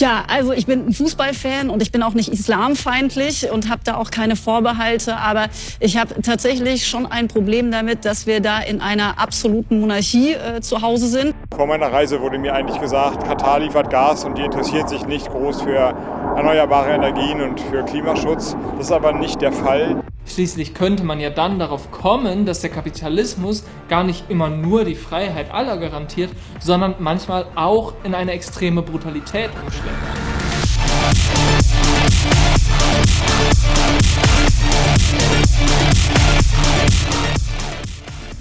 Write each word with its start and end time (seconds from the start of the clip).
Ja, 0.00 0.22
also 0.28 0.52
ich 0.52 0.66
bin 0.66 0.86
ein 0.86 0.92
Fußballfan 0.92 1.70
und 1.70 1.82
ich 1.82 1.90
bin 1.90 2.04
auch 2.04 2.14
nicht 2.14 2.28
islamfeindlich 2.28 3.50
und 3.50 3.68
habe 3.68 3.80
da 3.82 3.96
auch 3.96 4.12
keine 4.12 4.36
Vorbehalte, 4.36 5.16
aber 5.16 5.46
ich 5.80 5.96
habe 5.96 6.22
tatsächlich 6.22 6.86
schon 6.86 7.04
ein 7.04 7.26
Problem 7.26 7.72
damit, 7.72 8.04
dass 8.04 8.24
wir 8.24 8.40
da 8.40 8.60
in 8.60 8.80
einer 8.80 9.18
absoluten 9.18 9.80
Monarchie 9.80 10.34
äh, 10.34 10.60
zu 10.60 10.82
Hause 10.82 11.08
sind. 11.08 11.34
Vor 11.52 11.66
meiner 11.66 11.92
Reise 11.92 12.20
wurde 12.20 12.38
mir 12.38 12.54
eigentlich 12.54 12.80
gesagt, 12.80 13.26
Katar 13.26 13.58
liefert 13.58 13.90
Gas 13.90 14.24
und 14.24 14.38
die 14.38 14.42
interessiert 14.42 14.88
sich 14.88 15.04
nicht 15.04 15.28
groß 15.30 15.62
für 15.62 15.92
erneuerbare 16.36 16.90
Energien 16.90 17.40
und 17.40 17.60
für 17.60 17.82
Klimaschutz. 17.82 18.56
Das 18.76 18.86
ist 18.86 18.92
aber 18.92 19.12
nicht 19.12 19.40
der 19.40 19.52
Fall. 19.52 20.00
Schließlich 20.28 20.74
könnte 20.74 21.04
man 21.04 21.20
ja 21.20 21.30
dann 21.30 21.58
darauf 21.58 21.90
kommen, 21.90 22.44
dass 22.44 22.60
der 22.60 22.70
Kapitalismus 22.70 23.64
gar 23.88 24.04
nicht 24.04 24.30
immer 24.30 24.48
nur 24.48 24.84
die 24.84 24.94
Freiheit 24.94 25.50
aller 25.52 25.78
garantiert, 25.78 26.30
sondern 26.60 26.94
manchmal 26.98 27.46
auch 27.54 27.94
in 28.04 28.14
eine 28.14 28.32
extreme 28.32 28.82
Brutalität 28.82 29.50
umschlägt. 29.64 29.96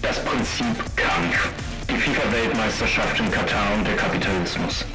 Das 0.01 0.19
Prinzip 0.23 0.95
Kampf. 0.95 1.49
Die 1.89 1.95
FIFA-Weltmeisterschaft 1.95 3.19
in 3.19 3.31
Katar 3.31 3.73
und 3.77 3.87
der 3.87 3.95
Kapitalismus. 3.95 4.85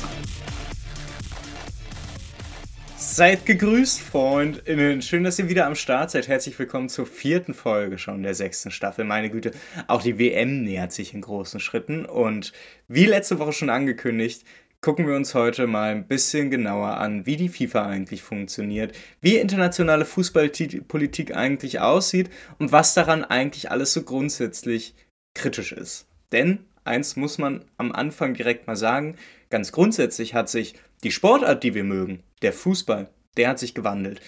Seid 3.13 3.45
gegrüßt, 3.45 4.01
FreundInnen. 4.01 5.03
Schön, 5.03 5.23
dass 5.23 5.39
ihr 5.39 5.51
wieder 5.51 5.67
am 5.67 5.75
Start 5.75 6.11
seid. 6.11 6.29
Herzlich 6.29 6.59
willkommen 6.59 6.89
zur 6.89 7.05
vierten 7.05 7.53
Folge 7.53 7.99
schon 7.99 8.23
der 8.23 8.35
sechsten 8.35 8.71
Staffel. 8.71 9.05
Meine 9.05 9.29
Güte, 9.29 9.51
auch 9.87 10.01
die 10.01 10.19
WM 10.19 10.63
nähert 10.63 10.93
sich 10.93 11.13
in 11.13 11.21
großen 11.21 11.61
Schritten. 11.61 12.07
Und 12.07 12.55
wie 12.89 13.05
letzte 13.05 13.39
Woche 13.39 13.53
schon 13.53 13.69
angekündigt, 13.69 14.47
gucken 14.81 15.07
wir 15.07 15.15
uns 15.15 15.35
heute 15.35 15.67
mal 15.67 15.91
ein 15.91 16.09
bisschen 16.09 16.51
genauer 16.51 16.97
an, 16.97 17.27
wie 17.27 17.37
die 17.37 17.51
FIFA 17.51 17.87
eigentlich 17.87 18.23
funktioniert, 18.23 18.97
wie 19.21 19.37
internationale 19.37 20.07
Fußballpolitik 20.07 21.37
eigentlich 21.37 21.81
aussieht 21.81 22.31
und 22.59 22.73
was 22.73 22.95
daran 22.95 23.25
eigentlich 23.25 23.71
alles 23.71 23.93
so 23.93 24.05
grundsätzlich 24.05 24.95
kritisch 25.35 25.73
ist. 25.73 26.07
Denn 26.33 26.65
eins 26.85 27.17
muss 27.17 27.39
man 27.39 27.65
am 27.77 27.93
Anfang 27.93 28.35
direkt 28.35 28.67
mal 28.67 28.77
sagen, 28.77 29.17
ganz 29.51 29.73
grundsätzlich 29.73 30.35
hat 30.35 30.49
sich 30.49 30.75
die 31.03 31.11
Sportart, 31.11 31.63
die 31.63 31.75
wir 31.75 31.85
mögen, 31.85 32.23
der 32.43 32.53
Fußball, 32.53 33.09
der 33.37 33.49
hat 33.49 33.59
sich 33.59 33.75
gewandelt. 33.75 34.21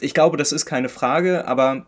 Ich 0.00 0.14
glaube, 0.14 0.36
das 0.36 0.52
ist 0.52 0.66
keine 0.66 0.88
Frage, 0.88 1.46
aber 1.46 1.86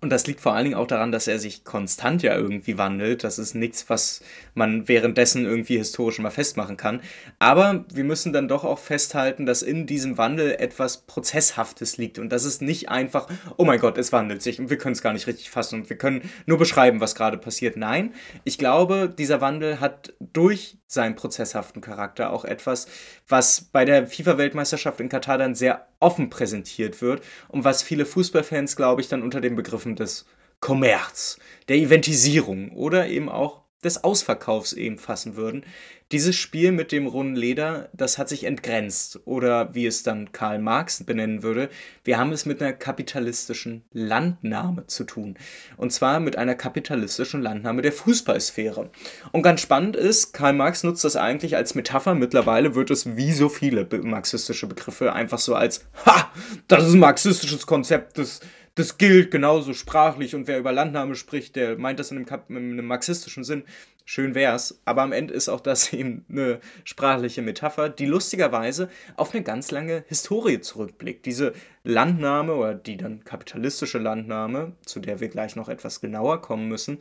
und 0.00 0.10
das 0.10 0.26
liegt 0.26 0.40
vor 0.40 0.54
allen 0.54 0.64
Dingen 0.64 0.76
auch 0.76 0.86
daran, 0.86 1.12
dass 1.12 1.26
er 1.26 1.38
sich 1.38 1.64
konstant 1.64 2.22
ja 2.22 2.36
irgendwie 2.36 2.78
wandelt. 2.78 3.24
Das 3.24 3.38
ist 3.38 3.54
nichts, 3.54 3.88
was 3.88 4.20
man 4.54 4.88
währenddessen 4.88 5.44
irgendwie 5.46 5.78
historisch 5.78 6.18
mal 6.18 6.30
festmachen 6.30 6.76
kann. 6.76 7.00
Aber 7.38 7.84
wir 7.92 8.04
müssen 8.04 8.32
dann 8.32 8.48
doch 8.48 8.64
auch 8.64 8.78
festhalten, 8.78 9.46
dass 9.46 9.62
in 9.62 9.86
diesem 9.86 10.18
Wandel 10.18 10.56
etwas 10.58 11.06
Prozesshaftes 11.06 11.96
liegt. 11.96 12.18
Und 12.18 12.30
das 12.30 12.44
ist 12.44 12.62
nicht 12.62 12.88
einfach, 12.88 13.28
oh 13.56 13.64
mein 13.64 13.80
Gott, 13.80 13.98
es 13.98 14.12
wandelt 14.12 14.42
sich 14.42 14.60
und 14.60 14.70
wir 14.70 14.78
können 14.78 14.94
es 14.94 15.02
gar 15.02 15.12
nicht 15.12 15.26
richtig 15.26 15.50
fassen 15.50 15.80
und 15.80 15.90
wir 15.90 15.96
können 15.96 16.30
nur 16.46 16.58
beschreiben, 16.58 17.00
was 17.00 17.14
gerade 17.14 17.38
passiert. 17.38 17.76
Nein, 17.76 18.14
ich 18.44 18.58
glaube, 18.58 19.12
dieser 19.16 19.40
Wandel 19.40 19.80
hat 19.80 20.14
durch 20.20 20.78
seinen 20.86 21.14
prozesshaften 21.14 21.82
Charakter 21.82 22.30
auch 22.30 22.44
etwas, 22.44 22.86
was 23.28 23.60
bei 23.60 23.84
der 23.84 24.06
FIFA-Weltmeisterschaft 24.06 25.00
in 25.00 25.08
Katar 25.08 25.38
dann 25.38 25.54
sehr 25.54 25.86
offen 26.04 26.30
präsentiert 26.30 27.00
wird 27.02 27.22
und 27.48 27.64
was 27.64 27.82
viele 27.82 28.04
Fußballfans, 28.04 28.76
glaube 28.76 29.00
ich, 29.00 29.08
dann 29.08 29.22
unter 29.22 29.40
den 29.40 29.56
Begriffen 29.56 29.96
des 29.96 30.26
Kommerz, 30.60 31.38
der 31.68 31.76
Eventisierung 31.76 32.70
oder 32.72 33.08
eben 33.08 33.28
auch 33.28 33.63
des 33.84 34.02
Ausverkaufs 34.02 34.72
eben 34.72 34.98
fassen 34.98 35.36
würden. 35.36 35.64
Dieses 36.12 36.36
Spiel 36.36 36.70
mit 36.70 36.92
dem 36.92 37.06
runden 37.06 37.34
Leder, 37.34 37.88
das 37.92 38.18
hat 38.18 38.28
sich 38.28 38.44
entgrenzt 38.44 39.20
oder 39.24 39.74
wie 39.74 39.86
es 39.86 40.02
dann 40.02 40.32
Karl 40.32 40.58
Marx 40.58 41.02
benennen 41.02 41.42
würde, 41.42 41.70
wir 42.04 42.18
haben 42.18 42.30
es 42.30 42.46
mit 42.46 42.62
einer 42.62 42.72
kapitalistischen 42.72 43.84
Landnahme 43.92 44.86
zu 44.86 45.04
tun. 45.04 45.36
Und 45.76 45.92
zwar 45.92 46.20
mit 46.20 46.36
einer 46.36 46.54
kapitalistischen 46.54 47.42
Landnahme 47.42 47.82
der 47.82 47.92
Fußballsphäre. 47.92 48.90
Und 49.32 49.42
ganz 49.42 49.62
spannend 49.62 49.96
ist, 49.96 50.32
Karl 50.34 50.52
Marx 50.52 50.84
nutzt 50.84 51.04
das 51.04 51.16
eigentlich 51.16 51.56
als 51.56 51.74
Metapher. 51.74 52.14
Mittlerweile 52.14 52.74
wird 52.74 52.90
es 52.90 53.16
wie 53.16 53.32
so 53.32 53.48
viele 53.48 53.88
marxistische 54.02 54.66
Begriffe 54.66 55.14
einfach 55.14 55.38
so 55.38 55.54
als, 55.54 55.84
ha, 56.04 56.30
das 56.68 56.86
ist 56.86 56.94
ein 56.94 57.00
marxistisches 57.00 57.66
Konzept, 57.66 58.18
das 58.18 58.40
das 58.74 58.98
gilt 58.98 59.30
genauso 59.30 59.72
sprachlich 59.72 60.34
und 60.34 60.48
wer 60.48 60.58
über 60.58 60.72
Landnahme 60.72 61.14
spricht, 61.14 61.54
der 61.56 61.78
meint 61.78 62.00
das 62.00 62.10
in 62.10 62.18
einem, 62.18 62.56
in 62.56 62.72
einem 62.72 62.86
marxistischen 62.86 63.44
Sinn. 63.44 63.64
Schön 64.04 64.34
wär's, 64.34 64.80
aber 64.84 65.02
am 65.02 65.12
Ende 65.12 65.32
ist 65.32 65.48
auch 65.48 65.60
das 65.60 65.92
eben 65.92 66.24
eine 66.28 66.60
sprachliche 66.82 67.40
Metapher, 67.40 67.88
die 67.88 68.06
lustigerweise 68.06 68.90
auf 69.16 69.32
eine 69.32 69.44
ganz 69.44 69.70
lange 69.70 70.04
Historie 70.08 70.60
zurückblickt. 70.60 71.24
Diese 71.24 71.52
Landnahme 71.84 72.54
oder 72.54 72.74
die 72.74 72.96
dann 72.96 73.24
kapitalistische 73.24 73.98
Landnahme, 73.98 74.72
zu 74.84 75.00
der 75.00 75.20
wir 75.20 75.28
gleich 75.28 75.56
noch 75.56 75.68
etwas 75.68 76.00
genauer 76.00 76.42
kommen 76.42 76.68
müssen, 76.68 76.98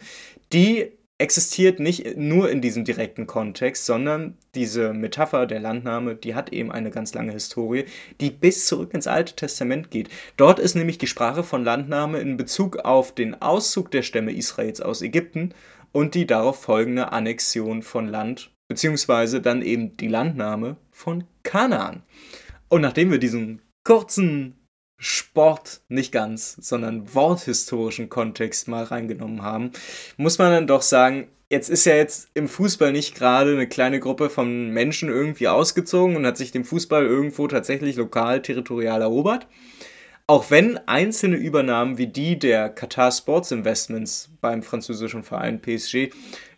die 0.53 0.91
existiert 1.23 1.79
nicht 1.79 2.17
nur 2.17 2.51
in 2.51 2.59
diesem 2.59 2.83
direkten 2.83 3.27
Kontext, 3.27 3.85
sondern 3.85 4.37
diese 4.55 4.93
Metapher 4.93 5.45
der 5.45 5.61
Landnahme, 5.61 6.15
die 6.15 6.35
hat 6.35 6.51
eben 6.51 6.69
eine 6.69 6.91
ganz 6.91 7.13
lange 7.13 7.31
Historie, 7.31 7.85
die 8.19 8.29
bis 8.29 8.67
zurück 8.67 8.93
ins 8.93 9.07
Alte 9.07 9.33
Testament 9.33 9.89
geht. 9.89 10.09
Dort 10.35 10.59
ist 10.59 10.75
nämlich 10.75 10.97
die 10.97 11.07
Sprache 11.07 11.43
von 11.43 11.63
Landnahme 11.63 12.19
in 12.19 12.35
Bezug 12.35 12.79
auf 12.79 13.15
den 13.15 13.41
Auszug 13.41 13.89
der 13.91 14.01
Stämme 14.01 14.33
Israels 14.33 14.81
aus 14.81 15.01
Ägypten 15.01 15.53
und 15.93 16.13
die 16.13 16.27
darauf 16.27 16.61
folgende 16.61 17.13
Annexion 17.13 17.83
von 17.83 18.05
Land, 18.05 18.51
beziehungsweise 18.67 19.39
dann 19.39 19.61
eben 19.61 19.95
die 19.95 20.09
Landnahme 20.09 20.75
von 20.91 21.23
Kanaan. 21.43 22.03
Und 22.67 22.81
nachdem 22.81 23.11
wir 23.11 23.19
diesen 23.19 23.61
kurzen 23.85 24.55
Sport 25.03 25.81
nicht 25.89 26.11
ganz, 26.11 26.55
sondern 26.61 27.13
worthistorischen 27.13 28.09
Kontext 28.09 28.67
mal 28.67 28.85
reingenommen 28.85 29.41
haben, 29.41 29.71
muss 30.17 30.37
man 30.37 30.51
dann 30.51 30.67
doch 30.67 30.81
sagen, 30.81 31.27
jetzt 31.49 31.69
ist 31.69 31.85
ja 31.85 31.95
jetzt 31.95 32.29
im 32.33 32.47
Fußball 32.47 32.91
nicht 32.91 33.13
gerade 33.13 33.51
eine 33.51 33.67
kleine 33.67 33.99
Gruppe 33.99 34.29
von 34.29 34.69
Menschen 34.69 35.09
irgendwie 35.09 35.49
ausgezogen 35.49 36.15
und 36.15 36.25
hat 36.25 36.37
sich 36.37 36.51
den 36.51 36.63
Fußball 36.63 37.05
irgendwo 37.05 37.47
tatsächlich 37.47 37.95
lokal, 37.97 38.41
territorial 38.41 39.01
erobert. 39.01 39.47
Auch 40.25 40.49
wenn 40.49 40.77
einzelne 40.87 41.35
Übernahmen 41.35 41.97
wie 41.97 42.07
die 42.07 42.39
der 42.39 42.69
Qatar 42.69 43.11
Sports 43.11 43.51
Investments 43.51 44.29
beim 44.39 44.63
französischen 44.63 45.23
Verein 45.23 45.61
PSG 45.61 46.11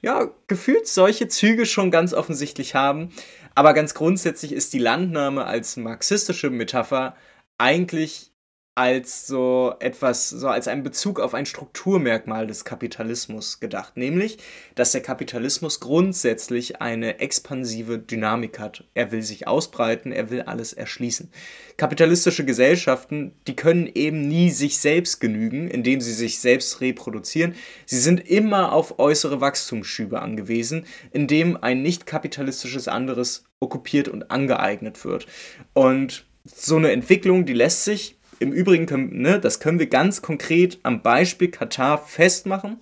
ja 0.04 0.30
gefühlt 0.46 0.88
solche 0.88 1.28
Züge 1.28 1.66
schon 1.66 1.90
ganz 1.90 2.14
offensichtlich 2.14 2.76
haben, 2.76 3.10
aber 3.56 3.74
ganz 3.74 3.96
grundsätzlich 3.96 4.54
ist 4.54 4.74
die 4.74 4.80
Landnahme 4.80 5.46
als 5.46 5.78
marxistische 5.78 6.52
Metapher 6.52 7.16
eigentlich 7.58 8.32
als 8.76 9.26
so 9.26 9.74
etwas, 9.80 10.30
so 10.30 10.50
als 10.50 10.68
ein 10.68 10.84
Bezug 10.84 11.22
auf 11.22 11.34
ein 11.34 11.46
Strukturmerkmal 11.46 12.46
des 12.46 12.66
Kapitalismus 12.66 13.62
gedacht, 13.62 13.96
nämlich, 13.96 14.38
dass 14.76 14.92
der 14.92 15.02
Kapitalismus 15.02 15.80
grundsätzlich 15.80 16.82
eine 16.82 17.20
expansive 17.20 17.98
Dynamik 18.00 18.60
hat. 18.60 18.84
Er 18.94 19.14
will 19.14 19.22
sich 19.22 19.48
ausbreiten, 19.48 20.12
er 20.12 20.30
will 20.30 20.42
alles 20.42 20.74
erschließen. 20.74 21.32
Kapitalistische 21.78 22.44
Gesellschaften, 22.44 23.34
die 23.48 23.56
können 23.56 23.90
eben 23.96 24.28
nie 24.28 24.50
sich 24.50 24.78
selbst 24.78 25.22
genügen, 25.22 25.70
indem 25.70 26.02
sie 26.02 26.14
sich 26.14 26.40
selbst 26.40 26.82
reproduzieren. 26.82 27.56
Sie 27.86 28.00
sind 28.00 28.28
immer 28.30 28.74
auf 28.74 29.00
äußere 29.00 29.40
Wachstumsschübe 29.40 30.22
angewiesen, 30.22 30.86
indem 31.12 31.56
ein 31.56 31.82
nicht 31.82 32.06
kapitalistisches 32.06 32.90
anderes 32.90 33.46
okkupiert 33.62 34.10
und 34.10 34.32
angeeignet 34.32 35.06
wird. 35.06 35.28
Und 35.72 36.26
so 36.44 36.76
eine 36.76 36.92
Entwicklung, 36.92 37.46
die 37.46 37.54
lässt 37.54 37.86
sich 37.86 38.15
im 38.40 38.52
Übrigen, 38.52 38.86
können, 38.86 39.22
ne, 39.22 39.40
das 39.40 39.60
können 39.60 39.80
wir 39.80 39.88
ganz 39.88 40.22
konkret 40.22 40.80
am 40.84 41.02
Beispiel 41.02 41.50
Katar 41.50 41.98
festmachen. 41.98 42.80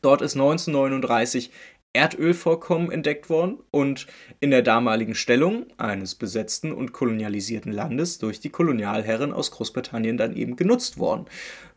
Dort 0.00 0.20
ist 0.20 0.34
1939 0.34 1.50
Erdölvorkommen 1.94 2.90
entdeckt 2.90 3.28
worden 3.28 3.58
und 3.70 4.06
in 4.40 4.50
der 4.50 4.62
damaligen 4.62 5.14
Stellung 5.14 5.66
eines 5.76 6.14
besetzten 6.14 6.72
und 6.72 6.92
kolonialisierten 6.92 7.70
Landes 7.70 8.16
durch 8.18 8.40
die 8.40 8.48
Kolonialherren 8.48 9.32
aus 9.32 9.50
Großbritannien 9.50 10.16
dann 10.16 10.34
eben 10.34 10.56
genutzt 10.56 10.98
worden. 10.98 11.26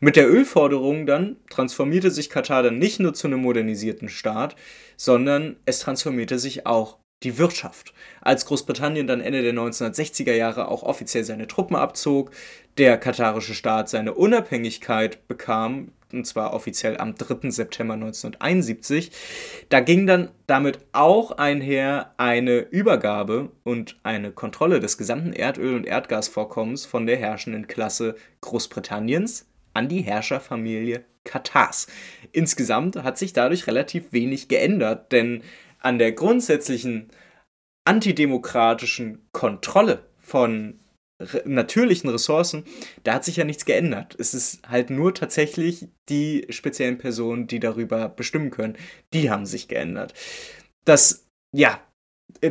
Mit 0.00 0.16
der 0.16 0.30
Ölforderung 0.30 1.04
dann 1.04 1.36
transformierte 1.50 2.10
sich 2.10 2.30
Katar 2.30 2.62
dann 2.62 2.78
nicht 2.78 2.98
nur 2.98 3.12
zu 3.12 3.26
einem 3.26 3.42
modernisierten 3.42 4.08
Staat, 4.08 4.56
sondern 4.96 5.56
es 5.66 5.80
transformierte 5.80 6.38
sich 6.38 6.66
auch 6.66 6.96
die 7.22 7.36
Wirtschaft. 7.36 7.92
Als 8.22 8.46
Großbritannien 8.46 9.06
dann 9.06 9.20
Ende 9.20 9.42
der 9.42 9.52
1960er 9.52 10.32
Jahre 10.32 10.68
auch 10.68 10.82
offiziell 10.82 11.24
seine 11.24 11.46
Truppen 11.46 11.76
abzog, 11.76 12.30
der 12.78 12.98
katarische 12.98 13.54
Staat 13.54 13.88
seine 13.88 14.14
Unabhängigkeit 14.14 15.26
bekam, 15.28 15.92
und 16.12 16.26
zwar 16.26 16.52
offiziell 16.52 16.98
am 16.98 17.14
3. 17.14 17.50
September 17.50 17.94
1971, 17.94 19.10
da 19.68 19.80
ging 19.80 20.06
dann 20.06 20.30
damit 20.46 20.78
auch 20.92 21.32
einher 21.32 22.12
eine 22.16 22.58
Übergabe 22.58 23.50
und 23.64 23.98
eine 24.02 24.30
Kontrolle 24.30 24.80
des 24.80 24.98
gesamten 24.98 25.32
Erdöl- 25.32 25.76
und 25.76 25.86
Erdgasvorkommens 25.86 26.86
von 26.86 27.06
der 27.06 27.16
herrschenden 27.16 27.66
Klasse 27.66 28.14
Großbritanniens 28.42 29.46
an 29.74 29.88
die 29.88 30.02
Herrscherfamilie 30.02 31.04
Katars. 31.24 31.88
Insgesamt 32.32 32.96
hat 32.96 33.18
sich 33.18 33.32
dadurch 33.32 33.66
relativ 33.66 34.12
wenig 34.12 34.48
geändert, 34.48 35.12
denn 35.12 35.42
an 35.80 35.98
der 35.98 36.12
grundsätzlichen 36.12 37.10
antidemokratischen 37.84 39.28
Kontrolle 39.32 40.04
von 40.18 40.78
natürlichen 41.44 42.10
Ressourcen, 42.10 42.64
da 43.04 43.14
hat 43.14 43.24
sich 43.24 43.36
ja 43.36 43.44
nichts 43.44 43.64
geändert. 43.64 44.16
Es 44.18 44.34
ist 44.34 44.68
halt 44.68 44.90
nur 44.90 45.14
tatsächlich 45.14 45.88
die 46.08 46.46
speziellen 46.50 46.98
Personen, 46.98 47.46
die 47.46 47.60
darüber 47.60 48.08
bestimmen 48.08 48.50
können, 48.50 48.76
die 49.12 49.30
haben 49.30 49.46
sich 49.46 49.68
geändert. 49.68 50.14
Das, 50.84 51.26
ja, 51.54 51.80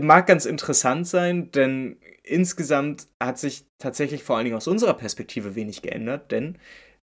mag 0.02 0.28
ganz 0.28 0.46
interessant 0.46 1.08
sein, 1.08 1.52
denn 1.52 1.98
insgesamt 2.24 3.08
hat 3.22 3.38
sich 3.38 3.66
tatsächlich 3.78 4.24
vor 4.24 4.38
allen 4.38 4.46
Dingen 4.46 4.58
aus 4.58 4.68
unserer 4.68 4.96
Perspektive 4.96 5.56
wenig 5.56 5.82
geändert, 5.82 6.32
denn 6.32 6.58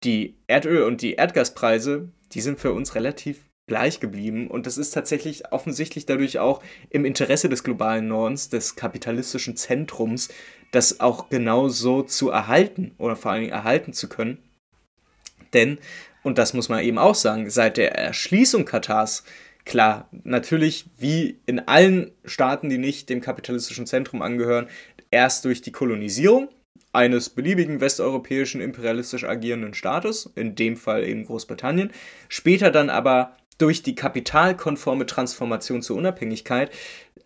die 0.03 0.37
Erdöl- 0.47 0.83
und 0.83 1.01
die 1.01 1.13
Erdgaspreise, 1.13 2.09
die 2.33 2.41
sind 2.41 2.59
für 2.59 2.73
uns 2.73 2.93
relativ 2.95 3.47
gleich 3.67 3.99
geblieben. 3.99 4.47
Und 4.47 4.65
das 4.65 4.77
ist 4.77 4.91
tatsächlich 4.91 5.51
offensichtlich 5.51 6.05
dadurch 6.05 6.39
auch 6.39 6.63
im 6.89 7.05
Interesse 7.05 7.49
des 7.49 7.63
globalen 7.63 8.07
Nordens, 8.07 8.49
des 8.49 8.75
kapitalistischen 8.75 9.57
Zentrums, 9.57 10.29
das 10.71 10.99
auch 10.99 11.29
genau 11.29 11.69
so 11.69 12.01
zu 12.01 12.29
erhalten 12.29 12.93
oder 12.97 13.15
vor 13.15 13.31
allen 13.31 13.41
Dingen 13.41 13.53
erhalten 13.53 13.93
zu 13.93 14.09
können. 14.09 14.37
Denn, 15.53 15.77
und 16.23 16.37
das 16.37 16.53
muss 16.53 16.69
man 16.69 16.83
eben 16.83 16.97
auch 16.97 17.15
sagen, 17.15 17.49
seit 17.49 17.77
der 17.77 17.95
Erschließung 17.95 18.65
Katars, 18.65 19.23
klar, 19.65 20.09
natürlich 20.23 20.85
wie 20.97 21.39
in 21.45 21.59
allen 21.59 22.11
Staaten, 22.25 22.69
die 22.69 22.77
nicht 22.77 23.09
dem 23.09 23.21
kapitalistischen 23.21 23.85
Zentrum 23.85 24.21
angehören, 24.21 24.67
erst 25.11 25.45
durch 25.45 25.61
die 25.61 25.71
Kolonisierung 25.71 26.49
eines 26.91 27.29
beliebigen 27.29 27.79
westeuropäischen 27.79 28.61
imperialistisch 28.61 29.23
agierenden 29.23 29.73
Staates, 29.73 30.31
in 30.35 30.55
dem 30.55 30.77
Fall 30.77 31.03
eben 31.05 31.25
Großbritannien, 31.25 31.91
später 32.27 32.71
dann 32.71 32.89
aber 32.89 33.37
durch 33.57 33.83
die 33.83 33.95
kapitalkonforme 33.95 35.05
Transformation 35.05 35.81
zur 35.81 35.97
Unabhängigkeit 35.97 36.71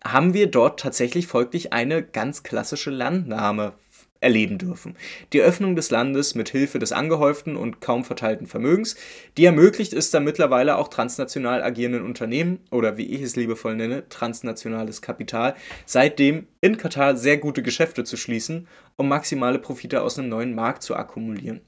haben 0.04 0.34
wir 0.34 0.50
dort 0.50 0.80
tatsächlich 0.80 1.26
folglich 1.26 1.72
eine 1.72 2.02
ganz 2.02 2.42
klassische 2.42 2.90
Landnahme 2.90 3.74
erleben 4.22 4.58
dürfen. 4.58 4.96
Die 5.32 5.40
Öffnung 5.40 5.76
des 5.76 5.90
Landes 5.90 6.34
mit 6.34 6.48
Hilfe 6.48 6.78
des 6.78 6.92
angehäuften 6.92 7.56
und 7.56 7.80
kaum 7.80 8.04
verteilten 8.04 8.46
Vermögens, 8.46 8.96
die 9.36 9.44
ermöglicht 9.44 9.92
ist, 9.92 10.14
dann 10.14 10.24
mittlerweile 10.24 10.78
auch 10.78 10.88
transnational 10.88 11.62
agierenden 11.62 12.04
Unternehmen 12.04 12.60
oder 12.70 12.96
wie 12.96 13.06
ich 13.06 13.22
es 13.22 13.36
liebevoll 13.36 13.76
nenne, 13.76 14.08
transnationales 14.08 15.02
Kapital, 15.02 15.54
seitdem 15.86 16.46
in 16.60 16.76
Katar 16.76 17.16
sehr 17.16 17.38
gute 17.38 17.62
Geschäfte 17.62 18.04
zu 18.04 18.16
schließen, 18.16 18.68
um 18.96 19.08
maximale 19.08 19.58
Profite 19.58 20.02
aus 20.02 20.18
einem 20.18 20.28
neuen 20.28 20.54
Markt 20.54 20.82
zu 20.82 20.94
akkumulieren. 20.94 21.60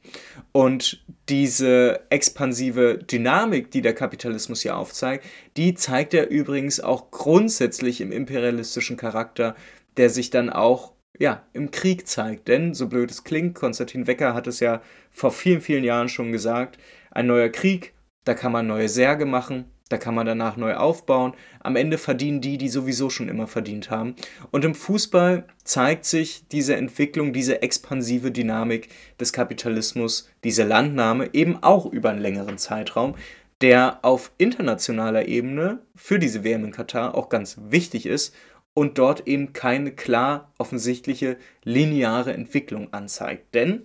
Und 0.53 1.05
diese 1.29 2.01
expansive 2.11 2.99
Dynamik, 2.99 3.71
die 3.71 3.83
der 3.83 3.95
Kapitalismus 3.95 4.63
hier 4.63 4.77
aufzeigt, 4.77 5.25
die 5.57 5.75
zeigt 5.75 6.15
er 6.15 6.31
übrigens 6.31 6.81
auch 6.81 7.11
grundsätzlich 7.11 8.01
im 8.01 8.13
imperialistischen 8.13 8.97
Charakter, 8.97 9.57
der 9.97 10.11
sich 10.11 10.31
dann 10.31 10.51
auch 10.51 10.94
ja, 11.19 11.47
im 11.53 11.71
Krieg 11.71 12.07
zeigt. 12.09 12.49
Denn, 12.49 12.75
so 12.75 12.89
blöd 12.89 13.11
es 13.11 13.25
klingt, 13.25 13.55
Konstantin 13.55 14.07
Wecker 14.07 14.35
hat 14.35 14.47
es 14.47 14.61
ja 14.61 14.83
vor 15.11 15.31
vielen, 15.31 15.61
vielen 15.61 15.85
Jahren 15.85 16.09
schon 16.09 16.33
gesagt, 16.33 16.79
ein 17.11 17.27
neuer 17.27 17.49
Krieg, 17.49 17.95
da 18.25 18.35
kann 18.35 18.53
man 18.53 18.67
neue 18.67 18.89
Särge 18.89 19.27
machen, 19.27 19.67
da 19.91 19.99
kann 19.99 20.15
man 20.15 20.27
danach 20.27 20.57
neu 20.57 20.75
aufbauen. 20.75 21.35
Am 21.61 21.77
Ende 21.77 21.99
verdienen 21.99 22.41
die, 22.41 22.57
die 22.59 22.69
sowieso 22.69 23.11
schon 23.11 23.29
immer 23.29 23.47
verdient 23.47 23.91
haben. 23.91 24.17
Und 24.51 24.65
im 24.65 24.75
Fußball 24.75 25.47
zeigt 25.63 26.07
sich 26.07 26.49
diese 26.49 26.75
Entwicklung, 26.75 27.33
diese 27.33 27.63
expansive 27.63 28.31
Dynamik 28.31 28.89
des 29.21 29.33
Kapitalismus, 29.33 30.31
diese 30.43 30.65
Landnahme 30.65 31.31
eben 31.35 31.63
auch 31.63 31.87
über 31.87 32.11
einen 32.11 32.23
längeren 32.23 32.57
Zeitraum, 32.57 33.15
der 33.61 33.99
auf 34.03 34.33
internationaler 34.39 35.29
Ebene 35.29 35.79
für 35.95 36.19
diese 36.19 36.45
WM 36.45 36.65
in 36.65 36.73
Katar 36.73 37.15
auch 37.15 37.29
ganz 37.29 37.57
wichtig 37.69 38.07
ist 38.07 38.35
und 38.75 38.99
dort 38.99 39.27
eben 39.27 39.53
keine 39.53 39.93
klar 39.93 40.53
offensichtliche 40.59 41.37
lineare 41.63 42.35
Entwicklung 42.35 42.93
anzeigt. 42.93 43.55
Denn 43.55 43.85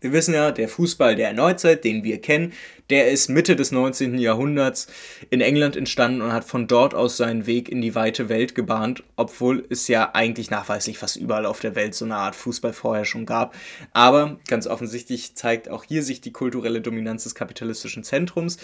wir 0.00 0.12
wissen 0.12 0.32
ja, 0.32 0.50
der 0.50 0.68
Fußball 0.68 1.14
der 1.14 1.32
Neuzeit, 1.34 1.84
den 1.84 2.04
wir 2.04 2.20
kennen, 2.20 2.54
der 2.88 3.10
ist 3.10 3.28
Mitte 3.28 3.54
des 3.54 3.70
19. 3.70 4.18
Jahrhunderts 4.18 4.86
in 5.28 5.42
England 5.42 5.76
entstanden 5.76 6.22
und 6.22 6.32
hat 6.32 6.44
von 6.44 6.66
dort 6.66 6.94
aus 6.94 7.18
seinen 7.18 7.46
Weg 7.46 7.68
in 7.68 7.82
die 7.82 7.94
weite 7.94 8.28
Welt 8.30 8.54
gebahnt, 8.54 9.04
obwohl 9.16 9.66
es 9.68 9.88
ja 9.88 10.10
eigentlich 10.14 10.50
nachweislich 10.50 10.96
fast 10.96 11.16
überall 11.16 11.44
auf 11.44 11.60
der 11.60 11.74
Welt 11.74 11.94
so 11.94 12.06
eine 12.06 12.16
Art 12.16 12.34
Fußball 12.34 12.72
vorher 12.72 13.04
schon 13.04 13.26
gab. 13.26 13.54
Aber 13.92 14.38
ganz 14.48 14.66
offensichtlich 14.66 15.36
zeigt 15.36 15.68
auch 15.68 15.84
hier 15.84 16.02
sich 16.02 16.22
die 16.22 16.32
kulturelle 16.32 16.80
Dominanz 16.80 17.24
des 17.24 17.34
kapitalistischen 17.34 18.02
Zentrums. 18.02 18.56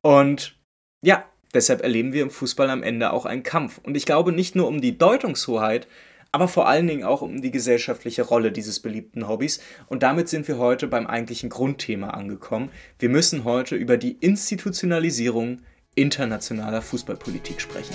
Und 0.00 0.56
ja, 1.02 1.24
Deshalb 1.54 1.82
erleben 1.82 2.12
wir 2.12 2.22
im 2.22 2.30
Fußball 2.30 2.68
am 2.68 2.82
Ende 2.82 3.12
auch 3.12 3.24
einen 3.24 3.44
Kampf. 3.44 3.80
Und 3.82 3.96
ich 3.96 4.04
glaube 4.04 4.32
nicht 4.32 4.56
nur 4.56 4.68
um 4.68 4.80
die 4.80 4.98
Deutungshoheit, 4.98 5.86
aber 6.32 6.48
vor 6.48 6.68
allen 6.68 6.88
Dingen 6.88 7.04
auch 7.04 7.22
um 7.22 7.40
die 7.40 7.52
gesellschaftliche 7.52 8.22
Rolle 8.22 8.50
dieses 8.50 8.80
beliebten 8.80 9.28
Hobbys. 9.28 9.60
Und 9.86 10.02
damit 10.02 10.28
sind 10.28 10.48
wir 10.48 10.58
heute 10.58 10.88
beim 10.88 11.06
eigentlichen 11.06 11.48
Grundthema 11.48 12.10
angekommen. 12.10 12.70
Wir 12.98 13.08
müssen 13.08 13.44
heute 13.44 13.76
über 13.76 13.96
die 13.96 14.16
Institutionalisierung 14.18 15.60
internationaler 15.94 16.82
Fußballpolitik 16.82 17.60
sprechen. 17.60 17.94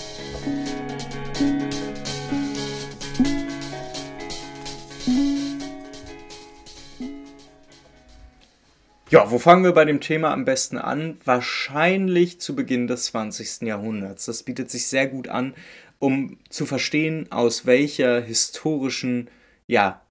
Ja, 9.11 9.31
wo 9.31 9.39
fangen 9.39 9.63
wir 9.63 9.71
bei 9.71 9.85
dem 9.85 10.01
Thema 10.01 10.31
am 10.31 10.45
besten 10.45 10.77
an? 10.77 11.17
Wahrscheinlich 11.25 12.39
zu 12.39 12.55
Beginn 12.55 12.85
des 12.85 13.05
20. 13.05 13.61
Jahrhunderts. 13.61 14.25
Das 14.25 14.43
bietet 14.43 14.69
sich 14.69 14.85
sehr 14.85 15.07
gut 15.07 15.27
an, 15.27 15.55
um 15.97 16.37
zu 16.49 16.67
verstehen, 16.67 17.25
aus 17.31 17.65
welcher 17.65 18.21
historischen 18.21 19.31
ja, 19.65 20.05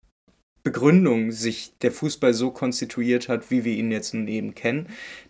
Begründung 0.64 1.30
sich 1.30 1.78
der 1.78 1.92
Fußball 1.92 2.34
so 2.34 2.50
konstituiert 2.50 3.28
hat, 3.28 3.52
wie 3.52 3.64
wir 3.64 3.72
ihn 3.72 3.92
jetzt 3.92 4.14
nun 4.14 4.26
eben 4.26 4.56
kennen. 4.56 4.88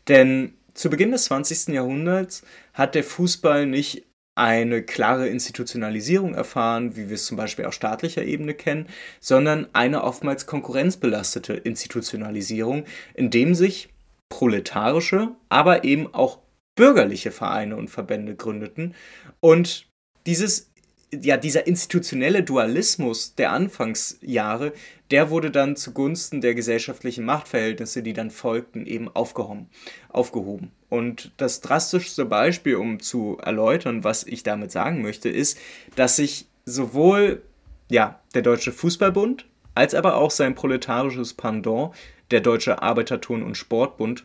Denn 0.08 0.54
zu 0.72 0.88
Beginn 0.88 1.12
des 1.12 1.24
20. 1.24 1.74
Jahrhunderts 1.74 2.44
hat 2.72 2.94
der 2.94 3.04
Fußball 3.04 3.66
nicht 3.66 4.06
eine 4.38 4.82
klare 4.82 5.28
Institutionalisierung 5.28 6.34
erfahren, 6.34 6.96
wie 6.96 7.08
wir 7.08 7.16
es 7.16 7.26
zum 7.26 7.36
Beispiel 7.36 7.64
auf 7.64 7.74
staatlicher 7.74 8.22
Ebene 8.22 8.54
kennen, 8.54 8.86
sondern 9.18 9.66
eine 9.72 10.04
oftmals 10.04 10.46
konkurrenzbelastete 10.46 11.54
Institutionalisierung, 11.54 12.84
in 13.14 13.30
dem 13.30 13.56
sich 13.56 13.88
proletarische, 14.28 15.32
aber 15.48 15.82
eben 15.82 16.14
auch 16.14 16.38
bürgerliche 16.76 17.32
Vereine 17.32 17.76
und 17.76 17.88
Verbände 17.88 18.36
gründeten. 18.36 18.94
Und 19.40 19.88
dieses 20.26 20.67
ja, 21.12 21.36
dieser 21.36 21.66
institutionelle 21.66 22.42
Dualismus 22.42 23.34
der 23.34 23.52
Anfangsjahre, 23.52 24.72
der 25.10 25.30
wurde 25.30 25.50
dann 25.50 25.76
zugunsten 25.76 26.40
der 26.40 26.54
gesellschaftlichen 26.54 27.24
Machtverhältnisse, 27.24 28.02
die 28.02 28.12
dann 28.12 28.30
folgten, 28.30 28.86
eben 28.86 29.08
aufgehoben. 29.08 29.68
aufgehoben. 30.10 30.70
Und 30.90 31.32
das 31.36 31.60
drastischste 31.60 32.24
Beispiel, 32.24 32.76
um 32.76 33.00
zu 33.00 33.38
erläutern, 33.42 34.04
was 34.04 34.24
ich 34.24 34.42
damit 34.42 34.70
sagen 34.70 35.02
möchte, 35.02 35.28
ist, 35.28 35.58
dass 35.96 36.16
sich 36.16 36.46
sowohl 36.64 37.42
ja, 37.88 38.20
der 38.34 38.42
Deutsche 38.42 38.72
Fußballbund 38.72 39.46
als 39.74 39.94
aber 39.94 40.16
auch 40.16 40.32
sein 40.32 40.54
proletarisches 40.54 41.34
Pendant, 41.34 41.94
der 42.30 42.40
Deutsche 42.40 42.82
Arbeiterton- 42.82 43.44
und 43.44 43.56
Sportbund, 43.56 44.24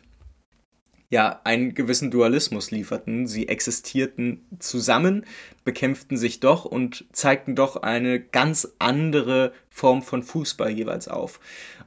ja 1.10 1.40
einen 1.44 1.74
gewissen 1.74 2.10
Dualismus 2.10 2.70
lieferten. 2.70 3.26
Sie 3.26 3.48
existierten 3.48 4.44
zusammen, 4.58 5.24
bekämpften 5.64 6.16
sich 6.16 6.40
doch 6.40 6.64
und 6.64 7.04
zeigten 7.12 7.54
doch 7.54 7.76
eine 7.76 8.20
ganz 8.20 8.74
andere 8.78 9.52
Form 9.70 10.02
von 10.02 10.22
Fußball 10.22 10.70
jeweils 10.70 11.08
auf. 11.08 11.40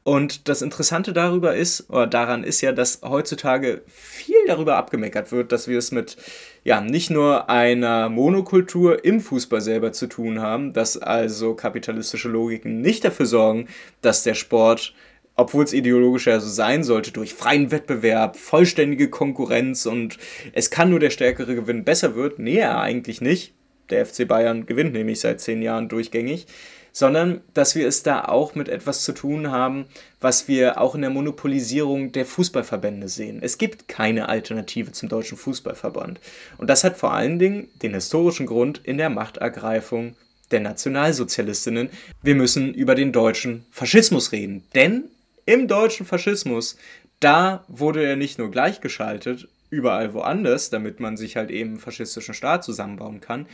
Und 0.04 0.48
das 0.48 0.62
Interessante 0.62 1.12
darüber 1.12 1.56
ist, 1.56 1.90
oder 1.90 2.08
daran 2.08 2.46
ist 2.46 2.62
ja, 2.62 2.72
dass 2.72 3.02
heutzutage 3.04 3.82
viel 3.88 4.38
darüber 4.48 4.78
abgemeckert 4.78 5.34
wird, 5.34 5.52
dass 5.52 5.68
wir 5.68 5.78
es 5.78 5.92
mit 5.92 6.16
ja 6.64 6.80
nicht 6.80 7.10
nur 7.10 7.50
einer 7.50 8.08
Monokultur 8.08 9.04
im 9.04 9.20
Fußball 9.20 9.62
selber 9.62 9.92
zu 9.92 10.08
tun 10.08 10.42
haben, 10.42 10.72
dass 10.72 10.98
also 10.98 11.56
kapitalistische 11.56 12.30
Logiken 12.30 12.80
nicht 12.82 13.04
dafür 13.04 13.26
sorgen, 13.26 13.68
dass 14.02 14.24
der 14.24 14.34
Sport 14.34 14.94
obwohl 15.38 15.64
es 15.64 15.72
ideologisch 15.72 16.26
ja 16.26 16.40
so 16.40 16.50
sein 16.50 16.84
sollte, 16.84 17.12
durch 17.12 17.34
freien 17.34 17.72
Wettbewerb, 17.72 18.36
vollständige 18.36 19.10
Konkurrenz 19.10 19.86
und 19.86 20.18
es 20.52 20.72
kann 20.72 20.90
nur 20.90 21.00
der 21.00 21.12
Stärkere 21.12 21.56
gewinnen, 21.56 21.84
besser 21.84 22.16
wird. 22.16 22.40
Nee, 22.40 22.64
eigentlich 22.64 23.22
nicht. 23.22 23.54
Der 23.92 24.06
FC 24.06 24.28
Bayern 24.28 24.66
gewinnt 24.66 24.94
nämlich 24.94 25.20
seit 25.20 25.40
zehn 25.40 25.62
Jahren 25.62 25.88
durchgängig. 25.88 26.48
Sondern, 26.92 27.42
dass 27.54 27.76
wir 27.76 27.88
es 27.88 28.02
da 28.02 28.26
auch 28.26 28.56
mit 28.56 28.70
etwas 28.70 29.04
zu 29.04 29.12
tun 29.12 29.52
haben, 29.52 29.86
was 30.20 30.48
wir 30.48 30.82
auch 30.82 30.96
in 30.96 31.02
der 31.02 31.12
Monopolisierung 31.12 32.12
der 32.12 32.26
Fußballverbände 32.26 33.08
sehen. 33.08 33.38
Es 33.44 33.60
gibt 33.60 33.88
keine 33.88 34.30
Alternative 34.30 34.92
zum 34.94 35.08
Deutschen 35.08 35.38
Fußballverband. 35.38 36.20
Und 36.58 36.72
das 36.72 36.84
hat 36.84 36.98
vor 36.98 37.14
allen 37.14 37.38
Dingen 37.38 37.68
den 37.84 37.94
historischen 37.94 38.48
Grund 38.48 38.82
in 38.84 38.98
der 38.98 39.12
Machtergreifung 39.12 40.16
der 40.50 40.62
Nationalsozialistinnen. 40.62 41.92
Wir 42.24 42.34
müssen 42.34 42.74
über 42.74 42.96
den 42.96 43.12
deutschen 43.12 43.68
Faschismus 43.70 44.32
reden. 44.32 44.64
Denn 44.74 45.04
im 45.48 45.68
deutschen 45.68 46.06
Faschismus, 46.06 46.78
da 47.20 47.64
wurde 47.68 48.04
er 48.04 48.18
nicht 48.18 48.38
nur 48.38 48.52
gleichgeschaltet, 48.52 49.48
überall 49.70 50.14
woanders, 50.14 50.70
damit 50.70 51.00
man 51.00 51.18
sich 51.18 51.38
halt 51.38 51.50
eben 51.50 51.72
einen 51.72 51.80
faschistischen 51.80 52.34
Staat 52.34 52.64
zusammenbauen 52.64 53.22
kann. 53.22 53.48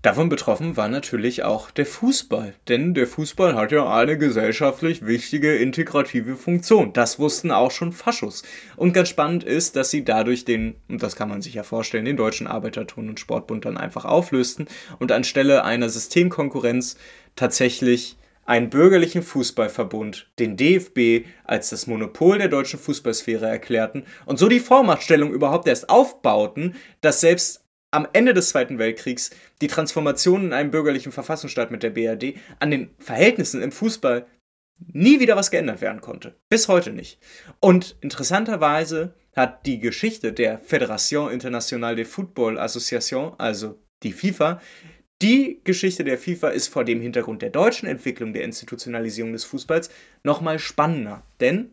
Davon 0.00 0.28
betroffen 0.28 0.76
war 0.76 0.88
natürlich 0.88 1.42
auch 1.42 1.70
der 1.70 1.84
Fußball, 1.84 2.54
denn 2.68 2.94
der 2.94 3.06
Fußball 3.06 3.54
hat 3.54 3.70
ja 3.72 3.92
eine 3.92 4.16
gesellschaftlich 4.16 5.04
wichtige 5.04 5.56
integrative 5.56 6.36
Funktion. 6.36 6.92
Das 6.92 7.18
wussten 7.18 7.50
auch 7.50 7.70
schon 7.70 7.92
Faschos. 7.92 8.42
Und 8.76 8.92
ganz 8.92 9.08
spannend 9.10 9.44
ist, 9.44 9.76
dass 9.76 9.90
sie 9.90 10.04
dadurch 10.04 10.44
den, 10.44 10.76
und 10.88 11.02
das 11.02 11.16
kann 11.16 11.28
man 11.28 11.42
sich 11.42 11.54
ja 11.54 11.64
vorstellen, 11.64 12.04
den 12.04 12.16
Deutschen 12.16 12.46
Arbeiterton- 12.46 13.08
und 13.08 13.20
Sportbund 13.20 13.64
dann 13.64 13.76
einfach 13.76 14.04
auflösten 14.04 14.68
und 14.98 15.12
anstelle 15.12 15.64
einer 15.64 15.88
Systemkonkurrenz 15.90 16.96
tatsächlich 17.34 18.16
einen 18.46 18.70
bürgerlichen 18.70 19.22
Fußballverbund, 19.22 20.30
den 20.38 20.56
DFB, 20.56 21.26
als 21.44 21.70
das 21.70 21.86
Monopol 21.86 22.38
der 22.38 22.48
deutschen 22.48 22.78
Fußballsphäre 22.78 23.46
erklärten 23.46 24.04
und 24.24 24.38
so 24.38 24.48
die 24.48 24.60
Vormachtstellung 24.60 25.32
überhaupt 25.32 25.66
erst 25.68 25.90
aufbauten, 25.90 26.76
dass 27.00 27.20
selbst 27.20 27.64
am 27.90 28.08
Ende 28.12 28.34
des 28.34 28.50
Zweiten 28.50 28.78
Weltkriegs 28.78 29.30
die 29.60 29.68
Transformation 29.68 30.44
in 30.44 30.52
einen 30.52 30.70
bürgerlichen 30.70 31.12
Verfassungsstaat 31.12 31.70
mit 31.70 31.82
der 31.82 31.90
BRD 31.90 32.36
an 32.60 32.70
den 32.70 32.90
Verhältnissen 32.98 33.62
im 33.62 33.72
Fußball 33.72 34.26
nie 34.78 35.20
wieder 35.20 35.36
was 35.36 35.50
geändert 35.50 35.80
werden 35.80 36.00
konnte. 36.00 36.36
Bis 36.48 36.68
heute 36.68 36.92
nicht. 36.92 37.18
Und 37.60 37.96
interessanterweise 38.00 39.14
hat 39.34 39.66
die 39.66 39.78
Geschichte 39.78 40.32
der 40.32 40.60
Fédération 40.60 41.30
Internationale 41.30 41.96
de 41.96 42.04
Football 42.04 42.58
Association, 42.58 43.34
also 43.38 43.78
die 44.02 44.12
FIFA, 44.12 44.60
die 45.22 45.60
Geschichte 45.64 46.04
der 46.04 46.18
FIFA 46.18 46.48
ist 46.48 46.68
vor 46.68 46.84
dem 46.84 47.00
Hintergrund 47.00 47.40
der 47.40 47.50
deutschen 47.50 47.88
Entwicklung 47.88 48.34
der 48.34 48.44
Institutionalisierung 48.44 49.32
des 49.32 49.44
Fußballs 49.44 49.88
nochmal 50.22 50.58
spannender. 50.58 51.22
Denn 51.40 51.70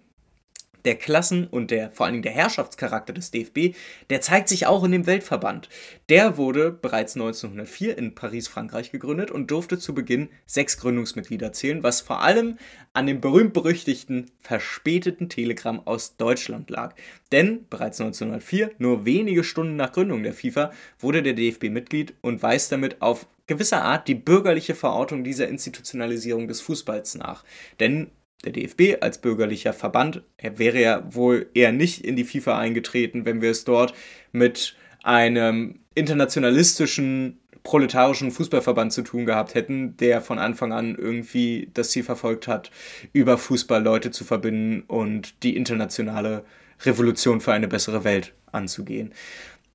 der 0.85 0.95
Klassen- 0.95 1.47
und 1.47 1.71
der 1.71 1.91
vor 1.91 2.05
allen 2.05 2.13
Dingen 2.13 2.23
der 2.23 2.33
Herrschaftscharakter 2.33 3.13
des 3.13 3.31
DFB, 3.31 3.75
der 4.09 4.21
zeigt 4.21 4.49
sich 4.49 4.67
auch 4.67 4.83
in 4.83 4.91
dem 4.91 5.05
Weltverband. 5.05 5.69
Der 6.09 6.37
wurde 6.37 6.71
bereits 6.71 7.15
1904 7.15 7.97
in 7.97 8.15
Paris, 8.15 8.47
Frankreich 8.47 8.91
gegründet 8.91 9.31
und 9.31 9.51
durfte 9.51 9.77
zu 9.77 9.93
Beginn 9.93 10.29
sechs 10.45 10.77
Gründungsmitglieder 10.77 11.53
zählen, 11.53 11.83
was 11.83 12.01
vor 12.01 12.21
allem 12.21 12.57
an 12.93 13.07
dem 13.07 13.21
berühmt-berüchtigten 13.21 14.31
verspäteten 14.39 15.29
Telegramm 15.29 15.81
aus 15.85 16.17
Deutschland 16.17 16.69
lag. 16.69 16.95
Denn 17.31 17.65
bereits 17.69 17.99
1904, 17.99 18.71
nur 18.77 19.05
wenige 19.05 19.43
Stunden 19.43 19.75
nach 19.75 19.91
Gründung 19.91 20.23
der 20.23 20.33
FIFA, 20.33 20.71
wurde 20.99 21.23
der 21.23 21.33
DFB 21.33 21.69
Mitglied 21.69 22.13
und 22.21 22.43
weist 22.43 22.71
damit 22.71 23.01
auf 23.01 23.25
gewisser 23.47 23.83
Art 23.83 24.07
die 24.07 24.15
bürgerliche 24.15 24.75
Verortung 24.75 25.23
dieser 25.23 25.47
Institutionalisierung 25.47 26.47
des 26.47 26.61
Fußballs 26.61 27.15
nach. 27.15 27.43
Denn 27.79 28.11
der 28.43 28.51
DFB 28.51 29.01
als 29.01 29.19
bürgerlicher 29.19 29.73
Verband, 29.73 30.23
er 30.37 30.59
wäre 30.59 30.81
ja 30.81 31.03
wohl 31.13 31.49
eher 31.53 31.71
nicht 31.71 32.03
in 32.03 32.15
die 32.15 32.25
FIFA 32.25 32.59
eingetreten, 32.59 33.25
wenn 33.25 33.41
wir 33.41 33.51
es 33.51 33.63
dort 33.63 33.93
mit 34.31 34.75
einem 35.03 35.79
internationalistischen 35.95 37.39
proletarischen 37.63 38.31
Fußballverband 38.31 38.91
zu 38.91 39.03
tun 39.03 39.25
gehabt 39.25 39.55
hätten, 39.55 39.95
der 39.97 40.21
von 40.21 40.37
Anfang 40.37 40.73
an 40.73 40.95
irgendwie 40.95 41.69
das 41.73 41.91
Ziel 41.91 42.03
verfolgt 42.03 42.47
hat, 42.47 42.71
über 43.13 43.37
Fußball 43.37 43.81
Leute 43.81 44.11
zu 44.11 44.25
verbinden 44.25 44.83
und 44.87 45.43
die 45.43 45.55
internationale 45.55 46.43
Revolution 46.81 47.39
für 47.39 47.53
eine 47.53 47.69
bessere 47.69 48.03
Welt 48.03 48.33
anzugehen. 48.51 49.13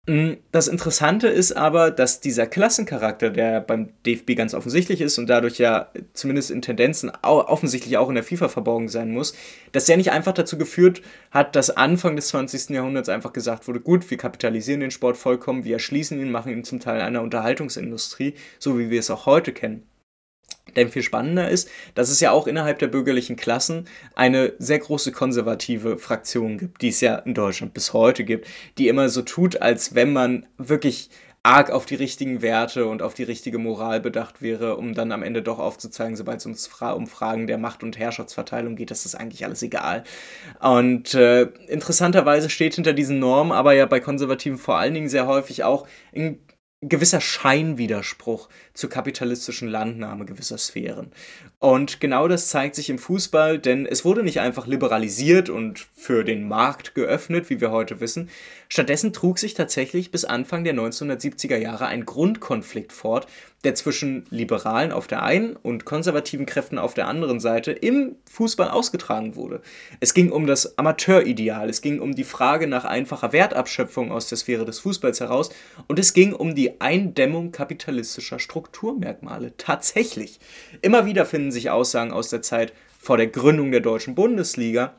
Mm, 0.08 0.38
das 0.52 0.68
Interessante 0.68 1.28
ist 1.28 1.52
aber, 1.52 1.90
dass 1.90 2.20
dieser 2.20 2.46
Klassencharakter, 2.46 3.28
der 3.28 3.60
beim 3.60 3.90
DFB 4.06 4.36
ganz 4.36 4.54
offensichtlich 4.54 5.02
ist 5.02 5.18
und 5.18 5.26
dadurch 5.28 5.58
ja 5.58 5.90
zumindest 6.14 6.50
in 6.50 6.62
Tendenzen 6.62 7.12
offensichtlich 7.22 7.98
auch 7.98 8.08
in 8.08 8.14
der 8.14 8.24
FIFA 8.24 8.48
verborgen 8.48 8.88
sein 8.88 9.10
muss, 9.10 9.34
dass 9.72 9.84
der 9.84 9.98
nicht 9.98 10.10
einfach 10.10 10.32
dazu 10.32 10.56
geführt 10.56 11.02
hat, 11.30 11.54
dass 11.54 11.68
Anfang 11.68 12.16
des 12.16 12.28
20. 12.28 12.70
Jahrhunderts 12.70 13.10
einfach 13.10 13.34
gesagt 13.34 13.68
wurde, 13.68 13.80
gut, 13.80 14.10
wir 14.10 14.16
kapitalisieren 14.16 14.80
den 14.80 14.90
Sport 14.90 15.18
vollkommen, 15.18 15.64
wir 15.64 15.74
erschließen 15.74 16.18
ihn, 16.18 16.30
machen 16.30 16.52
ihn 16.52 16.64
zum 16.64 16.80
Teil 16.80 17.02
einer 17.02 17.20
Unterhaltungsindustrie, 17.20 18.32
so 18.58 18.78
wie 18.78 18.88
wir 18.88 19.00
es 19.00 19.10
auch 19.10 19.26
heute 19.26 19.52
kennen. 19.52 19.87
Denn 20.78 20.90
viel 20.90 21.02
spannender 21.02 21.50
ist, 21.50 21.68
dass 21.96 22.08
es 22.08 22.20
ja 22.20 22.30
auch 22.30 22.46
innerhalb 22.46 22.78
der 22.78 22.86
bürgerlichen 22.86 23.34
Klassen 23.34 23.88
eine 24.14 24.52
sehr 24.58 24.78
große 24.78 25.10
konservative 25.10 25.98
Fraktion 25.98 26.56
gibt, 26.56 26.82
die 26.82 26.88
es 26.88 27.00
ja 27.00 27.16
in 27.16 27.34
Deutschland 27.34 27.74
bis 27.74 27.92
heute 27.92 28.22
gibt, 28.22 28.46
die 28.78 28.86
immer 28.86 29.08
so 29.08 29.22
tut, 29.22 29.60
als 29.60 29.96
wenn 29.96 30.12
man 30.12 30.46
wirklich 30.56 31.10
arg 31.42 31.70
auf 31.70 31.86
die 31.86 31.94
richtigen 31.96 32.42
Werte 32.42 32.86
und 32.86 33.02
auf 33.02 33.14
die 33.14 33.22
richtige 33.24 33.58
Moral 33.58 34.00
bedacht 34.00 34.40
wäre, 34.40 34.76
um 34.76 34.94
dann 34.94 35.10
am 35.10 35.22
Ende 35.22 35.42
doch 35.42 35.58
aufzuzeigen, 35.58 36.14
sobald 36.14 36.44
es 36.44 36.68
um 36.80 37.06
Fragen 37.06 37.46
der 37.46 37.58
Macht- 37.58 37.82
und 37.82 37.98
Herrschaftsverteilung 37.98 38.76
geht, 38.76 38.90
dass 38.90 39.04
das 39.04 39.14
eigentlich 39.14 39.44
alles 39.44 39.62
egal. 39.62 40.04
Und 40.60 41.14
äh, 41.14 41.48
interessanterweise 41.68 42.50
steht 42.50 42.74
hinter 42.74 42.92
diesen 42.92 43.18
Normen 43.18 43.52
aber 43.52 43.72
ja 43.72 43.86
bei 43.86 43.98
Konservativen 43.98 44.58
vor 44.58 44.78
allen 44.78 44.94
Dingen 44.94 45.08
sehr 45.08 45.26
häufig 45.26 45.64
auch 45.64 45.88
ein 46.14 46.38
gewisser 46.80 47.20
Scheinwiderspruch 47.20 48.48
zur 48.72 48.88
kapitalistischen 48.88 49.68
Landnahme 49.68 50.24
gewisser 50.24 50.58
Sphären. 50.58 51.10
Und 51.58 52.00
genau 52.00 52.28
das 52.28 52.48
zeigt 52.48 52.76
sich 52.76 52.88
im 52.88 52.98
Fußball, 52.98 53.58
denn 53.58 53.84
es 53.84 54.04
wurde 54.04 54.22
nicht 54.22 54.38
einfach 54.38 54.68
liberalisiert 54.68 55.50
und 55.50 55.88
für 55.96 56.22
den 56.22 56.46
Markt 56.46 56.94
geöffnet, 56.94 57.50
wie 57.50 57.60
wir 57.60 57.72
heute 57.72 58.00
wissen. 58.00 58.30
Stattdessen 58.68 59.12
trug 59.12 59.40
sich 59.40 59.54
tatsächlich 59.54 60.12
bis 60.12 60.24
Anfang 60.24 60.62
der 60.62 60.74
1970er 60.74 61.56
Jahre 61.56 61.86
ein 61.86 62.04
Grundkonflikt 62.04 62.92
fort, 62.92 63.26
der 63.64 63.74
zwischen 63.74 64.24
Liberalen 64.30 64.92
auf 64.92 65.08
der 65.08 65.24
einen 65.24 65.56
und 65.56 65.84
konservativen 65.84 66.46
Kräften 66.46 66.78
auf 66.78 66.94
der 66.94 67.08
anderen 67.08 67.40
Seite 67.40 67.72
im 67.72 68.14
Fußball 68.30 68.70
ausgetragen 68.70 69.34
wurde. 69.34 69.62
Es 69.98 70.14
ging 70.14 70.30
um 70.30 70.46
das 70.46 70.78
Amateurideal, 70.78 71.68
es 71.68 71.82
ging 71.82 71.98
um 72.00 72.14
die 72.14 72.24
Frage 72.24 72.68
nach 72.68 72.84
einfacher 72.84 73.32
Wertabschöpfung 73.32 74.12
aus 74.12 74.28
der 74.28 74.38
Sphäre 74.38 74.64
des 74.64 74.78
Fußballs 74.78 75.18
heraus 75.18 75.50
und 75.88 75.98
es 75.98 76.12
ging 76.12 76.32
um 76.32 76.54
die 76.54 76.80
Eindämmung 76.80 77.50
kapitalistischer 77.50 78.38
Strukturmerkmale. 78.38 79.56
Tatsächlich. 79.56 80.38
Immer 80.80 81.04
wieder 81.04 81.26
finden 81.26 81.50
sich 81.50 81.70
Aussagen 81.70 82.12
aus 82.12 82.30
der 82.30 82.42
Zeit 82.42 82.72
vor 82.98 83.16
der 83.16 83.26
Gründung 83.26 83.72
der 83.72 83.80
deutschen 83.80 84.14
Bundesliga, 84.14 84.94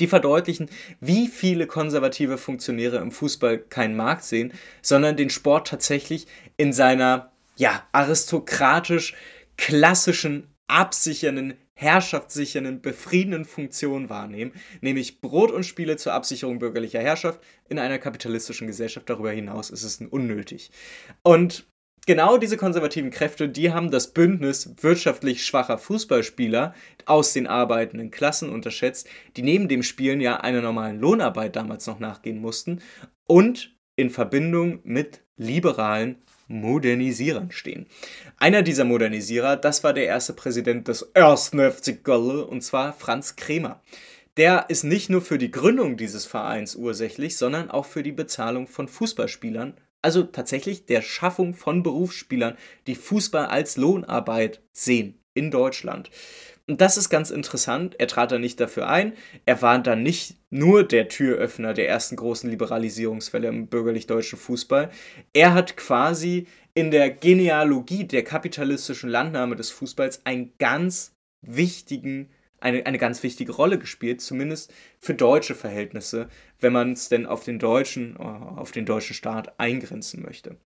die 0.00 0.06
verdeutlichen, 0.06 0.70
wie 1.00 1.28
viele 1.28 1.66
konservative 1.66 2.38
Funktionäre 2.38 2.98
im 2.98 3.12
Fußball 3.12 3.58
keinen 3.58 3.96
Markt 3.96 4.24
sehen, 4.24 4.52
sondern 4.80 5.16
den 5.16 5.28
Sport 5.28 5.66
tatsächlich 5.66 6.26
in 6.56 6.72
seiner 6.72 7.32
ja, 7.58 7.86
aristokratisch 7.92 9.14
klassischen, 9.56 10.46
absichernden, 10.68 11.54
herrschaftssichernden, 11.74 12.80
befriedenden 12.80 13.44
Funktion 13.44 14.08
wahrnehmen, 14.08 14.52
nämlich 14.80 15.20
Brot 15.20 15.50
und 15.50 15.64
Spiele 15.64 15.96
zur 15.96 16.12
Absicherung 16.12 16.58
bürgerlicher 16.58 17.00
Herrschaft 17.00 17.40
in 17.68 17.78
einer 17.78 17.98
kapitalistischen 17.98 18.66
Gesellschaft. 18.66 19.08
Darüber 19.10 19.30
hinaus 19.30 19.70
ist 19.70 19.84
es 19.84 20.00
unnötig. 20.00 20.70
Und 21.22 21.66
genau 22.06 22.36
diese 22.36 22.56
konservativen 22.56 23.10
Kräfte, 23.10 23.48
die 23.48 23.72
haben 23.72 23.90
das 23.90 24.12
Bündnis 24.12 24.74
wirtschaftlich 24.80 25.44
schwacher 25.44 25.78
Fußballspieler 25.78 26.74
aus 27.06 27.32
den 27.32 27.46
arbeitenden 27.46 28.10
Klassen 28.10 28.50
unterschätzt, 28.50 29.08
die 29.36 29.42
neben 29.42 29.68
dem 29.68 29.82
Spielen 29.82 30.20
ja 30.20 30.38
einer 30.38 30.62
normalen 30.62 31.00
Lohnarbeit 31.00 31.56
damals 31.56 31.86
noch 31.86 31.98
nachgehen 31.98 32.40
mussten 32.40 32.80
und 33.26 33.76
in 33.96 34.10
Verbindung 34.10 34.80
mit 34.84 35.22
liberalen 35.36 36.22
Modernisierern 36.48 37.50
stehen. 37.50 37.86
Einer 38.36 38.62
dieser 38.62 38.84
Modernisierer, 38.84 39.56
das 39.56 39.84
war 39.84 39.92
der 39.92 40.06
erste 40.06 40.32
Präsident 40.32 40.88
des 40.88 41.14
1. 41.14 41.50
FC 41.50 42.02
Gölle, 42.02 42.44
und 42.46 42.62
zwar 42.62 42.92
Franz 42.92 43.36
Kremer. 43.36 43.82
Der 44.36 44.66
ist 44.68 44.84
nicht 44.84 45.10
nur 45.10 45.20
für 45.20 45.38
die 45.38 45.50
Gründung 45.50 45.96
dieses 45.96 46.24
Vereins 46.24 46.76
ursächlich, 46.76 47.36
sondern 47.36 47.70
auch 47.70 47.86
für 47.86 48.02
die 48.02 48.12
Bezahlung 48.12 48.66
von 48.66 48.88
Fußballspielern, 48.88 49.74
also 50.00 50.22
tatsächlich 50.22 50.86
der 50.86 51.02
Schaffung 51.02 51.54
von 51.54 51.82
Berufsspielern, 51.82 52.56
die 52.86 52.94
Fußball 52.94 53.46
als 53.46 53.76
Lohnarbeit 53.76 54.62
sehen 54.72 55.20
in 55.34 55.50
Deutschland. 55.50 56.10
Und 56.68 56.82
das 56.82 56.98
ist 56.98 57.08
ganz 57.08 57.30
interessant. 57.30 57.96
Er 57.98 58.08
trat 58.08 58.30
da 58.30 58.38
nicht 58.38 58.60
dafür 58.60 58.88
ein. 58.88 59.14
Er 59.46 59.62
war 59.62 59.78
dann 59.78 60.02
nicht 60.02 60.36
nur 60.50 60.86
der 60.86 61.08
Türöffner 61.08 61.72
der 61.72 61.88
ersten 61.88 62.14
großen 62.14 62.48
Liberalisierungswelle 62.50 63.48
im 63.48 63.68
bürgerlich-deutschen 63.68 64.38
Fußball. 64.38 64.90
Er 65.32 65.54
hat 65.54 65.78
quasi 65.78 66.46
in 66.74 66.90
der 66.90 67.08
Genealogie 67.08 68.04
der 68.04 68.22
kapitalistischen 68.22 69.08
Landnahme 69.08 69.56
des 69.56 69.70
Fußballs 69.70 70.26
einen 70.26 70.52
ganz 70.58 71.14
wichtigen, 71.40 72.28
eine, 72.60 72.84
eine 72.84 72.98
ganz 72.98 73.22
wichtige 73.22 73.52
Rolle 73.52 73.78
gespielt, 73.78 74.20
zumindest 74.20 74.70
für 75.00 75.14
deutsche 75.14 75.54
Verhältnisse, 75.54 76.28
wenn 76.60 76.74
man 76.74 76.92
es 76.92 77.08
denn 77.08 77.24
auf 77.24 77.44
den 77.44 77.58
deutschen, 77.58 78.18
auf 78.18 78.72
den 78.72 78.84
deutschen 78.84 79.14
Staat 79.14 79.58
eingrenzen 79.58 80.22
möchte. 80.22 80.58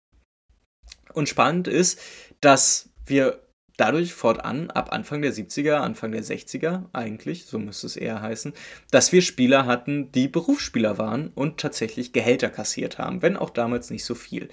Und 1.14 1.30
spannend 1.30 1.68
ist, 1.68 2.02
dass 2.40 2.90
wir 3.06 3.40
dadurch 3.82 4.14
fortan, 4.14 4.70
ab 4.70 4.94
Anfang 4.94 5.24
der 5.24 5.34
70er, 5.34 5.78
Anfang 5.78 6.12
der 6.12 6.24
60er 6.24 6.84
eigentlich, 6.94 7.46
so 7.46 7.58
müsste 7.58 7.88
es 7.88 7.96
eher 7.96 8.22
heißen, 8.22 8.54
dass 8.92 9.12
wir 9.12 9.24
Spieler 9.24 9.66
hatten, 9.66 10.12
die 10.12 10.28
Berufsspieler 10.28 11.00
waren 11.00 11.32
und 11.34 11.60
tatsächlich 11.60 12.14
Gehälter 12.14 12.50
kassiert 12.50 13.00
haben, 13.00 13.24
wenn 13.24 13.38
auch 13.38 13.50
damals 13.50 13.90
nicht 13.90 14.06
so 14.06 14.14
viel. 14.14 14.50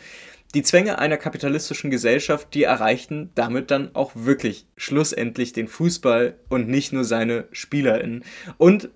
Die 0.55 0.63
Zwänge 0.63 0.99
einer 0.99 1.19
kapitalistischen 1.19 1.91
Gesellschaft, 1.91 2.55
die 2.55 2.63
erreichten 2.63 3.31
damit 3.35 3.71
dann 3.71 3.95
auch 3.95 4.13
wirklich 4.15 4.67
schlussendlich 4.79 5.53
den 5.53 5.69
Fußball 5.69 6.39
und 6.49 6.69
nicht 6.69 6.95
nur 6.95 7.05
seine 7.05 7.49
SpielerInnen. 7.53 8.25
Und 8.57 8.89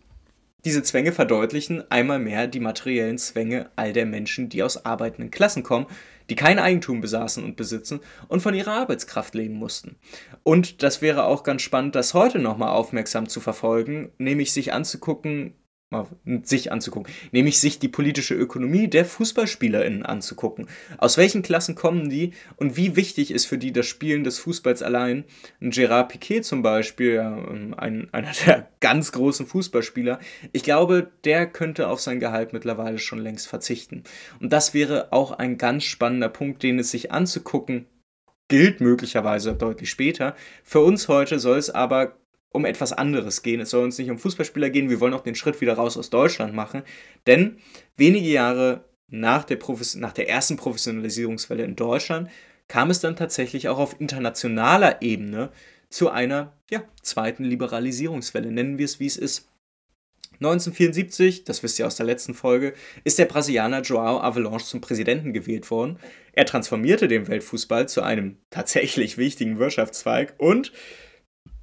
diese 0.64 0.82
Zwänge 0.82 1.12
verdeutlichen 1.12 1.90
einmal 1.90 2.18
mehr 2.18 2.46
die 2.46 2.60
materiellen 2.60 3.18
Zwänge 3.18 3.70
all 3.76 3.92
der 3.92 4.06
Menschen, 4.06 4.48
die 4.48 4.62
aus 4.62 4.84
arbeitenden 4.84 5.30
Klassen 5.30 5.62
kommen, 5.62 5.86
die 6.30 6.36
kein 6.36 6.58
Eigentum 6.58 7.00
besaßen 7.00 7.42
und 7.42 7.56
besitzen 7.56 8.00
und 8.28 8.40
von 8.40 8.54
ihrer 8.54 8.72
Arbeitskraft 8.72 9.34
leben 9.34 9.54
mussten. 9.54 9.96
Und 10.44 10.82
das 10.82 11.02
wäre 11.02 11.24
auch 11.24 11.42
ganz 11.42 11.62
spannend, 11.62 11.94
das 11.94 12.14
heute 12.14 12.38
nochmal 12.38 12.70
aufmerksam 12.70 13.28
zu 13.28 13.40
verfolgen, 13.40 14.12
nämlich 14.18 14.52
sich 14.52 14.72
anzugucken, 14.72 15.54
mal 15.92 16.08
sich 16.42 16.72
anzugucken, 16.72 17.12
nämlich 17.30 17.60
sich 17.60 17.78
die 17.78 17.88
politische 17.88 18.34
Ökonomie 18.34 18.88
der 18.88 19.04
FußballspielerInnen 19.04 20.04
anzugucken. 20.04 20.66
Aus 20.98 21.16
welchen 21.16 21.42
Klassen 21.42 21.76
kommen 21.76 22.10
die 22.10 22.32
und 22.56 22.76
wie 22.76 22.96
wichtig 22.96 23.30
ist 23.30 23.46
für 23.46 23.58
die 23.58 23.72
das 23.72 23.86
Spielen 23.86 24.24
des 24.24 24.40
Fußballs 24.40 24.82
allein? 24.82 25.24
Ein 25.60 25.70
Gerard 25.70 26.08
Piquet 26.08 26.42
zum 26.42 26.62
Beispiel, 26.62 27.20
ein, 27.20 28.08
einer 28.12 28.32
der 28.46 28.68
ganz 28.80 29.12
großen 29.12 29.46
Fußballspieler, 29.46 30.18
ich 30.52 30.64
glaube, 30.64 31.12
der 31.24 31.46
könnte 31.46 31.88
auf 31.88 32.00
sein 32.00 32.18
Gehalt 32.18 32.52
mittlerweile 32.52 32.98
schon 32.98 33.20
längst 33.20 33.46
verzichten. 33.46 34.02
Und 34.40 34.52
das 34.52 34.74
wäre 34.74 35.12
auch 35.12 35.30
ein 35.30 35.58
ganz 35.58 35.84
spannender 35.84 36.28
Punkt, 36.28 36.62
den 36.62 36.80
es 36.80 36.90
sich 36.90 37.12
anzugucken 37.12 37.86
gilt 38.48 38.82
möglicherweise 38.82 39.54
deutlich 39.54 39.88
später. 39.88 40.36
Für 40.62 40.80
uns 40.80 41.08
heute 41.08 41.38
soll 41.38 41.56
es 41.56 41.70
aber 41.70 42.18
um 42.52 42.64
etwas 42.64 42.92
anderes 42.92 43.42
gehen. 43.42 43.60
Es 43.60 43.70
soll 43.70 43.84
uns 43.84 43.98
nicht 43.98 44.10
um 44.10 44.18
Fußballspieler 44.18 44.70
gehen, 44.70 44.90
wir 44.90 45.00
wollen 45.00 45.14
auch 45.14 45.22
den 45.22 45.34
Schritt 45.34 45.60
wieder 45.60 45.74
raus 45.74 45.96
aus 45.96 46.10
Deutschland 46.10 46.54
machen. 46.54 46.82
Denn 47.26 47.58
wenige 47.96 48.28
Jahre 48.28 48.84
nach 49.08 49.44
der, 49.44 49.56
Profes 49.56 49.94
nach 49.94 50.12
der 50.12 50.28
ersten 50.28 50.56
Professionalisierungswelle 50.56 51.64
in 51.64 51.76
Deutschland 51.76 52.30
kam 52.68 52.90
es 52.90 53.00
dann 53.00 53.16
tatsächlich 53.16 53.68
auch 53.68 53.78
auf 53.78 54.00
internationaler 54.00 55.02
Ebene 55.02 55.50
zu 55.90 56.10
einer 56.10 56.56
ja, 56.70 56.82
zweiten 57.02 57.44
Liberalisierungswelle. 57.44 58.50
Nennen 58.50 58.78
wir 58.78 58.86
es, 58.86 58.98
wie 58.98 59.06
es 59.06 59.16
ist. 59.16 59.48
1974, 60.36 61.44
das 61.44 61.62
wisst 61.62 61.78
ihr 61.78 61.86
aus 61.86 61.96
der 61.96 62.06
letzten 62.06 62.34
Folge, 62.34 62.74
ist 63.04 63.18
der 63.18 63.26
Brasilianer 63.26 63.82
Joao 63.82 64.20
Avalanche 64.20 64.64
zum 64.64 64.80
Präsidenten 64.80 65.32
gewählt 65.32 65.70
worden. 65.70 65.98
Er 66.32 66.46
transformierte 66.46 67.06
den 67.06 67.28
Weltfußball 67.28 67.88
zu 67.88 68.02
einem 68.02 68.38
tatsächlich 68.50 69.18
wichtigen 69.18 69.58
Wirtschaftszweig 69.58 70.34
und 70.38 70.72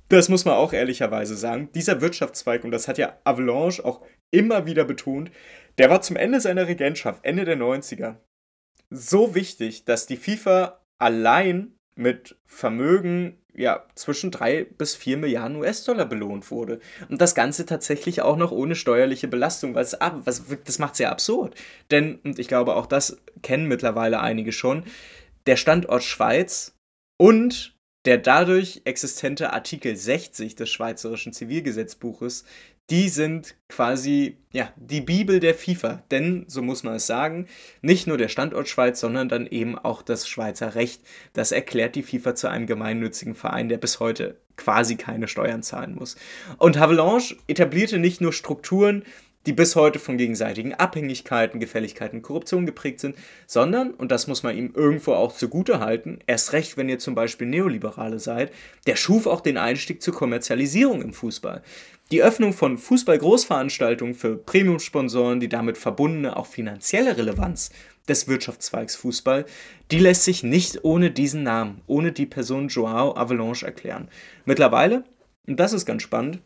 das 0.09 0.29
muss 0.29 0.45
man 0.45 0.55
auch 0.55 0.73
ehrlicherweise 0.73 1.35
sagen. 1.35 1.69
Dieser 1.73 2.01
Wirtschaftszweig, 2.01 2.63
und 2.63 2.71
das 2.71 2.87
hat 2.87 2.97
ja 2.97 3.17
Avalanche 3.23 3.83
auch 3.83 4.01
immer 4.31 4.65
wieder 4.65 4.85
betont, 4.85 5.31
der 5.77 5.89
war 5.89 6.01
zum 6.01 6.15
Ende 6.15 6.41
seiner 6.41 6.67
Regentschaft, 6.67 7.23
Ende 7.23 7.45
der 7.45 7.57
90er, 7.57 8.17
so 8.89 9.35
wichtig, 9.35 9.85
dass 9.85 10.07
die 10.07 10.17
FIFA 10.17 10.81
allein 10.97 11.75
mit 11.95 12.37
Vermögen 12.45 13.37
ja, 13.53 13.85
zwischen 13.95 14.31
3 14.31 14.63
bis 14.63 14.95
4 14.95 15.17
Milliarden 15.17 15.57
US-Dollar 15.57 16.05
belohnt 16.05 16.49
wurde. 16.49 16.79
Und 17.09 17.19
das 17.19 17.35
Ganze 17.35 17.65
tatsächlich 17.65 18.21
auch 18.21 18.37
noch 18.37 18.51
ohne 18.51 18.75
steuerliche 18.75 19.27
Belastung, 19.27 19.75
was, 19.75 19.97
was 19.99 20.43
das 20.63 20.79
macht 20.79 20.95
sehr 20.95 21.11
absurd. 21.11 21.55
Denn, 21.91 22.19
und 22.23 22.39
ich 22.39 22.47
glaube, 22.47 22.75
auch 22.75 22.85
das 22.85 23.17
kennen 23.41 23.67
mittlerweile 23.67 24.21
einige 24.21 24.53
schon, 24.53 24.85
der 25.45 25.57
Standort 25.57 26.03
Schweiz 26.03 26.77
und 27.17 27.77
der 28.05 28.17
dadurch 28.17 28.81
existente 28.85 29.51
Artikel 29.53 29.95
60 29.95 30.55
des 30.55 30.69
Schweizerischen 30.69 31.33
Zivilgesetzbuches, 31.33 32.45
die 32.89 33.09
sind 33.09 33.55
quasi 33.67 34.37
ja, 34.51 34.73
die 34.77 35.01
Bibel 35.01 35.39
der 35.39 35.53
FIFA. 35.53 36.03
Denn, 36.09 36.45
so 36.47 36.61
muss 36.61 36.83
man 36.83 36.95
es 36.95 37.05
sagen, 37.05 37.47
nicht 37.81 38.07
nur 38.07 38.17
der 38.17 38.29
Standort 38.29 38.67
Schweiz, 38.67 38.99
sondern 38.99 39.29
dann 39.29 39.45
eben 39.45 39.77
auch 39.77 40.01
das 40.01 40.27
Schweizer 40.27 40.75
Recht. 40.75 41.01
Das 41.33 41.51
erklärt 41.51 41.95
die 41.95 42.03
FIFA 42.03 42.35
zu 42.35 42.47
einem 42.47 42.65
gemeinnützigen 42.65 43.35
Verein, 43.35 43.69
der 43.69 43.77
bis 43.77 43.99
heute 43.99 44.37
quasi 44.55 44.95
keine 44.95 45.27
Steuern 45.27 45.61
zahlen 45.61 45.95
muss. 45.95 46.15
Und 46.57 46.79
Havelange 46.79 47.35
etablierte 47.47 47.99
nicht 47.99 48.21
nur 48.21 48.33
Strukturen, 48.33 49.03
die 49.45 49.53
bis 49.53 49.75
heute 49.75 49.99
von 49.99 50.17
gegenseitigen 50.17 50.73
Abhängigkeiten, 50.73 51.59
Gefälligkeiten, 51.59 52.21
Korruption 52.21 52.65
geprägt 52.65 52.99
sind, 52.99 53.15
sondern, 53.47 53.91
und 53.91 54.11
das 54.11 54.27
muss 54.27 54.43
man 54.43 54.57
ihm 54.57 54.73
irgendwo 54.75 55.13
auch 55.13 55.33
zugute 55.33 55.79
halten, 55.79 56.19
erst 56.27 56.53
recht, 56.53 56.77
wenn 56.77 56.89
ihr 56.89 56.99
zum 56.99 57.15
Beispiel 57.15 57.47
Neoliberale 57.47 58.19
seid, 58.19 58.51
der 58.85 58.95
schuf 58.95 59.27
auch 59.27 59.41
den 59.41 59.57
Einstieg 59.57 60.01
zur 60.01 60.13
Kommerzialisierung 60.13 61.01
im 61.01 61.13
Fußball. 61.13 61.63
Die 62.11 62.23
Öffnung 62.23 62.53
von 62.53 62.77
Fußball-Großveranstaltungen 62.77 64.15
für 64.15 64.35
Premium-Sponsoren, 64.35 65.39
die 65.39 65.49
damit 65.49 65.77
verbundene 65.77 66.37
auch 66.37 66.47
finanzielle 66.47 67.17
Relevanz 67.17 67.69
des 68.07 68.27
Wirtschaftszweigs 68.27 68.95
Fußball, 68.95 69.45
die 69.91 69.99
lässt 69.99 70.23
sich 70.23 70.43
nicht 70.43 70.83
ohne 70.83 71.11
diesen 71.11 71.43
Namen, 71.43 71.81
ohne 71.85 72.11
die 72.11 72.25
Person 72.25 72.67
Joao 72.67 73.15
Avalanche 73.15 73.65
erklären. 73.65 74.09
Mittlerweile, 74.45 75.03
und 75.47 75.59
das 75.59 75.71
ist 75.71 75.85
ganz 75.85 76.01
spannend, 76.01 76.39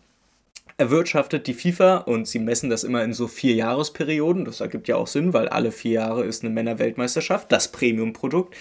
erwirtschaftet 0.78 1.47
die 1.47 1.54
FIFA 1.54 1.97
und 1.97 2.28
sie 2.28 2.39
messen 2.39 2.69
das 2.69 2.84
immer 2.84 3.04
in 3.04 3.13
so 3.13 3.28
vier 3.28 3.54
Jahresperioden. 3.56 4.45
Das 4.45 4.60
ergibt 4.60 4.88
ja 4.88 4.95
auch 4.95 5.08
Sinn, 5.08 5.34
weil 5.34 5.47
alle 5.49 5.71
vier 5.71 5.93
Jahre 5.93 6.23
ist 6.26 6.43
eine 6.43 6.54
Männerweltmeisterschaft, 6.54 7.52
das 7.52 7.71
Premium-Produkt. 7.71 8.56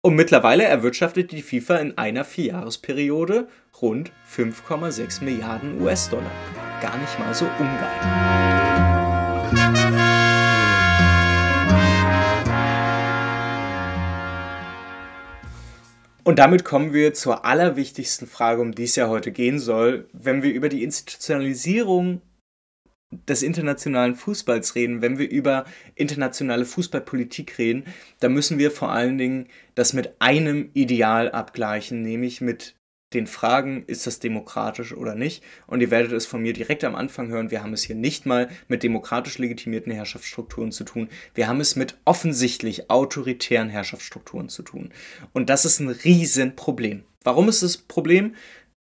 Und 0.00 0.14
mittlerweile 0.14 0.64
erwirtschaftet 0.64 1.32
die 1.32 1.42
FIFA 1.42 1.76
in 1.76 1.98
einer 1.98 2.24
Vierjahresperiode 2.24 3.48
rund 3.82 4.12
5,6 4.34 5.22
Milliarden 5.24 5.80
US-Dollar. 5.82 6.30
Gar 6.80 6.96
nicht 6.98 7.18
mal 7.18 7.34
so 7.34 7.46
ungeil. 7.58 8.00
Und 16.24 16.38
damit 16.38 16.64
kommen 16.64 16.92
wir 16.92 17.14
zur 17.14 17.44
allerwichtigsten 17.44 18.26
Frage, 18.26 18.60
um 18.60 18.72
die 18.72 18.84
es 18.84 18.96
ja 18.96 19.08
heute 19.08 19.32
gehen 19.32 19.58
soll. 19.58 20.08
Wenn 20.12 20.42
wir 20.42 20.52
über 20.52 20.68
die 20.68 20.82
Institutionalisierung 20.82 22.20
des 23.28 23.42
internationalen 23.42 24.14
Fußballs 24.14 24.74
reden, 24.76 25.02
wenn 25.02 25.18
wir 25.18 25.28
über 25.28 25.64
internationale 25.94 26.64
Fußballpolitik 26.64 27.58
reden, 27.58 27.84
dann 28.20 28.32
müssen 28.32 28.58
wir 28.58 28.70
vor 28.70 28.92
allen 28.92 29.18
Dingen 29.18 29.48
das 29.74 29.92
mit 29.92 30.14
einem 30.20 30.70
Ideal 30.74 31.30
abgleichen, 31.30 32.02
nämlich 32.02 32.40
mit 32.40 32.76
den 33.12 33.26
Fragen, 33.26 33.84
ist 33.86 34.06
das 34.06 34.20
demokratisch 34.20 34.92
oder 34.92 35.14
nicht. 35.14 35.42
Und 35.66 35.80
ihr 35.80 35.90
werdet 35.90 36.12
es 36.12 36.26
von 36.26 36.42
mir 36.42 36.52
direkt 36.52 36.84
am 36.84 36.94
Anfang 36.94 37.28
hören, 37.28 37.50
wir 37.50 37.62
haben 37.62 37.72
es 37.72 37.82
hier 37.82 37.96
nicht 37.96 38.26
mal 38.26 38.48
mit 38.68 38.82
demokratisch 38.82 39.38
legitimierten 39.38 39.92
Herrschaftsstrukturen 39.92 40.70
zu 40.70 40.84
tun. 40.84 41.08
Wir 41.34 41.48
haben 41.48 41.60
es 41.60 41.76
mit 41.76 41.96
offensichtlich 42.04 42.90
autoritären 42.90 43.68
Herrschaftsstrukturen 43.68 44.48
zu 44.48 44.62
tun. 44.62 44.90
Und 45.32 45.50
das 45.50 45.64
ist 45.64 45.80
ein 45.80 45.88
Riesenproblem. 45.88 47.02
Warum 47.22 47.48
ist 47.50 47.62
das 47.62 47.76
Problem? 47.76 48.34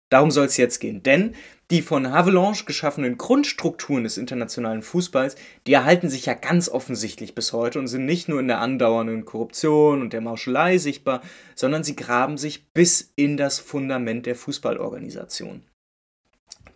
Darum 0.08 0.30
soll 0.30 0.46
es 0.46 0.56
jetzt 0.56 0.78
gehen. 0.78 1.02
Denn 1.02 1.34
die 1.70 1.82
von 1.82 2.12
Havelange 2.12 2.64
geschaffenen 2.64 3.18
Grundstrukturen 3.18 4.04
des 4.04 4.18
internationalen 4.18 4.82
Fußballs, 4.82 5.34
die 5.66 5.72
erhalten 5.72 6.08
sich 6.08 6.26
ja 6.26 6.34
ganz 6.34 6.68
offensichtlich 6.68 7.34
bis 7.34 7.52
heute 7.52 7.80
und 7.80 7.88
sind 7.88 8.04
nicht 8.04 8.28
nur 8.28 8.38
in 8.38 8.46
der 8.46 8.60
andauernden 8.60 9.24
Korruption 9.24 10.00
und 10.00 10.12
der 10.12 10.20
Mauschelei 10.20 10.78
sichtbar, 10.78 11.22
sondern 11.56 11.82
sie 11.82 11.96
graben 11.96 12.38
sich 12.38 12.72
bis 12.72 13.12
in 13.16 13.36
das 13.36 13.58
Fundament 13.58 14.26
der 14.26 14.36
Fußballorganisation. 14.36 15.62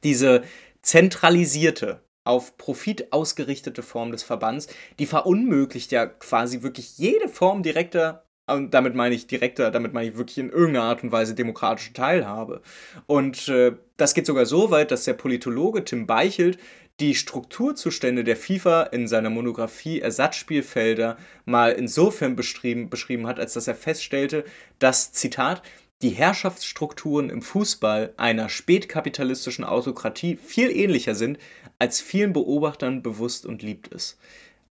Diese 0.02 0.42
zentralisierte, 0.82 2.02
auf 2.24 2.58
Profit 2.58 3.12
ausgerichtete 3.12 3.82
Form 3.82 4.12
des 4.12 4.22
Verbands, 4.22 4.68
die 4.98 5.06
verunmöglicht 5.06 5.90
ja 5.90 6.06
quasi 6.06 6.62
wirklich 6.62 6.98
jede 6.98 7.28
Form 7.28 7.62
direkter 7.62 8.24
und 8.54 8.72
damit 8.72 8.94
meine 8.94 9.14
ich 9.14 9.26
direkter, 9.26 9.70
damit 9.70 9.92
meine 9.92 10.08
ich 10.10 10.16
wirklich 10.16 10.38
in 10.38 10.50
irgendeiner 10.50 10.86
Art 10.86 11.02
und 11.02 11.12
Weise 11.12 11.34
demokratische 11.34 11.92
Teilhabe. 11.92 12.62
Und 13.06 13.48
äh, 13.48 13.72
das 13.96 14.14
geht 14.14 14.26
sogar 14.26 14.46
so 14.46 14.70
weit, 14.70 14.90
dass 14.90 15.04
der 15.04 15.14
Politologe 15.14 15.84
Tim 15.84 16.06
Beichelt 16.06 16.58
die 17.00 17.14
Strukturzustände 17.14 18.24
der 18.24 18.36
FIFA 18.36 18.82
in 18.84 19.08
seiner 19.08 19.30
Monographie 19.30 20.00
Ersatzspielfelder 20.00 21.16
mal 21.46 21.72
insofern 21.72 22.36
beschrieben, 22.36 22.90
beschrieben 22.90 23.26
hat, 23.26 23.40
als 23.40 23.54
dass 23.54 23.66
er 23.66 23.74
feststellte, 23.74 24.44
dass, 24.78 25.12
Zitat, 25.12 25.62
die 26.02 26.10
Herrschaftsstrukturen 26.10 27.30
im 27.30 27.42
Fußball 27.42 28.14
einer 28.16 28.48
spätkapitalistischen 28.48 29.64
Autokratie 29.64 30.36
viel 30.36 30.70
ähnlicher 30.70 31.14
sind, 31.14 31.38
als 31.78 32.00
vielen 32.00 32.32
Beobachtern 32.32 33.02
bewusst 33.02 33.46
und 33.46 33.62
liebt 33.62 33.88
ist. 33.88 34.18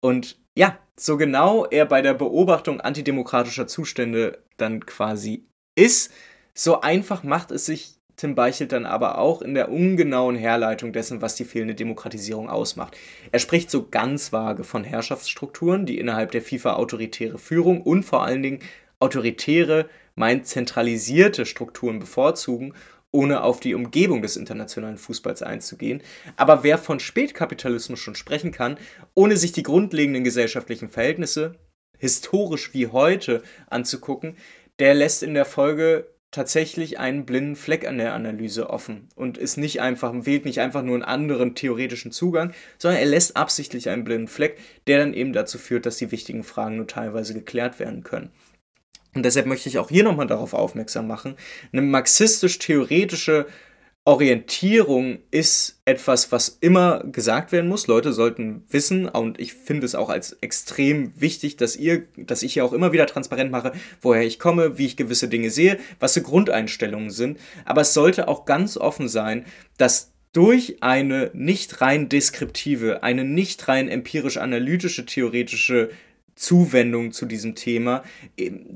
Und 0.00 0.38
ja, 0.54 0.78
so 1.00 1.16
genau 1.16 1.64
er 1.66 1.86
bei 1.86 2.02
der 2.02 2.14
Beobachtung 2.14 2.80
antidemokratischer 2.80 3.66
Zustände 3.66 4.38
dann 4.56 4.84
quasi 4.84 5.46
ist, 5.74 6.12
so 6.54 6.80
einfach 6.80 7.22
macht 7.22 7.50
es 7.50 7.66
sich 7.66 7.98
Tim 8.18 8.34
Beichelt 8.34 8.72
dann 8.72 8.84
aber 8.84 9.18
auch 9.18 9.42
in 9.42 9.54
der 9.54 9.70
ungenauen 9.70 10.34
Herleitung 10.34 10.92
dessen, 10.92 11.22
was 11.22 11.36
die 11.36 11.44
fehlende 11.44 11.76
Demokratisierung 11.76 12.50
ausmacht. 12.50 12.96
Er 13.30 13.38
spricht 13.38 13.70
so 13.70 13.86
ganz 13.88 14.32
vage 14.32 14.64
von 14.64 14.82
Herrschaftsstrukturen, 14.82 15.86
die 15.86 15.98
innerhalb 15.98 16.32
der 16.32 16.42
FIFA 16.42 16.74
autoritäre 16.74 17.38
Führung 17.38 17.80
und 17.80 18.02
vor 18.02 18.24
allen 18.24 18.42
Dingen 18.42 18.58
autoritäre, 18.98 19.88
meint 20.16 20.48
zentralisierte 20.48 21.46
Strukturen 21.46 22.00
bevorzugen 22.00 22.74
ohne 23.10 23.42
auf 23.42 23.60
die 23.60 23.74
Umgebung 23.74 24.22
des 24.22 24.36
internationalen 24.36 24.98
Fußballs 24.98 25.42
einzugehen. 25.42 26.02
Aber 26.36 26.62
wer 26.62 26.78
von 26.78 27.00
Spätkapitalismus 27.00 27.98
schon 27.98 28.14
sprechen 28.14 28.52
kann, 28.52 28.78
ohne 29.14 29.36
sich 29.36 29.52
die 29.52 29.62
grundlegenden 29.62 30.24
gesellschaftlichen 30.24 30.88
Verhältnisse, 30.88 31.54
historisch 31.98 32.74
wie 32.74 32.88
heute, 32.88 33.42
anzugucken, 33.68 34.36
der 34.78 34.94
lässt 34.94 35.22
in 35.22 35.34
der 35.34 35.44
Folge 35.44 36.06
tatsächlich 36.30 36.98
einen 36.98 37.24
blinden 37.24 37.56
Fleck 37.56 37.86
an 37.88 37.96
der 37.96 38.12
Analyse 38.12 38.68
offen 38.68 39.08
und 39.14 39.38
ist 39.38 39.56
nicht 39.56 39.80
einfach, 39.80 40.12
wählt 40.26 40.44
nicht 40.44 40.60
einfach 40.60 40.82
nur 40.82 40.94
einen 40.94 41.04
anderen 41.04 41.54
theoretischen 41.54 42.12
Zugang, 42.12 42.52
sondern 42.76 43.00
er 43.00 43.06
lässt 43.06 43.36
absichtlich 43.36 43.88
einen 43.88 44.04
blinden 44.04 44.28
Fleck, 44.28 44.58
der 44.86 44.98
dann 44.98 45.14
eben 45.14 45.32
dazu 45.32 45.56
führt, 45.56 45.86
dass 45.86 45.96
die 45.96 46.12
wichtigen 46.12 46.44
Fragen 46.44 46.76
nur 46.76 46.86
teilweise 46.86 47.32
geklärt 47.32 47.78
werden 47.78 48.02
können. 48.02 48.30
Und 49.14 49.24
deshalb 49.24 49.46
möchte 49.46 49.68
ich 49.68 49.78
auch 49.78 49.88
hier 49.88 50.04
nochmal 50.04 50.26
darauf 50.26 50.52
aufmerksam 50.52 51.06
machen, 51.06 51.34
eine 51.72 51.82
marxistisch-theoretische 51.82 53.46
Orientierung 54.08 55.18
ist 55.30 55.82
etwas, 55.84 56.32
was 56.32 56.48
immer 56.62 57.04
gesagt 57.04 57.52
werden 57.52 57.68
muss. 57.68 57.88
Leute 57.88 58.14
sollten 58.14 58.64
wissen, 58.70 59.06
und 59.06 59.38
ich 59.38 59.52
finde 59.52 59.84
es 59.84 59.94
auch 59.94 60.08
als 60.08 60.32
extrem 60.40 61.12
wichtig, 61.20 61.58
dass 61.58 61.76
ihr, 61.76 62.04
dass 62.16 62.42
ich 62.42 62.54
hier 62.54 62.64
auch 62.64 62.72
immer 62.72 62.92
wieder 62.92 63.04
transparent 63.04 63.50
mache, 63.50 63.72
woher 64.00 64.22
ich 64.22 64.38
komme, 64.38 64.78
wie 64.78 64.86
ich 64.86 64.96
gewisse 64.96 65.28
Dinge 65.28 65.50
sehe, 65.50 65.78
was 66.00 66.14
die 66.14 66.22
Grundeinstellungen 66.22 67.10
sind. 67.10 67.38
Aber 67.66 67.82
es 67.82 67.92
sollte 67.92 68.28
auch 68.28 68.46
ganz 68.46 68.78
offen 68.78 69.08
sein, 69.08 69.44
dass 69.76 70.14
durch 70.32 70.82
eine 70.82 71.30
nicht 71.34 71.82
rein 71.82 72.08
deskriptive, 72.08 73.02
eine 73.02 73.24
nicht 73.24 73.68
rein 73.68 73.88
empirisch-analytische, 73.88 75.04
theoretische 75.04 75.90
Zuwendung 76.38 77.10
zu 77.10 77.26
diesem 77.26 77.56
Thema, 77.56 78.04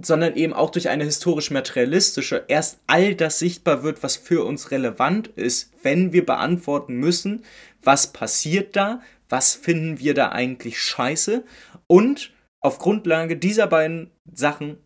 sondern 0.02 0.34
eben 0.34 0.52
auch 0.52 0.70
durch 0.70 0.88
eine 0.88 1.04
historisch-materialistische 1.04 2.44
erst 2.48 2.80
all 2.88 3.14
das 3.14 3.38
sichtbar 3.38 3.84
wird, 3.84 4.02
was 4.02 4.16
für 4.16 4.44
uns 4.44 4.72
relevant 4.72 5.28
ist, 5.28 5.72
wenn 5.82 6.12
wir 6.12 6.26
beantworten 6.26 6.96
müssen, 6.96 7.44
was 7.82 8.12
passiert 8.12 8.74
da, 8.74 9.00
was 9.28 9.54
finden 9.54 10.00
wir 10.00 10.12
da 10.14 10.30
eigentlich 10.32 10.82
scheiße 10.82 11.44
und 11.86 12.32
auf 12.60 12.78
Grundlage 12.78 13.36
dieser 13.36 13.68
beiden 13.68 14.10
Sachen 14.30 14.78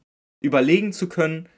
überlegen 0.42 0.92
zu 0.92 1.08
können, 1.08 1.48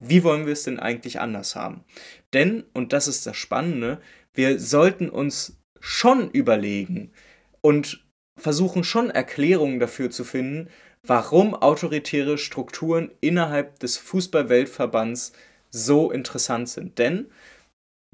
wie 0.00 0.24
wollen 0.24 0.46
wir 0.46 0.54
es 0.54 0.64
denn 0.64 0.80
eigentlich 0.80 1.20
anders 1.20 1.54
haben. 1.54 1.84
Denn, 2.32 2.64
und 2.72 2.92
das 2.92 3.08
ist 3.08 3.26
das 3.26 3.36
Spannende, 3.36 4.00
wir 4.34 4.58
sollten 4.58 5.08
uns 5.10 5.58
schon 5.80 6.30
überlegen 6.30 7.12
und 7.60 8.05
versuchen 8.38 8.84
schon 8.84 9.10
Erklärungen 9.10 9.80
dafür 9.80 10.10
zu 10.10 10.24
finden, 10.24 10.68
warum 11.02 11.54
autoritäre 11.54 12.38
Strukturen 12.38 13.10
innerhalb 13.20 13.78
des 13.78 13.96
Fußballweltverbands 13.96 15.32
so 15.70 16.10
interessant 16.10 16.68
sind. 16.68 16.98
Denn 16.98 17.26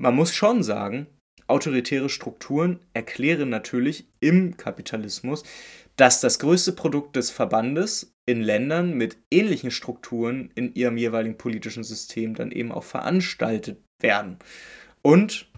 man 0.00 0.14
muss 0.14 0.34
schon 0.34 0.62
sagen, 0.62 1.06
autoritäre 1.46 2.08
Strukturen 2.08 2.80
erklären 2.92 3.48
natürlich 3.48 4.06
im 4.20 4.56
Kapitalismus, 4.56 5.44
dass 5.96 6.20
das 6.20 6.38
größte 6.38 6.72
Produkt 6.72 7.16
des 7.16 7.30
Verbandes 7.30 8.14
in 8.26 8.40
Ländern 8.40 8.94
mit 8.94 9.18
ähnlichen 9.30 9.70
Strukturen 9.70 10.50
in 10.54 10.74
ihrem 10.74 10.96
jeweiligen 10.96 11.36
politischen 11.36 11.84
System 11.84 12.34
dann 12.34 12.52
eben 12.52 12.72
auch 12.72 12.84
veranstaltet 12.84 13.78
werden. 14.00 14.38
Und 15.02 15.48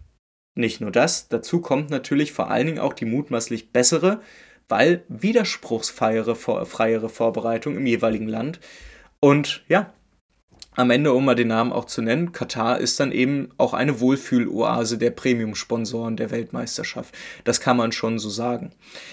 nicht 0.56 0.80
nur 0.80 0.90
das, 0.90 1.28
dazu 1.28 1.60
kommt 1.60 1.90
natürlich 1.90 2.32
vor 2.32 2.50
allen 2.50 2.66
Dingen 2.66 2.78
auch 2.78 2.92
die 2.92 3.04
mutmaßlich 3.04 3.72
bessere 3.72 4.20
weil 4.68 5.04
widerspruchsfreiere 5.08 6.34
freiere 6.34 7.08
Vorbereitung 7.08 7.76
im 7.76 7.86
jeweiligen 7.86 8.28
Land. 8.28 8.60
Und 9.20 9.64
ja, 9.68 9.92
am 10.76 10.90
Ende, 10.90 11.12
um 11.12 11.24
mal 11.24 11.36
den 11.36 11.48
Namen 11.48 11.72
auch 11.72 11.84
zu 11.84 12.02
nennen, 12.02 12.32
Katar 12.32 12.80
ist 12.80 12.98
dann 12.98 13.12
eben 13.12 13.50
auch 13.58 13.74
eine 13.74 14.00
Wohlfühloase 14.00 14.98
der 14.98 15.10
Premium-Sponsoren 15.10 16.16
der 16.16 16.32
Weltmeisterschaft. 16.32 17.14
Das 17.44 17.60
kann 17.60 17.76
man 17.76 17.92
schon 17.92 18.18
so 18.18 18.28
sagen. 18.28 18.72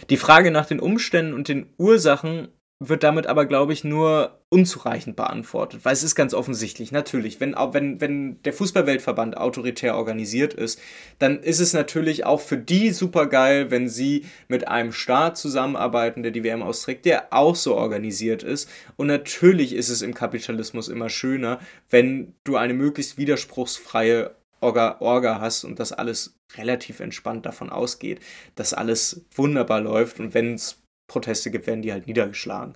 Die 0.09 0.17
Frage 0.17 0.49
nach 0.49 0.65
den 0.65 0.79
Umständen 0.79 1.33
und 1.33 1.47
den 1.47 1.67
Ursachen 1.77 2.47
wird 2.83 3.03
damit 3.03 3.27
aber, 3.27 3.45
glaube 3.45 3.73
ich, 3.73 3.83
nur 3.83 4.39
unzureichend 4.49 5.15
beantwortet, 5.15 5.81
weil 5.83 5.93
es 5.93 6.01
ist 6.01 6.15
ganz 6.15 6.33
offensichtlich, 6.33 6.91
natürlich, 6.91 7.39
wenn, 7.39 7.53
wenn, 7.53 8.01
wenn 8.01 8.41
der 8.41 8.53
Fußballweltverband 8.53 9.37
autoritär 9.37 9.95
organisiert 9.95 10.55
ist, 10.55 10.79
dann 11.19 11.43
ist 11.43 11.59
es 11.59 11.73
natürlich 11.73 12.25
auch 12.25 12.41
für 12.41 12.57
die 12.57 12.89
super 12.89 13.27
geil, 13.27 13.69
wenn 13.69 13.87
sie 13.87 14.25
mit 14.47 14.67
einem 14.67 14.93
Staat 14.93 15.37
zusammenarbeiten, 15.37 16.23
der 16.23 16.31
die 16.31 16.43
WM 16.43 16.63
austrägt, 16.63 17.05
der 17.05 17.31
auch 17.31 17.55
so 17.55 17.75
organisiert 17.75 18.41
ist. 18.41 18.67
Und 18.95 19.07
natürlich 19.07 19.73
ist 19.73 19.89
es 19.89 20.01
im 20.01 20.15
Kapitalismus 20.15 20.87
immer 20.87 21.09
schöner, 21.09 21.59
wenn 21.91 22.33
du 22.43 22.55
eine 22.55 22.73
möglichst 22.73 23.19
widerspruchsfreie 23.19 24.31
Orga, 24.59 24.97
Orga 25.01 25.39
hast 25.39 25.65
und 25.65 25.79
das 25.79 25.91
alles 25.91 26.35
relativ 26.55 26.99
entspannt 26.99 27.45
davon 27.45 27.69
ausgeht, 27.69 28.21
dass 28.55 28.73
alles 28.73 29.25
wunderbar 29.35 29.81
läuft 29.81 30.19
und 30.19 30.33
wenn 30.33 30.55
es 30.55 30.80
Proteste 31.11 31.51
gibt, 31.51 31.67
werden 31.67 31.81
die 31.81 31.91
halt 31.91 32.07
niedergeschlagen. 32.07 32.73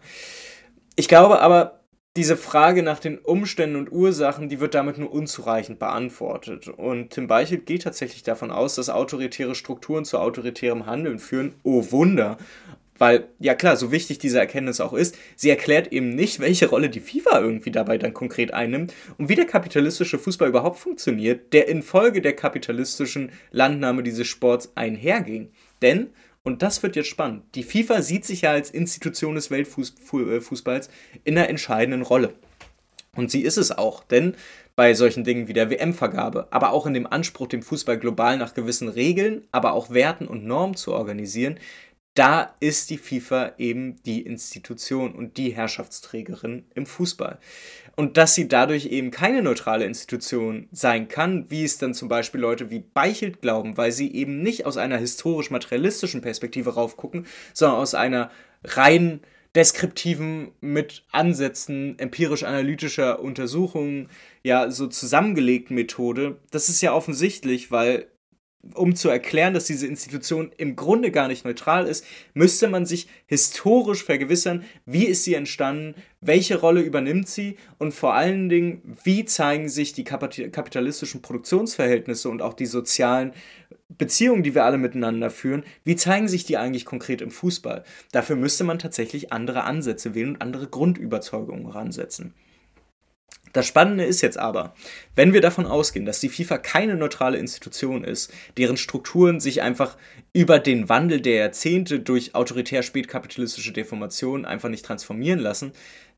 Ich 0.98 1.08
glaube 1.08 1.39
aber, 1.39 1.80
diese 2.17 2.38
Frage 2.38 2.84
nach 2.84 3.00
den 3.00 3.17
Umständen 3.17 3.76
und 3.76 3.91
Ursachen, 3.91 4.48
die 4.48 4.60
wird 4.60 4.74
damit 4.74 4.98
nur 4.98 5.12
unzureichend 5.12 5.80
beantwortet. 5.80 6.69
Und 6.69 7.12
Tim 7.12 7.28
Beichelt 7.28 7.65
geht 7.65 7.84
tatsächlich 7.84 8.24
davon 8.24 8.52
aus, 8.52 8.76
dass 8.76 8.89
autoritäre 8.89 9.56
Strukturen 9.56 10.06
zu 10.06 10.19
autoritärem 10.19 10.86
Handeln 10.86 11.19
führen. 11.19 11.56
Oh 11.63 11.91
Wunder. 11.91 12.38
Weil, 12.98 13.28
ja 13.39 13.56
klar, 13.56 13.76
so 13.76 13.91
wichtig 13.91 14.19
diese 14.19 14.39
Erkenntnis 14.39 14.80
auch 14.80 14.93
ist, 14.93 15.17
sie 15.36 15.50
erklärt 15.50 15.91
eben 15.91 16.15
nicht, 16.15 16.39
welche 16.39 16.69
Rolle 16.69 16.89
die 16.89 17.02
FIFA 17.02 17.41
irgendwie 17.41 17.71
dabei 17.71 17.98
dann 17.98 18.13
konkret 18.13 18.54
einnimmt 18.54 18.93
und 19.17 19.28
wie 19.28 19.36
der 19.36 19.45
kapitalistische 19.45 20.17
Fußball 20.17 20.48
überhaupt 20.48 20.80
funktioniert, 20.80 21.52
der 21.52 21.67
infolge 21.67 22.21
der 22.21 22.38
kapitalistischen 22.38 23.34
Landnahme 23.52 24.04
dieses 24.04 24.28
Sports 24.28 24.71
einherging. 24.76 25.52
Denn 25.82 26.12
und 26.45 26.62
das 26.62 26.81
wird 26.84 26.95
jetzt 26.95 27.10
spannend. 27.10 27.43
Die 27.55 27.63
FIFA 27.63 28.01
sieht 28.01 28.23
sich 28.23 28.41
ja 28.41 28.51
als 28.51 28.69
Institution 28.69 29.36
des 29.36 29.51
Weltfußballs 29.51 30.89
in 31.25 31.38
einer 31.38 31.49
entscheidenden 31.49 32.03
Rolle. 32.03 32.36
Und 33.15 33.31
sie 33.31 33.41
ist 33.41 33.58
es 33.58 33.71
auch, 33.71 34.03
denn 34.03 34.36
bei 34.75 34.93
solchen 34.93 35.23
Dingen 35.23 35.47
wie 35.47 35.53
der 35.53 35.69
WM-Vergabe, 35.69 36.47
aber 36.51 36.71
auch 36.71 36.86
in 36.86 36.93
dem 36.93 37.08
Anspruch, 37.08 37.47
den 37.47 37.63
Fußball 37.63 37.97
global 37.97 38.38
nach 38.38 38.53
gewissen 38.53 38.89
Regeln, 38.89 39.47
aber 39.51 39.73
auch 39.73 39.89
Werten 39.89 40.27
und 40.27 40.45
Normen 40.45 40.75
zu 40.75 40.93
organisieren, 40.93 41.60
da 42.13 42.55
ist 42.62 42.89
die 42.89 42.97
FIFA 42.97 43.53
eben 43.58 44.01
die 44.03 44.21
Institution 44.21 45.13
und 45.13 45.38
die 45.38 45.49
Herrschaftsträgerin 45.49 46.65
im 46.73 46.86
Fußball. 46.86 47.39
Und 47.95 48.17
dass 48.17 48.36
sie 48.36 48.47
dadurch 48.47 48.88
eben 48.88 49.10
keine 49.10 49.41
neutrale 49.41 49.86
Institution 49.86 50.67
sein 50.71 51.08
kann, 51.08 51.45
wie 51.49 51.63
es 51.63 51.77
dann 51.77 51.93
zum 51.93 52.10
Beispiel 52.10 52.41
Leute 52.41 52.69
wie 52.69 52.79
Beichelt 52.79 53.41
glauben, 53.41 53.77
weil 53.77 53.91
sie 53.91 54.13
eben 54.13 54.41
nicht 54.41 54.65
aus 54.65 54.75
einer 54.75 54.97
historisch-materialistischen 54.97 56.21
Perspektive 56.21 56.73
raufgucken, 56.73 57.25
sondern 57.53 57.79
aus 57.79 57.95
einer 57.95 58.31
rein 58.65 59.21
deskriptiven, 59.55 60.51
mit 60.60 61.03
Ansätzen 61.12 61.97
empirisch-analytischer 61.97 63.21
Untersuchungen, 63.21 64.10
ja, 64.43 64.69
so 64.69 64.88
zusammengelegten 64.88 65.75
Methode. 65.75 66.38
Das 66.51 66.67
ist 66.67 66.81
ja 66.81 66.93
offensichtlich, 66.93 67.71
weil 67.71 68.08
um 68.73 68.95
zu 68.95 69.10
erklären, 69.10 69.54
dass 69.54 69.65
diese 69.65 69.88
Institution 69.88 70.51
im 70.58 70.75
Grunde 70.75 71.12
gar 71.12 71.28
nicht 71.28 71.45
neutral 71.45 71.88
ist, 71.88 72.06
müsste 72.34 72.67
man 72.67 72.86
sich 72.86 73.08
historisch 73.28 74.04
vergewissern, 74.04 74.63
wie 74.86 75.06
ist 75.06 75.23
sie 75.23 75.36
entstanden, 75.36 75.95
welche 76.21 76.60
Rolle 76.60 76.82
übernimmt 76.82 77.28
sie 77.28 77.58
und 77.78 77.93
vor 77.93 78.15
allen 78.15 78.49
Dingen, 78.49 78.97
wie 79.04 79.25
zeigen 79.25 79.69
sich 79.69 79.93
die 79.93 80.04
kapitalistischen 80.04 81.21
Produktionsverhältnisse 81.21 82.30
und 82.30 82.41
auch 82.41 82.54
die 82.54 82.65
sozialen 82.65 83.34
Beziehungen, 83.89 84.43
die 84.43 84.56
wir 84.56 84.65
alle 84.65 84.80
miteinander 84.80 85.30
führen, 85.30 85.63
wie 85.84 85.95
zeigen 85.95 86.28
sich 86.28 86.43
die 86.43 86.58
eigentlich 86.58 86.86
konkret 86.86 87.21
im 87.21 87.32
Fußball? 87.32 87.84
Dafür 88.12 88.36
müsste 88.36 88.63
man 88.63 88.80
tatsächlich 88.80 89.32
andere 89.32 89.63
Ansätze 89.63 90.15
wählen 90.15 90.30
und 90.30 90.41
andere 90.41 90.67
Grundüberzeugungen 90.67 91.67
ransetzen. 91.67 92.34
Das 93.56 93.68
Spannende 93.68 94.04
ist 94.04 94.20
jetzt 94.20 94.38
aber, 94.38 94.74
wenn 95.15 95.32
wir 95.32 95.39
davon 95.39 95.65
ausgehen, 95.65 96.06
dass 96.06 96.20
die 96.20 96.28
FIFA 96.28 96.58
keine 96.58 96.96
neutrale 96.96 97.38
Institution 97.38 98.04
ist, 98.04 98.34
deren 98.58 98.76
Strukturen 98.76 99.39
sich 99.39 99.62
einfach 99.62 99.96
über 100.34 100.60
den 100.60 100.89
Wandel 100.89 101.22
der 101.22 101.36
Jahrzehnte 101.36 102.02
durch 102.02 102.36
autoritär 102.36 102.84
spätkapitalistische 102.84 103.72
Deformationen 103.72 104.46
einfach 104.46 104.68
nicht 104.68 104.84
transformieren 104.84 105.39
lassen, 105.39 105.72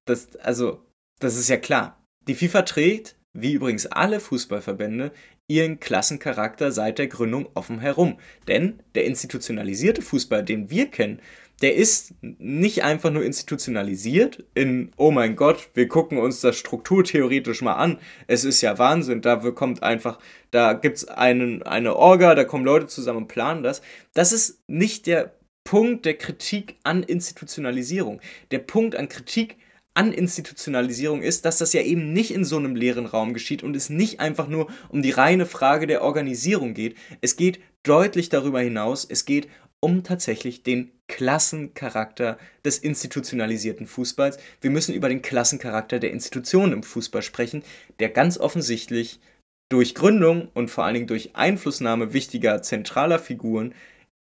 das, 0.06 0.36
also, 0.38 0.82
das 1.20 1.38
ist 1.38 1.48
ja 1.48 1.58
klar. 1.58 2.04
Die 2.28 2.34
FIFA 2.34 2.64
trägt, 2.64 3.16
wie 3.34 3.54
übrigens 3.54 3.86
alle 3.86 4.20
Fußballverbände, 4.20 5.12
ihren 5.48 5.80
Klassencharakter 5.80 6.72
seit 6.72 6.98
der 6.98 7.06
Gründung 7.06 7.50
offen 7.54 7.80
herum. 7.80 8.18
Denn 8.48 8.82
der 8.96 9.06
institutionalisierte 9.06 10.02
Fußball, 10.02 10.44
den 10.44 10.72
wir 10.72 10.88
kennen, 10.88 11.22
der 11.62 11.76
ist 11.76 12.14
nicht 12.22 12.84
einfach 12.84 13.10
nur 13.12 13.24
institutionalisiert 13.24 14.46
in, 14.54 14.92
oh 14.98 15.12
mein 15.12 15.36
Gott, 15.36 15.70
wir 15.74 15.88
gucken 15.88 16.20
uns 16.20 16.42
das 16.42 16.58
strukturtheoretisch 16.58 17.62
mal 17.62 17.74
an. 17.74 18.00
Es 18.28 18.44
ist 18.44 18.62
ja 18.62 18.78
Wahnsinn, 18.78 19.22
da 19.22 19.38
kommt 19.38 19.82
einfach, 19.82 20.20
da 20.52 20.74
gibt 20.74 20.98
es 20.98 21.08
eine 21.08 21.96
Orga, 21.96 22.36
da 22.36 22.44
kommen 22.44 22.66
Leute 22.66 22.88
zusammen 22.88 23.24
und 23.24 23.28
planen 23.28 23.64
das. 23.64 23.82
Das 24.14 24.32
ist 24.32 24.62
nicht 24.68 25.08
der 25.08 25.36
Punkt 25.64 26.06
der 26.06 26.18
Kritik 26.18 26.78
an 26.84 27.04
Institutionalisierung. 27.04 28.22
Der 28.52 28.60
Punkt 28.60 28.96
an 28.96 29.10
Kritik 29.10 29.58
an 29.96 30.14
Institutionalisierung 30.14 31.24
ist, 31.24 31.44
dass 31.44 31.58
das 31.58 31.74
ja 31.74 31.82
eben 31.82 32.14
nicht 32.14 32.32
in 32.32 32.46
so 32.46 32.58
einem 32.58 32.76
leeren 32.76 33.08
Raum 33.08 33.34
geschieht 33.34 33.64
und 33.64 33.76
es 33.76 33.90
nicht 33.90 34.20
einfach 34.20 34.48
nur 34.48 34.68
um 34.90 35.02
die 35.02 35.10
reine 35.10 35.48
Frage 35.48 35.88
der 35.88 36.04
Organisierung 36.04 36.76
geht. 36.76 36.96
Es 37.20 37.36
geht 37.36 37.60
deutlich 37.82 38.30
darüber 38.30 38.62
hinaus. 38.62 39.06
Es 39.10 39.26
geht 39.26 39.48
um 39.88 40.04
tatsächlich 40.04 40.64
den 40.64 40.92
Klassencharakter 41.08 42.38
des 42.66 42.78
institutionalisierten 42.78 43.88
Fußballs. 43.88 44.38
Wir 44.60 44.70
müssen 44.70 44.94
über 44.94 45.08
den 45.08 45.22
Klassencharakter 45.22 46.00
der 46.00 46.12
Institutionen 46.12 46.74
im 46.74 46.84
Fußball 46.84 47.22
sprechen, 47.22 47.64
der 48.02 48.10
ganz 48.10 48.38
offensichtlich 48.38 49.22
durch 49.70 49.96
Gründung 49.96 50.50
und 50.54 50.70
vor 50.70 50.84
allen 50.84 50.96
Dingen 50.96 51.08
durch 51.08 51.38
Einflussnahme 51.38 52.12
wichtiger 52.12 52.62
zentraler 52.62 53.18
Figuren 53.18 53.74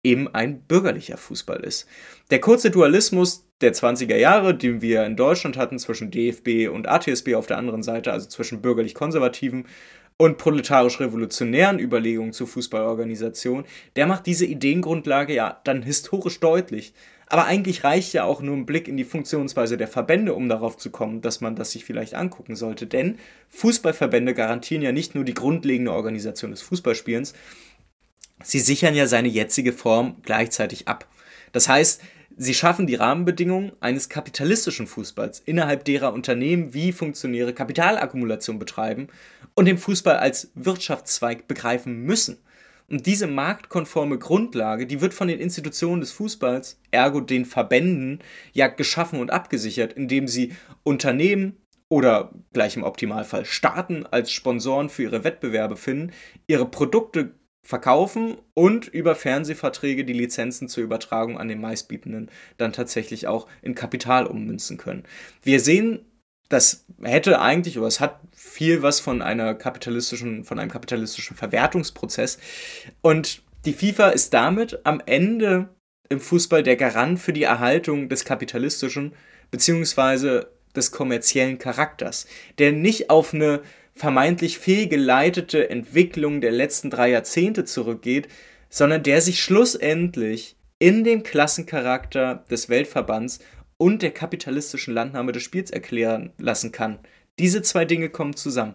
eben 0.05 0.33
ein 0.33 0.61
bürgerlicher 0.61 1.16
Fußball 1.16 1.59
ist. 1.64 1.88
Der 2.31 2.40
kurze 2.40 2.70
Dualismus 2.70 3.44
der 3.61 3.74
20er 3.74 4.16
Jahre, 4.16 4.55
den 4.55 4.83
wir 4.83 5.05
in 5.05 5.16
Deutschland 5.16 5.57
hatten 5.57 5.81
zwischen 5.81 6.12
DFB 6.12 6.72
und 6.72 6.87
ATSB 6.87 7.35
auf 7.35 7.48
der 7.48 7.59
anderen 7.59 7.83
Seite, 7.83 8.12
also 8.12 8.29
zwischen 8.29 8.62
bürgerlich-konservativen 8.62 9.66
und 10.18 10.38
proletarisch-revolutionären 10.38 11.79
Überlegungen 11.79 12.33
zur 12.33 12.46
Fußballorganisation, 12.46 13.64
der 13.96 14.07
macht 14.07 14.26
diese 14.26 14.46
Ideengrundlage 14.46 15.35
ja 15.35 15.61
dann 15.64 15.83
historisch 15.83 16.40
deutlich. 16.40 16.94
Aber 17.29 17.46
eigentlich 17.46 17.83
reicht 17.83 18.12
ja 18.12 18.24
auch 18.24 18.40
nur 18.40 18.57
ein 18.57 18.66
Blick 18.66 18.87
in 18.87 18.96
die 18.96 19.05
Funktionsweise 19.05 19.76
der 19.76 19.88
Verbände, 19.88 20.33
um 20.35 20.48
darauf 20.48 20.76
zu 20.76 20.90
kommen, 20.90 21.22
dass 21.22 21.40
man 21.40 21.57
das 21.57 21.72
sich 21.72 21.85
vielleicht 21.85 22.14
angucken 22.14 22.55
sollte. 22.55 22.87
Denn 22.87 23.18
Fußballverbände 23.48 24.33
garantieren 24.33 24.83
ja 24.83 24.92
nicht 24.92 25.14
nur 25.14 25.24
die 25.24 25.35
grundlegende 25.35 25.92
Organisation 25.92 26.52
des 26.52 26.62
Fußballspielens, 26.62 27.35
sie 28.42 28.61
sichern 28.61 28.94
ja 28.94 29.07
seine 29.09 29.29
jetzige 29.29 29.72
Form 29.72 30.16
gleichzeitig 30.22 30.87
ab. 30.87 31.09
Das 31.52 31.68
heißt, 31.68 32.00
sie 32.37 32.55
schaffen 32.55 32.87
die 32.87 32.94
Rahmenbedingungen 32.94 33.72
eines 33.81 34.09
kapitalistischen 34.09 34.87
Fußballs, 34.87 35.40
innerhalb 35.40 35.85
derer 35.85 36.12
Unternehmen 36.12 36.75
wie 36.75 36.92
Funktionäre 36.92 37.55
Kapitalakkumulation 37.55 38.59
betreiben 38.59 39.09
und 39.55 39.64
den 39.64 39.79
Fußball 39.79 40.16
als 40.16 40.51
Wirtschaftszweig 40.55 41.49
begreifen 41.49 42.03
müssen. 42.03 42.38
Und 42.88 43.07
diese 43.07 43.27
marktkonforme 43.27 44.18
Grundlage, 44.18 44.87
die 44.87 45.01
wird 45.01 45.12
von 45.12 45.27
den 45.27 45.40
Institutionen 45.40 46.01
des 46.01 46.12
Fußballs, 46.12 46.79
ergo 46.92 47.20
den 47.20 47.44
Verbänden, 47.44 48.20
ja 48.53 48.68
geschaffen 48.68 49.18
und 49.18 49.33
abgesichert, 49.33 49.94
indem 49.94 50.29
sie 50.29 50.53
Unternehmen 50.85 51.57
oder 51.88 52.31
gleich 52.53 52.77
im 52.77 52.85
Optimalfall 52.85 53.44
Staaten 53.44 54.07
als 54.07 54.31
Sponsoren 54.31 54.88
für 54.88 55.05
ihre 55.05 55.25
Wettbewerbe 55.25 55.77
finden, 55.77 56.12
ihre 56.46 56.66
Produkte 56.66 57.35
verkaufen 57.66 58.37
und 58.55 58.87
über 58.87 59.16
Fernsehverträge 59.16 60.05
die 60.05 60.12
Lizenzen 60.12 60.68
zur 60.68 60.85
Übertragung 60.85 61.37
an 61.37 61.48
den 61.48 61.61
meistbietenden 61.61 62.31
dann 62.59 62.72
tatsächlich 62.72 63.26
auch 63.26 63.48
in 63.61 63.74
Kapital 63.74 64.26
ummünzen 64.26 64.76
können. 64.76 65.02
Wir 65.42 65.59
sehen, 65.59 66.05
das 66.48 66.85
hätte 67.02 67.40
eigentlich 67.40 67.76
oder 67.76 67.88
es 67.88 67.98
hat 67.98 68.20
viel 68.37 68.83
was 68.83 69.00
von 69.00 69.20
einer 69.20 69.55
kapitalistischen 69.55 70.44
von 70.44 70.61
einem 70.61 70.70
kapitalistischen 70.70 71.37
Verwertungsprozess 71.37 72.38
und 73.02 73.42
die 73.64 73.72
FIFA 73.72 74.11
ist 74.11 74.33
damit 74.33 74.79
am 74.85 75.02
Ende 75.05 75.68
im 76.09 76.20
Fußball 76.20 76.62
der 76.62 76.76
Garant 76.76 77.18
für 77.18 77.33
die 77.33 77.42
Erhaltung 77.42 78.09
des 78.09 78.24
kapitalistischen 78.24 79.12
bzw. 79.50 80.42
des 80.76 80.92
kommerziellen 80.92 81.59
Charakters, 81.59 82.29
der 82.59 82.70
nicht 82.70 83.11
auf 83.11 83.35
eine 83.35 83.61
vermeintlich 83.96 84.59
fehlgeleitete 84.59 85.70
Entwicklung 85.70 86.40
der 86.40 86.52
letzten 86.52 86.90
drei 86.90 87.11
Jahrzehnte 87.11 87.64
zurückgeht, 87.64 88.28
sondern 88.68 89.02
der 89.02 89.20
sich 89.22 89.42
schlussendlich 89.42 90.56
in 90.78 91.02
dem 91.02 91.22
Klassencharakter 91.22 92.44
des 92.50 92.68
Weltverbands 92.68 93.40
und 93.78 94.02
der 94.02 94.11
kapitalistischen 94.11 94.94
Landnahme 94.94 95.32
des 95.32 95.42
Spiels 95.42 95.70
erklären 95.70 96.32
lassen 96.38 96.72
kann. 96.72 96.98
Diese 97.38 97.62
zwei 97.62 97.85
Dinge 97.85 98.11
kommen 98.11 98.37
zusammen. 98.37 98.74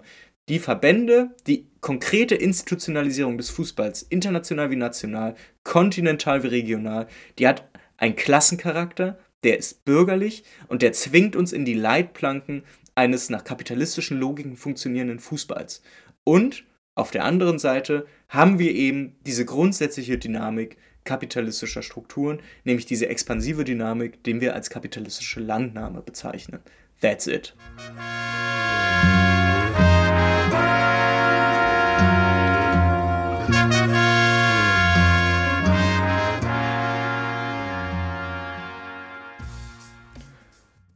Die 0.50 0.60
Verbände, 0.60 1.36
die 1.46 1.68
konkrete 1.82 2.36
Institutionalisierung 2.36 3.38
des 3.38 3.52
Fußballs, 3.52 4.02
international 4.04 4.72
wie 4.72 4.76
national, 4.76 5.36
kontinental 5.64 6.44
wie 6.44 6.48
regional, 6.48 7.08
die 7.38 7.48
hat 7.48 7.70
einen 7.98 8.16
Klassencharakter, 8.16 9.20
der 9.44 9.58
ist 9.58 9.86
bürgerlich 9.86 10.44
und 10.68 10.82
der 10.82 10.94
zwingt 10.94 11.36
uns 11.36 11.54
in 11.54 11.66
die 11.66 11.74
Leitplanken 11.74 12.64
eines 12.96 13.30
nach 13.30 13.44
kapitalistischen 13.44 14.20
Logiken 14.20 14.56
funktionierenden 14.56 15.20
Fußballs. 15.20 15.82
Und 16.24 16.66
auf 16.96 17.12
der 17.12 17.26
anderen 17.26 17.60
Seite 17.60 18.06
haben 18.30 18.60
wir 18.60 18.74
eben 18.74 19.16
diese 19.26 19.46
grundsätzliche 19.46 20.18
Dynamik 20.18 20.78
kapitalistischer 21.04 21.82
Strukturen, 21.82 22.42
nämlich 22.64 22.86
diese 22.86 23.08
expansive 23.08 23.64
Dynamik, 23.64 24.24
den 24.24 24.42
wir 24.42 24.54
als 24.54 24.70
kapitalistische 24.70 25.40
Landnahme 25.40 26.02
bezeichnen. 26.02 26.60
That's 27.02 27.28
it. 27.28 27.56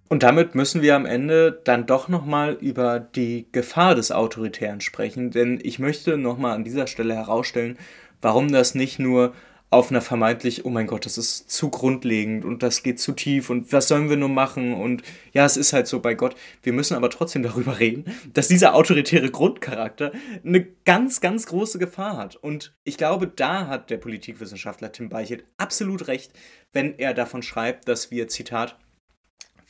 Und 0.07 0.21
damit 0.21 0.53
müssen 0.53 0.81
wir 0.81 0.95
am 0.95 1.05
Ende 1.05 1.61
dann 1.63 1.87
doch 1.87 2.07
nochmal 2.09 2.53
über 2.53 2.99
die 2.99 3.47
Gefahr 3.51 3.95
des 3.95 4.11
Autoritären 4.11 4.81
sprechen, 4.81 5.31
denn 5.31 5.59
ich 5.63 5.79
möchte 5.79 6.17
nochmal 6.17 6.55
an 6.55 6.63
dieser 6.63 6.85
Stelle 6.85 7.15
herausstellen, 7.15 7.77
warum 8.21 8.51
das 8.51 8.75
nicht 8.75 8.99
nur 8.99 9.33
auf 9.71 9.89
einer 9.89 10.01
vermeintlich, 10.01 10.63
oh 10.63 10.69
mein 10.69 10.87
Gott, 10.87 11.05
das 11.05 11.17
ist 11.17 11.49
zu 11.49 11.69
grundlegend 11.69 12.45
und 12.45 12.61
das 12.63 12.83
geht 12.83 12.99
zu 12.99 13.13
tief 13.13 13.49
und 13.49 13.73
was 13.73 13.87
sollen 13.87 14.09
wir 14.09 14.15
nur 14.15 14.29
machen 14.29 14.73
und 14.73 15.01
ja, 15.33 15.43
es 15.43 15.57
ist 15.57 15.73
halt 15.73 15.87
so 15.87 15.99
bei 15.99 16.13
Gott. 16.13 16.35
Wir 16.61 16.71
müssen 16.71 16.95
aber 16.95 17.09
trotzdem 17.09 17.43
darüber 17.43 17.79
reden, 17.79 18.05
dass 18.33 18.47
dieser 18.47 18.75
autoritäre 18.75 19.31
Grundcharakter 19.31 20.11
eine 20.45 20.65
ganz, 20.85 21.19
ganz 21.19 21.47
große 21.47 21.79
Gefahr 21.79 22.15
hat. 22.15 22.35
Und 22.35 22.73
ich 22.83 22.97
glaube, 22.97 23.27
da 23.27 23.67
hat 23.67 23.89
der 23.89 23.97
Politikwissenschaftler 23.97 24.91
Tim 24.91 25.09
Beichelt 25.09 25.43
absolut 25.57 26.07
recht, 26.07 26.31
wenn 26.71 26.97
er 26.97 27.13
davon 27.13 27.41
schreibt, 27.41 27.87
dass 27.87 28.11
wir, 28.11 28.27
Zitat, 28.27 28.77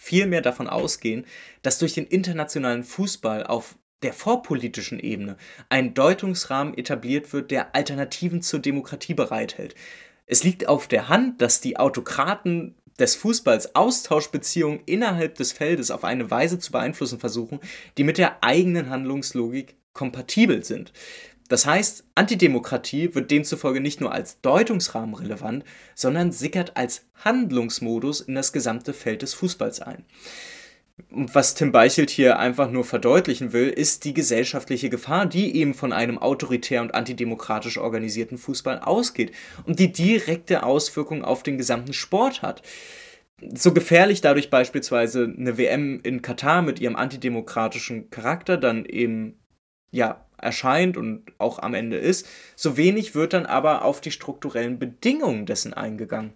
vielmehr 0.05 0.41
davon 0.41 0.67
ausgehen, 0.67 1.25
dass 1.63 1.79
durch 1.79 1.93
den 1.93 2.05
internationalen 2.05 2.83
Fußball 2.83 3.45
auf 3.45 3.75
der 4.03 4.13
vorpolitischen 4.13 4.99
Ebene 4.99 5.35
ein 5.69 5.95
Deutungsrahmen 5.95 6.77
etabliert 6.77 7.33
wird, 7.33 7.49
der 7.49 7.73
Alternativen 7.73 8.43
zur 8.43 8.59
Demokratie 8.59 9.15
bereithält. 9.15 9.73
Es 10.27 10.43
liegt 10.43 10.67
auf 10.67 10.87
der 10.87 11.09
Hand, 11.09 11.41
dass 11.41 11.59
die 11.59 11.77
Autokraten 11.77 12.75
des 12.99 13.15
Fußballs 13.15 13.75
Austauschbeziehungen 13.75 14.81
innerhalb 14.85 15.35
des 15.35 15.51
Feldes 15.51 15.89
auf 15.89 16.03
eine 16.03 16.29
Weise 16.29 16.59
zu 16.59 16.71
beeinflussen 16.71 17.19
versuchen, 17.19 17.59
die 17.97 18.03
mit 18.03 18.17
der 18.17 18.43
eigenen 18.43 18.89
Handlungslogik 18.89 19.75
kompatibel 19.93 20.63
sind. 20.63 20.93
Das 21.47 21.65
heißt, 21.67 22.05
Antidemokratie 22.15 23.13
wird 23.13 23.29
demzufolge 23.29 23.79
nicht 23.79 24.01
nur 24.01 24.11
als 24.11 24.41
Deutungsrahmen 24.41 25.13
relevant, 25.13 25.63
sondern 25.93 26.31
sickert 26.31 26.75
als 26.75 27.05
Handlungsmodus 27.23 28.21
in 28.21 28.33
das 28.33 28.51
gesamte 28.51 28.93
Feld 28.93 29.21
des 29.21 29.35
Fußballs 29.35 29.79
ein. 29.81 30.05
Und 31.11 31.35
was 31.35 31.55
Tim 31.55 31.71
Beichelt 31.73 32.09
hier 32.09 32.39
einfach 32.39 32.71
nur 32.71 32.85
verdeutlichen 32.85 33.51
will, 33.51 33.67
ist 33.67 34.05
die 34.05 34.13
gesellschaftliche 34.13 34.89
Gefahr, 34.89 35.25
die 35.25 35.55
eben 35.57 35.73
von 35.73 35.91
einem 35.91 36.17
autoritär 36.17 36.81
und 36.81 36.95
antidemokratisch 36.95 37.77
organisierten 37.77 38.37
Fußball 38.37 38.79
ausgeht 38.79 39.33
und 39.65 39.79
die 39.79 39.91
direkte 39.91 40.63
Auswirkungen 40.63 41.23
auf 41.23 41.43
den 41.43 41.57
gesamten 41.57 41.93
Sport 41.93 42.41
hat. 42.41 42.61
So 43.53 43.73
gefährlich 43.73 44.21
dadurch 44.21 44.49
beispielsweise 44.49 45.31
eine 45.37 45.57
WM 45.57 45.99
in 46.01 46.21
Katar 46.21 46.61
mit 46.61 46.79
ihrem 46.79 46.95
antidemokratischen 46.95 48.09
Charakter 48.09 48.55
dann 48.55 48.85
eben 48.85 49.37
ja 49.91 50.25
erscheint 50.37 50.97
und 50.97 51.23
auch 51.37 51.59
am 51.59 51.73
Ende 51.73 51.97
ist, 51.97 52.27
so 52.55 52.77
wenig 52.77 53.15
wird 53.15 53.33
dann 53.33 53.45
aber 53.45 53.83
auf 53.83 54.01
die 54.01 54.11
strukturellen 54.11 54.79
Bedingungen 54.79 55.45
dessen 55.45 55.73
eingegangen. 55.73 56.33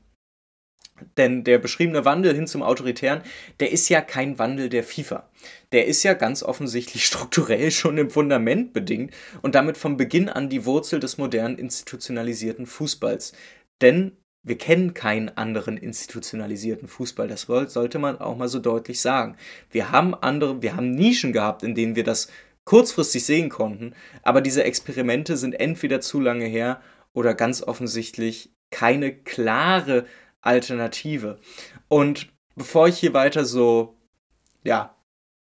Denn 1.18 1.44
der 1.44 1.60
beschriebene 1.60 2.06
Wandel 2.06 2.36
hin 2.36 2.48
zum 2.48 2.62
Autoritären, 2.62 3.22
der 3.60 3.72
ist 3.72 3.88
ja 3.90 4.02
kein 4.02 4.38
Wandel 4.38 4.70
der 4.70 4.84
FIFA. 4.84 5.30
Der 5.72 5.86
ist 5.86 6.04
ja 6.04 6.14
ganz 6.14 6.44
offensichtlich 6.44 7.06
strukturell 7.08 7.72
schon 7.72 7.98
im 7.98 8.10
Fundament 8.10 8.74
bedingt 8.74 9.14
und 9.42 9.56
damit 9.56 9.78
von 9.78 9.98
Beginn 9.98 10.30
an 10.30 10.50
die 10.50 10.66
Wurzel 10.66 11.00
des 11.00 11.18
modernen 11.18 11.58
institutionalisierten 11.58 12.66
Fußballs. 12.66 13.34
Denn 13.82 14.18
wir 14.42 14.58
kennen 14.58 14.94
keinen 14.94 15.30
anderen 15.30 15.78
institutionalisierten 15.78 16.88
Fußball. 16.88 17.28
Das 17.28 17.42
sollte 17.44 18.00
man 18.00 18.20
auch 18.20 18.38
mal 18.38 18.48
so 18.48 18.60
deutlich 18.60 19.02
sagen. 19.02 19.36
Wir 19.70 19.92
haben 19.92 20.16
andere, 20.16 20.62
wir 20.62 20.76
haben 20.76 20.92
Nischen 20.92 21.34
gehabt, 21.34 21.62
in 21.62 21.76
denen 21.76 21.96
wir 21.96 22.06
das 22.06 22.30
kurzfristig 22.70 23.26
sehen 23.26 23.50
konnten, 23.50 23.96
aber 24.22 24.42
diese 24.42 24.64
Experimente 24.64 25.38
sind 25.38 25.60
entweder 25.60 26.02
zu 26.02 26.20
lange 26.20 26.46
her 26.46 26.84
oder 27.14 27.34
ganz 27.34 27.64
offensichtlich 27.64 28.54
keine 28.70 29.12
klare 29.12 30.06
Alternative. 30.42 31.40
Und 31.88 32.32
bevor 32.56 32.88
ich 32.88 33.00
hier 33.00 33.16
weiter 33.16 33.44
so, 33.44 33.98
ja, 34.64 34.96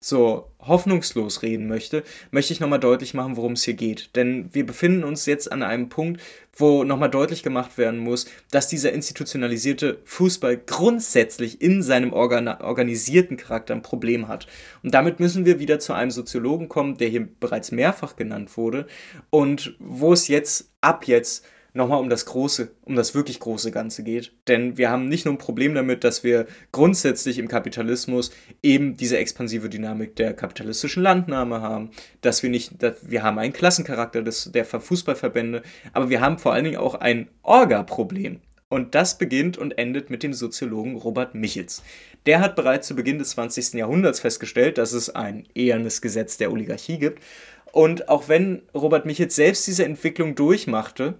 so 0.03 0.49
hoffnungslos 0.59 1.41
reden 1.43 1.67
möchte, 1.67 2.03
möchte 2.31 2.51
ich 2.51 2.59
nochmal 2.59 2.79
deutlich 2.79 3.13
machen, 3.13 3.37
worum 3.37 3.53
es 3.53 3.63
hier 3.63 3.73
geht. 3.73 4.15
Denn 4.15 4.49
wir 4.53 4.65
befinden 4.65 5.03
uns 5.05 5.25
jetzt 5.25 5.49
an 5.51 5.63
einem 5.63 5.87
Punkt, 5.87 6.21
wo 6.55 6.83
nochmal 6.83 7.09
deutlich 7.09 7.41
gemacht 7.41 7.77
werden 7.77 7.99
muss, 7.99 8.25
dass 8.51 8.67
dieser 8.67 8.91
institutionalisierte 8.91 9.99
Fußball 10.03 10.57
grundsätzlich 10.57 11.61
in 11.61 11.81
seinem 11.81 12.11
organ 12.11 12.47
organisierten 12.47 13.37
Charakter 13.37 13.73
ein 13.73 13.81
Problem 13.81 14.27
hat. 14.27 14.47
Und 14.83 14.93
damit 14.93 15.21
müssen 15.21 15.45
wir 15.45 15.59
wieder 15.59 15.79
zu 15.79 15.93
einem 15.93 16.11
Soziologen 16.11 16.67
kommen, 16.67 16.97
der 16.97 17.07
hier 17.07 17.25
bereits 17.39 17.71
mehrfach 17.71 18.17
genannt 18.17 18.57
wurde 18.57 18.87
und 19.29 19.75
wo 19.79 20.11
es 20.11 20.27
jetzt 20.27 20.69
ab 20.81 21.07
jetzt 21.07 21.45
nochmal 21.73 21.99
um 21.99 22.09
das 22.09 22.25
große, 22.25 22.71
um 22.83 22.95
das 22.95 23.15
wirklich 23.15 23.39
große 23.39 23.71
Ganze 23.71 24.03
geht. 24.03 24.31
Denn 24.47 24.77
wir 24.77 24.89
haben 24.89 25.07
nicht 25.07 25.25
nur 25.25 25.33
ein 25.33 25.39
Problem 25.39 25.73
damit, 25.73 26.03
dass 26.03 26.23
wir 26.23 26.45
grundsätzlich 26.71 27.39
im 27.39 27.47
Kapitalismus 27.47 28.31
eben 28.61 28.95
diese 28.95 29.17
expansive 29.17 29.69
Dynamik 29.69 30.15
der 30.15 30.33
kapitalistischen 30.33 31.03
Landnahme 31.03 31.61
haben, 31.61 31.91
dass 32.21 32.43
wir 32.43 32.49
nicht, 32.49 32.81
dass 32.81 33.09
wir 33.09 33.23
haben 33.23 33.39
einen 33.39 33.53
Klassencharakter 33.53 34.21
des, 34.21 34.51
der 34.51 34.65
Fußballverbände, 34.65 35.63
aber 35.93 36.09
wir 36.09 36.21
haben 36.21 36.37
vor 36.37 36.53
allen 36.53 36.65
Dingen 36.65 36.77
auch 36.77 36.95
ein 36.95 37.29
Orga-Problem. 37.41 38.39
Und 38.69 38.95
das 38.95 39.19
beginnt 39.19 39.59
und 39.59 39.77
endet 39.77 40.09
mit 40.09 40.23
dem 40.23 40.33
Soziologen 40.33 40.95
Robert 40.95 41.35
Michels. 41.35 41.83
Der 42.25 42.39
hat 42.39 42.55
bereits 42.55 42.87
zu 42.87 42.95
Beginn 42.95 43.19
des 43.19 43.31
20. 43.31 43.73
Jahrhunderts 43.73 44.19
festgestellt, 44.19 44.79
dass 44.79 44.93
es 44.93 45.11
ein 45.11 45.45
ehernes 45.53 46.01
Gesetz 46.01 46.37
der 46.37 46.51
Oligarchie 46.51 46.97
gibt. 46.97 47.21
Und 47.71 48.09
auch 48.09 48.29
wenn 48.29 48.63
Robert 48.73 49.05
Michels 49.05 49.35
selbst 49.35 49.67
diese 49.67 49.85
Entwicklung 49.85 50.33
durchmachte, 50.33 51.19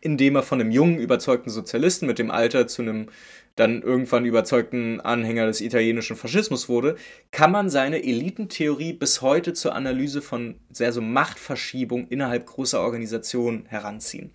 indem 0.00 0.36
er 0.36 0.42
von 0.42 0.60
einem 0.60 0.70
jungen, 0.70 0.98
überzeugten 0.98 1.50
Sozialisten 1.50 2.06
mit 2.06 2.18
dem 2.18 2.30
Alter 2.30 2.66
zu 2.66 2.82
einem 2.82 3.08
dann 3.56 3.82
irgendwann 3.82 4.24
überzeugten 4.24 5.00
Anhänger 5.00 5.46
des 5.46 5.60
italienischen 5.60 6.16
Faschismus 6.16 6.68
wurde, 6.68 6.96
kann 7.30 7.50
man 7.52 7.68
seine 7.68 8.02
Elitentheorie 8.02 8.92
bis 8.92 9.22
heute 9.22 9.52
zur 9.52 9.74
Analyse 9.74 10.22
von 10.22 10.54
sehr 10.70 10.92
so 10.92 11.00
Machtverschiebung 11.00 12.08
innerhalb 12.08 12.46
großer 12.46 12.80
Organisationen 12.80 13.66
heranziehen. 13.66 14.30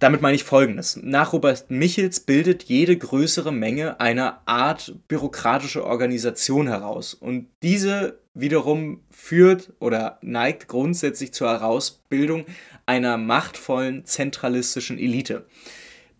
Damit 0.00 0.22
meine 0.22 0.34
ich 0.34 0.44
Folgendes. 0.44 0.98
Nach 1.02 1.32
Robert 1.32 1.70
Michels 1.70 2.20
bildet 2.20 2.64
jede 2.64 2.96
größere 2.96 3.52
Menge 3.52 4.00
eine 4.00 4.46
Art 4.46 4.94
bürokratische 5.06 5.84
Organisation 5.84 6.66
heraus. 6.66 7.14
Und 7.14 7.46
diese 7.62 8.18
wiederum 8.34 9.00
führt 9.10 9.72
oder 9.78 10.18
neigt 10.20 10.66
grundsätzlich 10.66 11.32
zur 11.32 11.48
Herausbildung 11.48 12.44
einer 12.86 13.16
machtvollen 13.16 14.04
zentralistischen 14.04 14.98
Elite. 14.98 15.46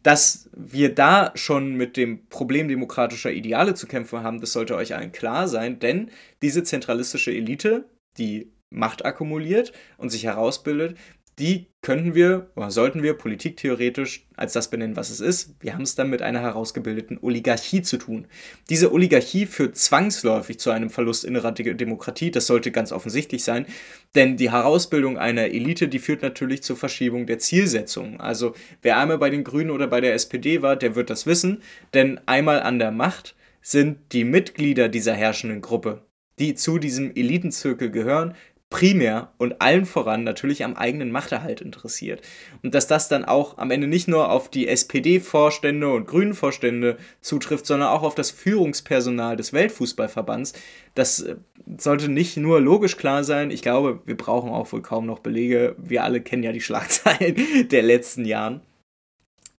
Dass 0.02 0.50
wir 0.54 0.94
da 0.94 1.32
schon 1.34 1.74
mit 1.74 1.96
dem 1.96 2.26
Problem 2.28 2.68
demokratischer 2.68 3.32
Ideale 3.32 3.74
zu 3.74 3.86
kämpfen 3.86 4.22
haben, 4.22 4.40
das 4.40 4.52
sollte 4.52 4.76
euch 4.76 4.94
allen 4.94 5.12
klar 5.12 5.48
sein, 5.48 5.78
denn 5.78 6.10
diese 6.42 6.62
zentralistische 6.62 7.32
Elite, 7.32 7.88
die 8.18 8.52
Macht 8.70 9.04
akkumuliert 9.04 9.72
und 9.96 10.10
sich 10.10 10.24
herausbildet, 10.24 10.98
die 11.38 11.66
könnten 11.82 12.14
wir 12.14 12.50
oder 12.54 12.70
sollten 12.70 13.02
wir 13.02 13.14
politiktheoretisch 13.14 14.26
als 14.36 14.52
das 14.52 14.70
benennen, 14.70 14.96
was 14.96 15.10
es 15.10 15.20
ist. 15.20 15.54
Wir 15.60 15.74
haben 15.74 15.82
es 15.82 15.94
dann 15.94 16.08
mit 16.08 16.22
einer 16.22 16.40
herausgebildeten 16.40 17.18
Oligarchie 17.20 17.82
zu 17.82 17.98
tun. 17.98 18.26
Diese 18.70 18.92
Oligarchie 18.92 19.46
führt 19.46 19.76
zwangsläufig 19.76 20.58
zu 20.58 20.70
einem 20.70 20.90
Verlust 20.90 21.24
innerer 21.24 21.52
Demokratie. 21.52 22.30
Das 22.30 22.46
sollte 22.46 22.70
ganz 22.70 22.92
offensichtlich 22.92 23.44
sein, 23.44 23.66
denn 24.14 24.36
die 24.36 24.52
Herausbildung 24.52 25.18
einer 25.18 25.46
Elite, 25.46 25.88
die 25.88 25.98
führt 25.98 26.22
natürlich 26.22 26.62
zur 26.62 26.76
Verschiebung 26.76 27.26
der 27.26 27.38
Zielsetzungen. 27.38 28.20
Also 28.20 28.54
wer 28.80 28.98
einmal 28.98 29.18
bei 29.18 29.30
den 29.30 29.44
Grünen 29.44 29.70
oder 29.70 29.86
bei 29.86 30.00
der 30.00 30.14
SPD 30.14 30.62
war, 30.62 30.76
der 30.76 30.94
wird 30.94 31.10
das 31.10 31.26
wissen, 31.26 31.62
denn 31.92 32.20
einmal 32.26 32.62
an 32.62 32.78
der 32.78 32.92
Macht 32.92 33.34
sind 33.60 34.12
die 34.12 34.24
Mitglieder 34.24 34.88
dieser 34.88 35.14
herrschenden 35.14 35.60
Gruppe 35.60 36.02
die 36.38 36.54
zu 36.54 36.78
diesem 36.78 37.14
Elitenzirkel 37.14 37.90
gehören, 37.90 38.34
primär 38.74 39.30
und 39.38 39.62
allen 39.62 39.86
voran 39.86 40.24
natürlich 40.24 40.64
am 40.64 40.74
eigenen 40.74 41.12
Machterhalt 41.12 41.60
interessiert. 41.60 42.22
Und 42.64 42.74
dass 42.74 42.88
das 42.88 43.06
dann 43.06 43.24
auch 43.24 43.56
am 43.56 43.70
Ende 43.70 43.86
nicht 43.86 44.08
nur 44.08 44.32
auf 44.32 44.50
die 44.50 44.66
SPD-Vorstände 44.66 45.88
und 45.88 46.08
Grünen-Vorstände 46.08 46.96
zutrifft, 47.20 47.66
sondern 47.66 47.90
auch 47.90 48.02
auf 48.02 48.16
das 48.16 48.32
Führungspersonal 48.32 49.36
des 49.36 49.52
Weltfußballverbands, 49.52 50.54
das 50.96 51.20
äh, 51.20 51.36
sollte 51.78 52.08
nicht 52.08 52.36
nur 52.36 52.60
logisch 52.60 52.96
klar 52.96 53.22
sein. 53.22 53.52
Ich 53.52 53.62
glaube, 53.62 54.00
wir 54.06 54.16
brauchen 54.16 54.50
auch 54.50 54.72
wohl 54.72 54.82
kaum 54.82 55.06
noch 55.06 55.20
Belege. 55.20 55.76
Wir 55.78 56.02
alle 56.02 56.20
kennen 56.20 56.42
ja 56.42 56.50
die 56.50 56.60
Schlagzeilen 56.60 57.36
der 57.70 57.82
letzten 57.84 58.24
Jahren. 58.24 58.60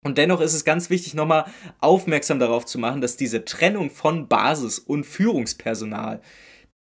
Und 0.04 0.18
dennoch 0.18 0.42
ist 0.42 0.54
es 0.54 0.66
ganz 0.66 0.90
wichtig, 0.90 1.14
nochmal 1.14 1.46
aufmerksam 1.80 2.38
darauf 2.38 2.66
zu 2.66 2.80
machen, 2.80 3.00
dass 3.00 3.16
diese 3.16 3.46
Trennung 3.46 3.90
von 3.90 4.28
Basis 4.28 4.78
und 4.78 5.06
Führungspersonal 5.06 6.20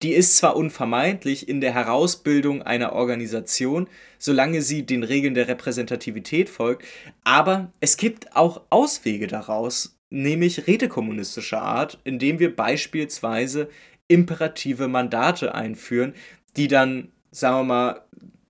die 0.01 0.13
ist 0.13 0.37
zwar 0.37 0.55
unvermeidlich 0.55 1.47
in 1.47 1.61
der 1.61 1.73
Herausbildung 1.73 2.61
einer 2.61 2.93
Organisation, 2.93 3.87
solange 4.19 4.61
sie 4.61 4.85
den 4.85 5.03
Regeln 5.03 5.33
der 5.33 5.47
Repräsentativität 5.47 6.49
folgt, 6.49 6.85
aber 7.23 7.71
es 7.79 7.97
gibt 7.97 8.35
auch 8.35 8.61
Auswege 8.69 9.27
daraus, 9.27 9.97
nämlich 10.09 10.67
rätekommunistischer 10.67 11.61
Art, 11.61 11.99
indem 12.03 12.39
wir 12.39 12.55
beispielsweise 12.55 13.69
imperative 14.07 14.87
Mandate 14.87 15.55
einführen, 15.55 16.13
die 16.57 16.67
dann, 16.67 17.11
sagen 17.31 17.59
wir 17.59 17.63
mal, 17.63 18.01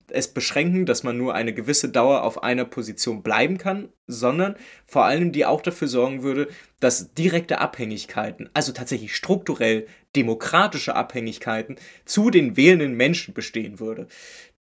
es 0.10 0.28
beschränken, 0.28 0.86
dass 0.86 1.04
man 1.04 1.18
nur 1.18 1.34
eine 1.34 1.54
gewisse 1.54 1.90
Dauer 1.90 2.24
auf 2.24 2.44
einer 2.44 2.66
Position 2.66 3.24
bleiben 3.24 3.58
kann, 3.58 3.90
sondern 4.08 4.56
vor 4.86 5.06
allem 5.06 5.32
die 5.32 5.46
auch 5.46 5.62
dafür 5.62 5.88
sorgen 5.88 6.24
würde, 6.24 6.48
dass 6.80 7.14
direkte 7.14 7.60
Abhängigkeiten, 7.60 8.50
also 8.54 8.72
tatsächlich 8.72 9.16
strukturell 9.16 9.88
demokratische 10.16 10.96
Abhängigkeiten 10.96 11.76
zu 12.06 12.30
den 12.30 12.58
wählenden 12.58 12.94
Menschen 12.94 13.34
bestehen 13.34 13.80
würde. 13.80 14.08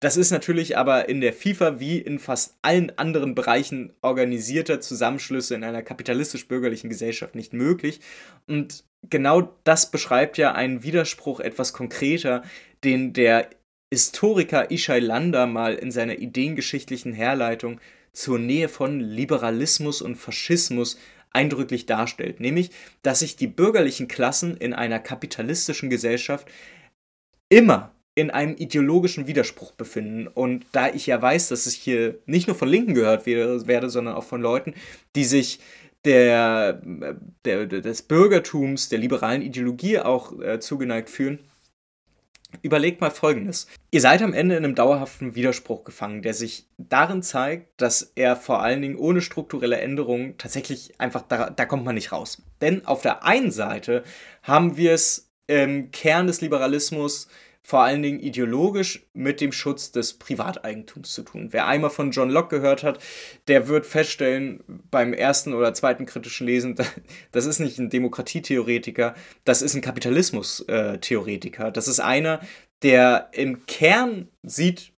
Das 0.01 0.17
ist 0.17 0.33
natürlich 0.33 0.77
aber 0.77 1.09
in 1.09 1.21
der 1.21 1.33
FIFA 1.33 1.79
wie 1.79 1.99
in 1.99 2.19
fast 2.19 2.57
allen 2.63 2.99
anderen 2.99 3.37
Bereichen 3.37 3.93
organisierter 4.03 4.81
Zusammenschlüsse 4.81 5.55
in 5.55 5.63
einer 5.63 5.83
kapitalistisch-bürgerlichen 5.83 6.91
Gesellschaft 6.91 7.37
nicht 7.37 7.53
möglich. 7.53 8.01
Und 8.49 8.83
genau 9.09 9.55
das 9.63 9.93
beschreibt 9.93 10.39
ja 10.39 10.53
einen 10.55 10.83
Widerspruch 10.83 11.39
etwas 11.39 11.73
konkreter, 11.73 12.43
den 12.83 13.13
der 13.13 13.49
Historiker 13.93 14.73
Ishai 14.73 14.99
Landa 14.99 15.47
mal 15.47 15.75
in 15.75 15.93
seiner 15.93 16.19
ideengeschichtlichen 16.19 17.13
Herleitung 17.13 17.79
zur 18.13 18.39
Nähe 18.41 18.69
von 18.69 18.99
Liberalismus 18.99 20.03
und 20.03 20.17
Faschismus 20.17 20.99
eindrücklich 21.33 21.87
darstellt, 21.87 22.41
nämlich, 22.41 22.71
dass 23.03 23.21
sich 23.21 23.37
die 23.37 23.47
bürgerlichen 23.47 24.09
Klassen 24.09 24.57
in 24.57 24.75
einer 24.75 24.99
kapitalistischen 24.99 25.91
Gesellschaft 25.91 26.49
immer 27.49 27.93
in 28.15 28.31
einem 28.31 28.57
ideologischen 28.57 29.27
Widerspruch 29.27 29.73
befinden. 29.73 30.27
Und 30.27 30.67
da 30.73 30.89
ich 30.89 31.07
ja 31.07 31.21
weiß, 31.21 31.49
dass 31.49 31.67
ich 31.67 31.77
hier 31.77 32.19
nicht 32.27 32.47
nur 32.47 32.57
von 32.57 32.69
Linken 32.69 32.95
gehört 32.95 33.27
werde, 33.27 33.91
sondern 33.91 34.15
auch 34.15 34.25
von 34.25 34.43
Leuten, 34.43 34.75
die 35.17 35.25
sich 35.25 35.61
der, 36.05 36.83
der 37.45 37.67
des 37.67 38.03
Bürgertums, 38.03 38.89
der 38.89 38.99
liberalen 38.99 39.41
Ideologie 39.41 39.99
auch 39.99 40.39
äh, 40.41 40.59
zugeneigt 40.61 41.09
fühlen, 41.09 41.39
Überlegt 42.61 43.01
mal 43.01 43.11
Folgendes. 43.11 43.67
Ihr 43.91 44.01
seid 44.01 44.23
am 44.23 44.35
Ende 44.35 44.57
in 44.57 44.65
einem 44.65 44.75
dauerhaften 44.75 45.35
Widerspruch 45.35 45.85
gefangen, 45.85 46.23
der 46.23 46.35
sich 46.35 46.67
darin 46.77 47.23
zeigt, 47.23 47.81
dass 47.81 48.13
er 48.15 48.37
vor 48.37 48.63
allen 48.63 48.83
Dingen 48.83 48.97
ohne 48.97 49.23
strukturelle 49.23 49.81
Änderungen 49.81 50.37
tatsächlich 50.37 51.01
einfach, 51.01 51.23
da, 51.23 51.51
da 51.51 51.65
kommt 51.65 51.85
man 51.85 51.95
nicht 51.95 52.13
raus. 52.13 52.43
Denn 52.61 52.85
auf 52.85 53.03
der 53.03 53.25
einen 53.25 53.51
Seite 53.51 54.05
haben 54.43 54.77
wir 54.77 54.93
es 54.93 55.31
im 55.47 55.91
Kern 55.91 56.27
des 56.27 56.41
Liberalismus 56.41 57.29
vor 57.65 57.83
allen 57.83 58.03
Dingen 58.03 58.19
ideologisch 58.19 59.07
mit 59.13 59.41
dem 59.41 59.53
Schutz 59.53 59.93
des 59.93 60.15
Privateigentums 60.15 61.13
zu 61.13 61.23
tun. 61.23 61.49
Wer 61.53 61.67
einmal 61.67 61.91
von 61.91 62.11
John 62.11 62.29
Locke 62.29 62.61
gehört 62.61 62.83
hat, 62.83 62.99
der 63.47 63.69
wird 63.69 63.87
feststellen 63.87 64.65
beim 64.91 65.13
ersten 65.13 65.55
oder 65.55 65.73
zweiten 65.73 66.05
kritischen 66.05 66.47
Lesen, 66.47 66.75
das 67.33 67.47
ist 67.47 67.61
nicht 67.61 67.79
ein 67.79 67.91
Demokratietheoretiker, 67.91 69.15
das 69.45 69.63
ist 69.63 69.75
ein 69.75 69.81
Kapitalismus-Theoretiker. 69.81 71.71
Das 71.71 71.87
ist 71.87 72.01
einer, 72.01 72.41
der 72.83 73.29
im 73.33 73.65
Kern 73.67 74.29
sieht, 74.43 74.92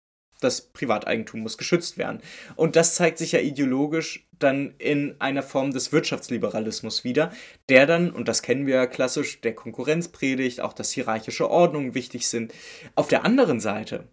das 0.45 0.61
Privateigentum 0.61 1.41
muss 1.41 1.57
geschützt 1.57 1.97
werden. 1.97 2.21
Und 2.55 2.75
das 2.75 2.95
zeigt 2.95 3.17
sich 3.17 3.33
ja 3.33 3.39
ideologisch 3.39 4.27
dann 4.39 4.75
in 4.77 5.15
einer 5.19 5.43
Form 5.43 5.71
des 5.71 5.91
Wirtschaftsliberalismus 5.91 7.03
wieder, 7.03 7.31
der 7.69 7.85
dann, 7.85 8.11
und 8.11 8.27
das 8.27 8.41
kennen 8.41 8.65
wir 8.67 8.75
ja 8.75 8.87
klassisch, 8.87 9.41
der 9.41 9.55
Konkurrenz 9.55 10.09
predigt, 10.09 10.61
auch 10.61 10.73
dass 10.73 10.91
hierarchische 10.91 11.49
Ordnungen 11.49 11.95
wichtig 11.95 12.27
sind. 12.27 12.53
Auf 12.95 13.07
der 13.07 13.25
anderen 13.25 13.59
Seite 13.59 14.07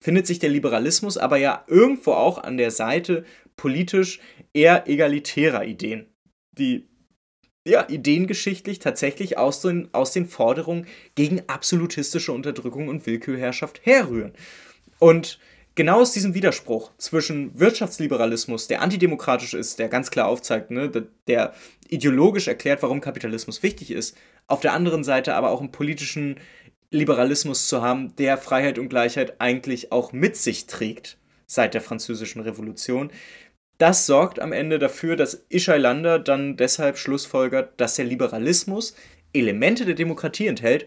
findet 0.00 0.26
sich 0.26 0.38
der 0.38 0.50
Liberalismus 0.50 1.16
aber 1.16 1.36
ja 1.36 1.64
irgendwo 1.66 2.12
auch 2.12 2.38
an 2.38 2.56
der 2.56 2.70
Seite 2.70 3.24
politisch 3.56 4.20
eher 4.52 4.88
egalitärer 4.88 5.64
Ideen, 5.64 6.06
die 6.52 6.88
ja, 7.66 7.88
ideengeschichtlich 7.88 8.78
tatsächlich 8.78 9.38
aus 9.38 9.62
den, 9.62 9.88
aus 9.92 10.12
den 10.12 10.26
Forderungen 10.26 10.86
gegen 11.14 11.42
absolutistische 11.46 12.32
Unterdrückung 12.32 12.88
und 12.88 13.06
Willkürherrschaft 13.06 13.80
herrühren. 13.84 14.34
Und 14.98 15.38
genau 15.74 16.00
aus 16.00 16.12
diesem 16.12 16.34
Widerspruch 16.34 16.92
zwischen 16.98 17.58
Wirtschaftsliberalismus, 17.58 18.68
der 18.68 18.82
antidemokratisch 18.82 19.54
ist, 19.54 19.78
der 19.78 19.88
ganz 19.88 20.10
klar 20.10 20.28
aufzeigt, 20.28 20.70
ne, 20.70 20.90
der 21.26 21.54
ideologisch 21.88 22.48
erklärt, 22.48 22.82
warum 22.82 23.00
Kapitalismus 23.00 23.62
wichtig 23.62 23.90
ist, 23.90 24.16
auf 24.46 24.60
der 24.60 24.72
anderen 24.72 25.04
Seite 25.04 25.34
aber 25.34 25.50
auch 25.50 25.60
einen 25.60 25.72
politischen 25.72 26.36
Liberalismus 26.90 27.68
zu 27.68 27.82
haben, 27.82 28.14
der 28.16 28.38
Freiheit 28.38 28.78
und 28.78 28.88
Gleichheit 28.88 29.40
eigentlich 29.40 29.90
auch 29.90 30.12
mit 30.12 30.36
sich 30.36 30.66
trägt 30.66 31.18
seit 31.46 31.74
der 31.74 31.80
Französischen 31.80 32.40
Revolution. 32.40 33.10
Das 33.78 34.06
sorgt 34.06 34.38
am 34.38 34.52
Ende 34.52 34.78
dafür, 34.78 35.16
dass 35.16 35.44
Ishai 35.48 35.78
Lander 35.78 36.18
dann 36.18 36.56
deshalb 36.56 36.96
schlussfolgert, 36.96 37.80
dass 37.80 37.96
der 37.96 38.04
Liberalismus 38.04 38.94
Elemente 39.32 39.84
der 39.84 39.96
Demokratie 39.96 40.46
enthält, 40.46 40.86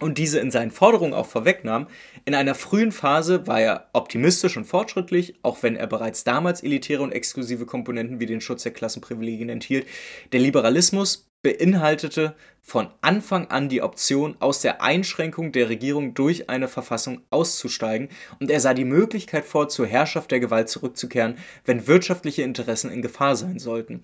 und 0.00 0.18
diese 0.18 0.40
in 0.40 0.50
seinen 0.50 0.70
Forderungen 0.70 1.14
auch 1.14 1.26
vorwegnahm. 1.26 1.86
In 2.24 2.34
einer 2.34 2.54
frühen 2.54 2.92
Phase 2.92 3.46
war 3.46 3.60
er 3.60 3.88
optimistisch 3.92 4.56
und 4.56 4.64
fortschrittlich, 4.64 5.34
auch 5.42 5.62
wenn 5.62 5.76
er 5.76 5.86
bereits 5.86 6.24
damals 6.24 6.62
elitäre 6.62 7.02
und 7.02 7.12
exklusive 7.12 7.66
Komponenten 7.66 8.20
wie 8.20 8.26
den 8.26 8.40
Schutz 8.40 8.64
der 8.64 8.72
Klassenprivilegien 8.72 9.48
enthielt. 9.48 9.86
Der 10.32 10.40
Liberalismus 10.40 11.28
beinhaltete 11.42 12.34
von 12.62 12.88
Anfang 13.02 13.48
an 13.48 13.68
die 13.68 13.82
Option, 13.82 14.34
aus 14.40 14.62
der 14.62 14.82
Einschränkung 14.82 15.52
der 15.52 15.68
Regierung 15.68 16.14
durch 16.14 16.48
eine 16.48 16.66
Verfassung 16.66 17.20
auszusteigen, 17.30 18.08
und 18.40 18.50
er 18.50 18.60
sah 18.60 18.74
die 18.74 18.86
Möglichkeit 18.86 19.44
vor, 19.44 19.68
zur 19.68 19.86
Herrschaft 19.86 20.30
der 20.30 20.40
Gewalt 20.40 20.70
zurückzukehren, 20.70 21.36
wenn 21.66 21.86
wirtschaftliche 21.86 22.42
Interessen 22.42 22.90
in 22.90 23.02
Gefahr 23.02 23.36
sein 23.36 23.58
sollten. 23.58 24.02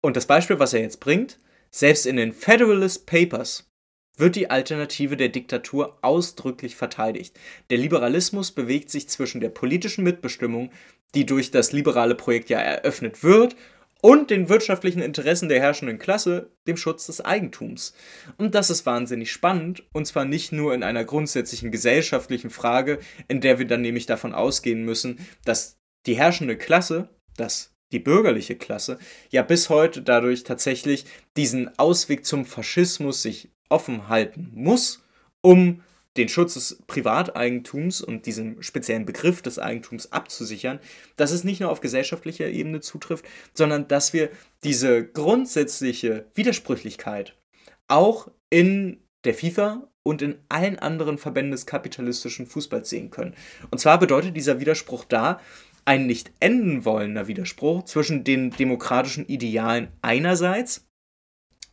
Und 0.00 0.16
das 0.16 0.26
Beispiel, 0.26 0.60
was 0.60 0.72
er 0.72 0.80
jetzt 0.80 1.00
bringt, 1.00 1.40
selbst 1.70 2.06
in 2.06 2.16
den 2.16 2.32
Federalist 2.32 3.06
Papers 3.06 3.68
wird 4.16 4.36
die 4.36 4.50
Alternative 4.50 5.16
der 5.16 5.28
Diktatur 5.28 5.98
ausdrücklich 6.02 6.76
verteidigt. 6.76 7.38
Der 7.70 7.78
Liberalismus 7.78 8.52
bewegt 8.52 8.90
sich 8.90 9.08
zwischen 9.08 9.40
der 9.40 9.50
politischen 9.50 10.04
Mitbestimmung, 10.04 10.70
die 11.14 11.26
durch 11.26 11.50
das 11.50 11.72
liberale 11.72 12.14
Projekt 12.14 12.50
ja 12.50 12.58
eröffnet 12.58 13.22
wird, 13.22 13.56
und 14.02 14.30
den 14.30 14.48
wirtschaftlichen 14.48 15.00
Interessen 15.00 15.48
der 15.48 15.60
herrschenden 15.60 15.98
Klasse, 15.98 16.50
dem 16.66 16.76
Schutz 16.76 17.06
des 17.06 17.22
Eigentums. 17.22 17.94
Und 18.36 18.54
das 18.54 18.70
ist 18.70 18.86
wahnsinnig 18.86 19.32
spannend, 19.32 19.84
und 19.92 20.06
zwar 20.06 20.24
nicht 20.24 20.52
nur 20.52 20.74
in 20.74 20.82
einer 20.82 21.04
grundsätzlichen 21.04 21.70
gesellschaftlichen 21.70 22.50
Frage, 22.50 22.98
in 23.28 23.40
der 23.40 23.58
wir 23.58 23.66
dann 23.66 23.80
nämlich 23.80 24.06
davon 24.06 24.34
ausgehen 24.34 24.84
müssen, 24.84 25.18
dass 25.44 25.78
die 26.06 26.16
herrschende 26.16 26.56
Klasse, 26.56 27.08
dass 27.36 27.74
die 27.92 27.98
bürgerliche 27.98 28.56
Klasse, 28.56 28.98
ja 29.30 29.42
bis 29.42 29.70
heute 29.70 30.02
dadurch 30.02 30.44
tatsächlich 30.44 31.06
diesen 31.36 31.78
Ausweg 31.78 32.26
zum 32.26 32.44
Faschismus 32.44 33.22
sich 33.22 33.50
offen 33.68 34.08
halten 34.08 34.50
muss, 34.54 35.02
um 35.40 35.82
den 36.16 36.28
Schutz 36.28 36.54
des 36.54 36.82
Privateigentums 36.86 38.00
und 38.00 38.26
diesen 38.26 38.62
speziellen 38.62 39.04
Begriff 39.04 39.42
des 39.42 39.58
Eigentums 39.58 40.12
abzusichern, 40.12 40.80
dass 41.16 41.30
es 41.30 41.44
nicht 41.44 41.60
nur 41.60 41.70
auf 41.70 41.80
gesellschaftlicher 41.80 42.48
Ebene 42.48 42.80
zutrifft, 42.80 43.26
sondern 43.52 43.86
dass 43.88 44.12
wir 44.12 44.30
diese 44.64 45.04
grundsätzliche 45.04 46.26
Widersprüchlichkeit 46.34 47.36
auch 47.88 48.28
in 48.50 49.02
der 49.24 49.34
FIFA 49.34 49.88
und 50.02 50.22
in 50.22 50.38
allen 50.48 50.78
anderen 50.78 51.18
Verbänden 51.18 51.52
des 51.52 51.66
kapitalistischen 51.66 52.46
Fußballs 52.46 52.88
sehen 52.88 53.10
können. 53.10 53.34
Und 53.70 53.78
zwar 53.78 53.98
bedeutet 53.98 54.36
dieser 54.36 54.60
Widerspruch 54.60 55.04
da, 55.04 55.40
ein 55.84 56.06
nicht 56.06 56.32
enden 56.40 56.84
wollender 56.84 57.28
Widerspruch 57.28 57.84
zwischen 57.84 58.24
den 58.24 58.50
demokratischen 58.50 59.26
Idealen 59.26 59.88
einerseits 60.02 60.85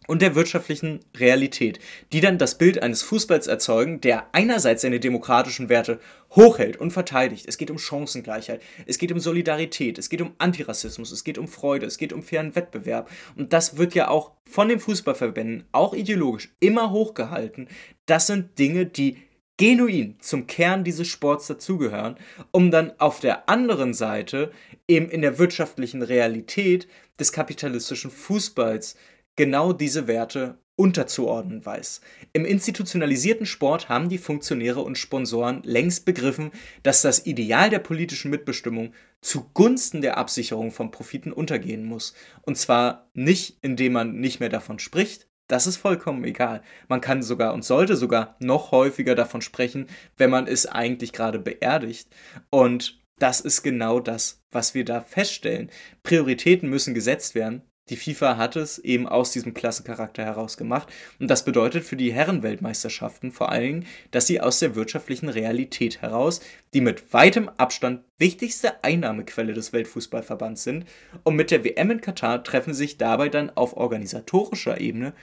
und 0.08 0.22
der 0.22 0.36
wirtschaftlichen 0.36 1.00
Realität, 1.16 1.80
die 2.12 2.22
dann 2.22 2.38
das 2.38 2.58
Bild 2.58 2.82
eines 2.82 3.02
Fußballs 3.04 3.48
erzeugen, 3.48 4.02
der 4.02 4.28
einerseits 4.34 4.82
seine 4.82 5.00
demokratischen 5.00 5.70
Werte 5.70 6.00
hochhält 6.32 6.78
und 6.78 6.92
verteidigt. 6.92 7.46
Es 7.48 7.58
geht 7.58 7.72
um 7.72 7.78
Chancengleichheit, 7.78 8.62
es 8.86 8.98
geht 8.98 9.12
um 9.12 9.20
Solidarität, 9.20 9.98
es 9.98 10.10
geht 10.10 10.22
um 10.22 10.34
Antirassismus, 10.38 11.12
es 11.12 11.24
geht 11.24 11.38
um 11.38 11.48
Freude, 11.48 11.86
es 11.86 11.98
geht 11.98 12.14
um 12.14 12.24
fairen 12.24 12.56
Wettbewerb. 12.56 13.10
Und 13.36 13.54
das 13.54 13.78
wird 13.78 13.96
ja 13.96 14.08
auch 14.10 14.32
von 14.50 14.70
den 14.70 14.80
Fußballverbänden, 14.80 15.66
auch 15.72 15.94
ideologisch, 15.94 16.54
immer 16.60 16.92
hochgehalten. 16.92 17.68
Das 18.06 18.28
sind 18.28 18.58
Dinge, 18.60 18.86
die 18.86 19.18
genuin 19.58 20.18
zum 20.20 20.48
Kern 20.48 20.84
dieses 20.84 21.08
Sports 21.08 21.48
dazugehören, 21.48 22.18
um 22.52 22.72
dann 22.72 22.94
auf 23.00 23.20
der 23.20 23.48
anderen 23.48 23.94
Seite 23.94 24.52
eben 24.88 25.10
in 25.10 25.22
der 25.22 25.38
wirtschaftlichen 25.38 26.02
Realität 26.02 26.88
des 27.20 27.32
kapitalistischen 27.32 28.10
Fußballs 28.10 28.96
genau 29.36 29.74
diese 29.74 30.08
Werte 30.08 30.58
unterzuordnen 30.76 31.64
weiß. 31.66 32.02
Im 32.34 32.46
institutionalisierten 32.46 33.46
Sport 33.46 33.90
haben 33.90 34.10
die 34.10 34.18
Funktionäre 34.18 34.82
und 34.82 34.98
Sponsoren 34.98 35.62
längst 35.64 36.06
begriffen, 36.06 36.52
dass 36.82 37.04
das 37.04 37.26
Ideal 37.26 37.70
der 37.70 37.80
politischen 37.80 38.32
Mitbestimmung 38.32 38.94
zugunsten 39.22 40.02
der 40.02 40.18
Absicherung 40.18 40.72
von 40.72 40.90
Profiten 40.90 41.32
untergehen 41.32 41.86
muss. 41.86 42.16
Und 42.42 42.58
zwar 42.58 43.10
nicht, 43.14 43.60
indem 43.62 43.94
man 43.94 44.20
nicht 44.20 44.40
mehr 44.40 44.50
davon 44.50 44.80
spricht, 44.80 45.28
das 45.48 45.68
ist 45.68 45.78
vollkommen 45.78 46.24
egal. 46.24 46.64
Man 46.88 47.02
kann 47.02 47.22
sogar 47.22 47.54
und 47.54 47.64
sollte 47.64 47.96
sogar 47.96 48.36
noch 48.40 48.72
häufiger 48.72 49.14
davon 49.14 49.42
sprechen, 49.42 49.88
wenn 50.18 50.32
man 50.32 50.48
es 50.48 50.66
eigentlich 50.66 51.14
gerade 51.14 51.38
beerdigt. 51.38 52.10
Und 52.50 53.00
das 53.20 53.42
ist 53.42 53.62
genau 53.62 54.00
das, 54.00 54.42
was 54.52 54.74
wir 54.74 54.86
da 54.86 55.02
feststellen. 55.02 55.70
Prioritäten 56.02 56.70
müssen 56.70 56.96
gesetzt 56.96 57.36
werden 57.36 57.62
die 57.90 57.98
FIFA 57.98 58.38
hat 58.38 58.56
es 58.56 58.80
eben 58.80 59.08
aus 59.08 59.32
diesem 59.32 59.54
Klassencharakter 59.54 60.24
heraus 60.24 60.56
gemacht. 60.56 60.88
Und 61.20 61.28
das 61.28 61.44
bedeutet 61.44 61.84
für 61.84 61.98
die 61.98 62.14
Herrenweltmeisterschaften 62.14 63.32
vor 63.32 63.50
allen 63.50 63.64
Dingen, 63.64 63.88
dass 64.12 64.26
sie 64.26 64.40
aus 64.40 64.60
der 64.60 64.76
wirtschaftlichen 64.76 65.28
Realität 65.28 66.02
heraus 66.02 66.40
die 66.74 66.82
mit 66.82 67.14
weitem 67.14 67.50
Abstand 67.58 68.02
wichtigste 68.18 68.84
Einnahmequelle 68.84 69.54
des 69.54 69.74
Weltfußballverbands 69.74 70.64
sind. 70.64 70.86
Und 71.24 71.36
mit 71.36 71.52
der 71.52 71.66
WM 71.66 71.92
in 71.92 72.02
Katar 72.02 72.44
treffen 72.44 72.74
sich 72.74 72.98
dabei 72.98 73.28
dann 73.30 73.50
auf 73.50 73.76
organisatorischer 73.76 74.80
Ebene 74.80 75.14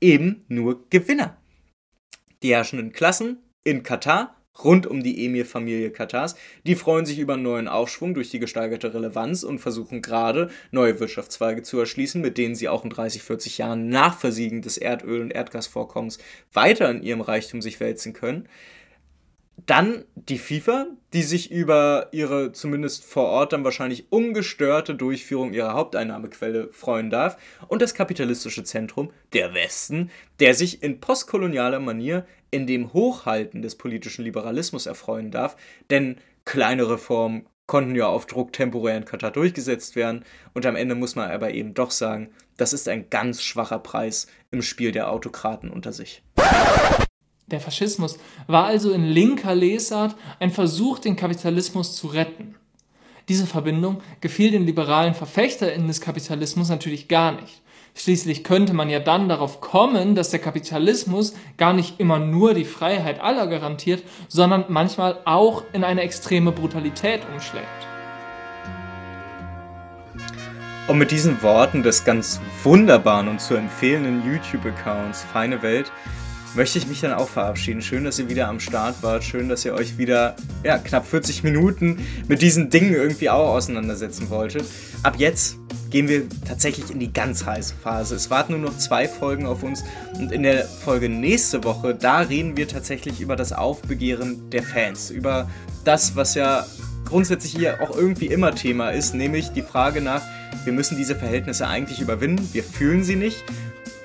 eben 0.00 0.44
nur 0.48 0.88
Gewinner. 0.90 1.38
Die 2.42 2.52
herrschenden 2.54 2.92
Klassen 2.92 3.38
in 3.64 3.82
Katar 3.82 4.39
rund 4.64 4.86
um 4.86 5.02
die 5.02 5.24
Emir-Familie 5.24 5.90
Katars. 5.90 6.36
Die 6.66 6.74
freuen 6.74 7.06
sich 7.06 7.18
über 7.18 7.34
einen 7.34 7.42
neuen 7.42 7.68
Aufschwung 7.68 8.14
durch 8.14 8.30
die 8.30 8.38
gesteigerte 8.38 8.94
Relevanz 8.94 9.42
und 9.42 9.58
versuchen 9.58 10.02
gerade, 10.02 10.50
neue 10.70 11.00
Wirtschaftszweige 11.00 11.62
zu 11.62 11.78
erschließen, 11.78 12.20
mit 12.20 12.38
denen 12.38 12.54
sie 12.54 12.68
auch 12.68 12.84
in 12.84 12.90
30, 12.90 13.22
40 13.22 13.58
Jahren 13.58 13.88
nach 13.88 14.18
Versiegen 14.18 14.62
des 14.62 14.78
Erdöl- 14.78 15.22
und 15.22 15.30
Erdgasvorkommens 15.30 16.18
weiter 16.52 16.90
in 16.90 17.02
ihrem 17.02 17.20
Reichtum 17.20 17.62
sich 17.62 17.80
wälzen 17.80 18.12
können. 18.12 18.48
Dann 19.66 20.04
die 20.14 20.38
FIFA, 20.38 20.86
die 21.12 21.22
sich 21.22 21.50
über 21.50 22.08
ihre 22.12 22.52
zumindest 22.52 23.04
vor 23.04 23.24
Ort 23.24 23.52
dann 23.52 23.64
wahrscheinlich 23.64 24.10
ungestörte 24.10 24.94
Durchführung 24.94 25.52
ihrer 25.52 25.74
Haupteinnahmequelle 25.74 26.72
freuen 26.72 27.10
darf. 27.10 27.36
Und 27.68 27.82
das 27.82 27.94
kapitalistische 27.94 28.64
Zentrum, 28.64 29.10
der 29.32 29.54
Westen, 29.54 30.10
der 30.38 30.54
sich 30.54 30.82
in 30.82 31.00
postkolonialer 31.00 31.80
Manier 31.80 32.26
in 32.50 32.66
dem 32.66 32.92
Hochhalten 32.92 33.62
des 33.62 33.76
politischen 33.76 34.24
Liberalismus 34.24 34.86
erfreuen 34.86 35.30
darf. 35.30 35.56
Denn 35.90 36.16
kleine 36.44 36.88
Reformen 36.88 37.46
konnten 37.66 37.94
ja 37.94 38.06
auf 38.06 38.26
Druck 38.26 38.52
temporär 38.52 38.96
in 38.96 39.04
Katar 39.04 39.30
durchgesetzt 39.30 39.94
werden. 39.94 40.24
Und 40.54 40.66
am 40.66 40.76
Ende 40.76 40.94
muss 40.94 41.16
man 41.16 41.30
aber 41.30 41.52
eben 41.52 41.74
doch 41.74 41.90
sagen, 41.90 42.30
das 42.56 42.72
ist 42.72 42.88
ein 42.88 43.10
ganz 43.10 43.42
schwacher 43.42 43.78
Preis 43.78 44.26
im 44.50 44.62
Spiel 44.62 44.92
der 44.92 45.10
Autokraten 45.10 45.70
unter 45.70 45.92
sich. 45.92 46.22
Der 47.50 47.60
Faschismus 47.60 48.18
war 48.46 48.66
also 48.66 48.92
in 48.92 49.04
linker 49.04 49.54
Lesart 49.54 50.14
ein 50.38 50.50
Versuch, 50.50 50.98
den 51.00 51.16
Kapitalismus 51.16 51.96
zu 51.96 52.06
retten. 52.06 52.54
Diese 53.28 53.46
Verbindung 53.46 54.00
gefiel 54.20 54.50
den 54.50 54.66
liberalen 54.66 55.14
VerfechterInnen 55.14 55.88
des 55.88 56.00
Kapitalismus 56.00 56.68
natürlich 56.68 57.08
gar 57.08 57.32
nicht. 57.32 57.60
Schließlich 57.96 58.44
könnte 58.44 58.72
man 58.72 58.88
ja 58.88 59.00
dann 59.00 59.28
darauf 59.28 59.60
kommen, 59.60 60.14
dass 60.14 60.30
der 60.30 60.38
Kapitalismus 60.38 61.34
gar 61.56 61.72
nicht 61.72 61.98
immer 61.98 62.20
nur 62.20 62.54
die 62.54 62.64
Freiheit 62.64 63.20
aller 63.20 63.48
garantiert, 63.48 64.04
sondern 64.28 64.66
manchmal 64.68 65.18
auch 65.24 65.64
in 65.72 65.82
eine 65.82 66.02
extreme 66.02 66.52
Brutalität 66.52 67.22
umschlägt. 67.32 67.66
Und 70.86 70.98
mit 70.98 71.10
diesen 71.10 71.42
Worten 71.42 71.82
des 71.82 72.04
ganz 72.04 72.40
wunderbaren 72.62 73.28
und 73.28 73.40
zu 73.40 73.54
empfehlenden 73.54 74.24
YouTube-Accounts 74.24 75.24
Feine 75.32 75.62
Welt 75.62 75.92
möchte 76.54 76.78
ich 76.78 76.86
mich 76.86 77.00
dann 77.00 77.12
auch 77.12 77.28
verabschieden. 77.28 77.82
Schön, 77.82 78.04
dass 78.04 78.18
ihr 78.18 78.28
wieder 78.28 78.48
am 78.48 78.60
Start 78.60 79.02
wart. 79.02 79.22
Schön, 79.24 79.48
dass 79.48 79.64
ihr 79.64 79.74
euch 79.74 79.98
wieder 79.98 80.36
ja, 80.64 80.78
knapp 80.78 81.06
40 81.06 81.44
Minuten 81.44 82.04
mit 82.28 82.42
diesen 82.42 82.70
Dingen 82.70 82.94
irgendwie 82.94 83.30
auch 83.30 83.54
auseinandersetzen 83.54 84.30
wolltet. 84.30 84.64
Ab 85.02 85.14
jetzt 85.18 85.58
gehen 85.90 86.08
wir 86.08 86.28
tatsächlich 86.46 86.90
in 86.90 86.98
die 87.00 87.12
ganz 87.12 87.44
heiße 87.44 87.74
Phase. 87.82 88.14
Es 88.14 88.30
warten 88.30 88.52
nur 88.52 88.70
noch 88.70 88.78
zwei 88.78 89.08
Folgen 89.08 89.46
auf 89.46 89.62
uns 89.62 89.82
und 90.18 90.32
in 90.32 90.42
der 90.42 90.64
Folge 90.64 91.08
nächste 91.08 91.64
Woche, 91.64 91.94
da 91.94 92.20
reden 92.20 92.56
wir 92.56 92.68
tatsächlich 92.68 93.20
über 93.20 93.36
das 93.36 93.52
Aufbegehren 93.52 94.50
der 94.50 94.62
Fans, 94.62 95.10
über 95.10 95.50
das, 95.84 96.14
was 96.14 96.34
ja 96.34 96.64
grundsätzlich 97.04 97.52
hier 97.52 97.82
auch 97.82 97.94
irgendwie 97.94 98.26
immer 98.26 98.54
Thema 98.54 98.90
ist, 98.90 99.14
nämlich 99.14 99.50
die 99.50 99.62
Frage 99.62 100.00
nach, 100.00 100.22
wir 100.64 100.72
müssen 100.72 100.96
diese 100.96 101.16
Verhältnisse 101.16 101.66
eigentlich 101.66 102.00
überwinden, 102.00 102.48
wir 102.52 102.62
fühlen 102.62 103.02
sie 103.02 103.16
nicht 103.16 103.42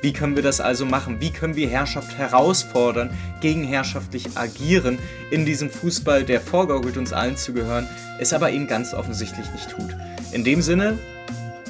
wie 0.06 0.14
können 0.14 0.36
wir 0.36 0.44
das 0.44 0.62
also 0.62 0.86
machen? 0.86 1.20
Wie 1.20 1.32
können 1.32 1.56
wir 1.56 1.68
Herrschaft 1.68 2.16
herausfordern, 2.20 3.10
gegenherrschaftlich 3.42 4.38
agieren 4.38 5.00
in 5.32 5.48
diesem 5.48 5.72
Fußball, 5.72 6.24
der 6.24 6.42
vorgaukelt, 6.42 6.98
uns 6.98 7.12
allen 7.12 7.38
zu 7.38 7.54
gehören, 7.54 7.88
es 8.20 8.32
aber 8.32 8.52
eben 8.52 8.68
ganz 8.68 8.94
offensichtlich 8.94 9.52
nicht 9.52 9.72
tut? 9.72 9.98
In 10.32 10.44
dem 10.44 10.62
Sinne, 10.62 11.00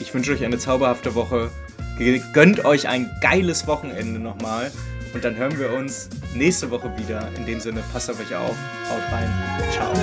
ich 0.01 0.13
wünsche 0.13 0.33
euch 0.33 0.43
eine 0.43 0.57
zauberhafte 0.57 1.15
Woche. 1.15 1.49
Gönnt 2.33 2.65
euch 2.65 2.89
ein 2.89 3.09
geiles 3.21 3.67
Wochenende 3.67 4.19
nochmal. 4.19 4.69
Und 5.13 5.23
dann 5.23 5.37
hören 5.37 5.57
wir 5.57 5.71
uns 5.71 6.09
nächste 6.33 6.69
Woche 6.71 6.91
wieder. 6.97 7.29
In 7.37 7.45
dem 7.45 7.61
Sinne, 7.61 7.83
passt 7.93 8.11
auf 8.11 8.19
euch 8.19 8.35
auf. 8.35 8.57
Haut 8.89 9.13
rein. 9.13 9.31
Ciao. 9.71 9.93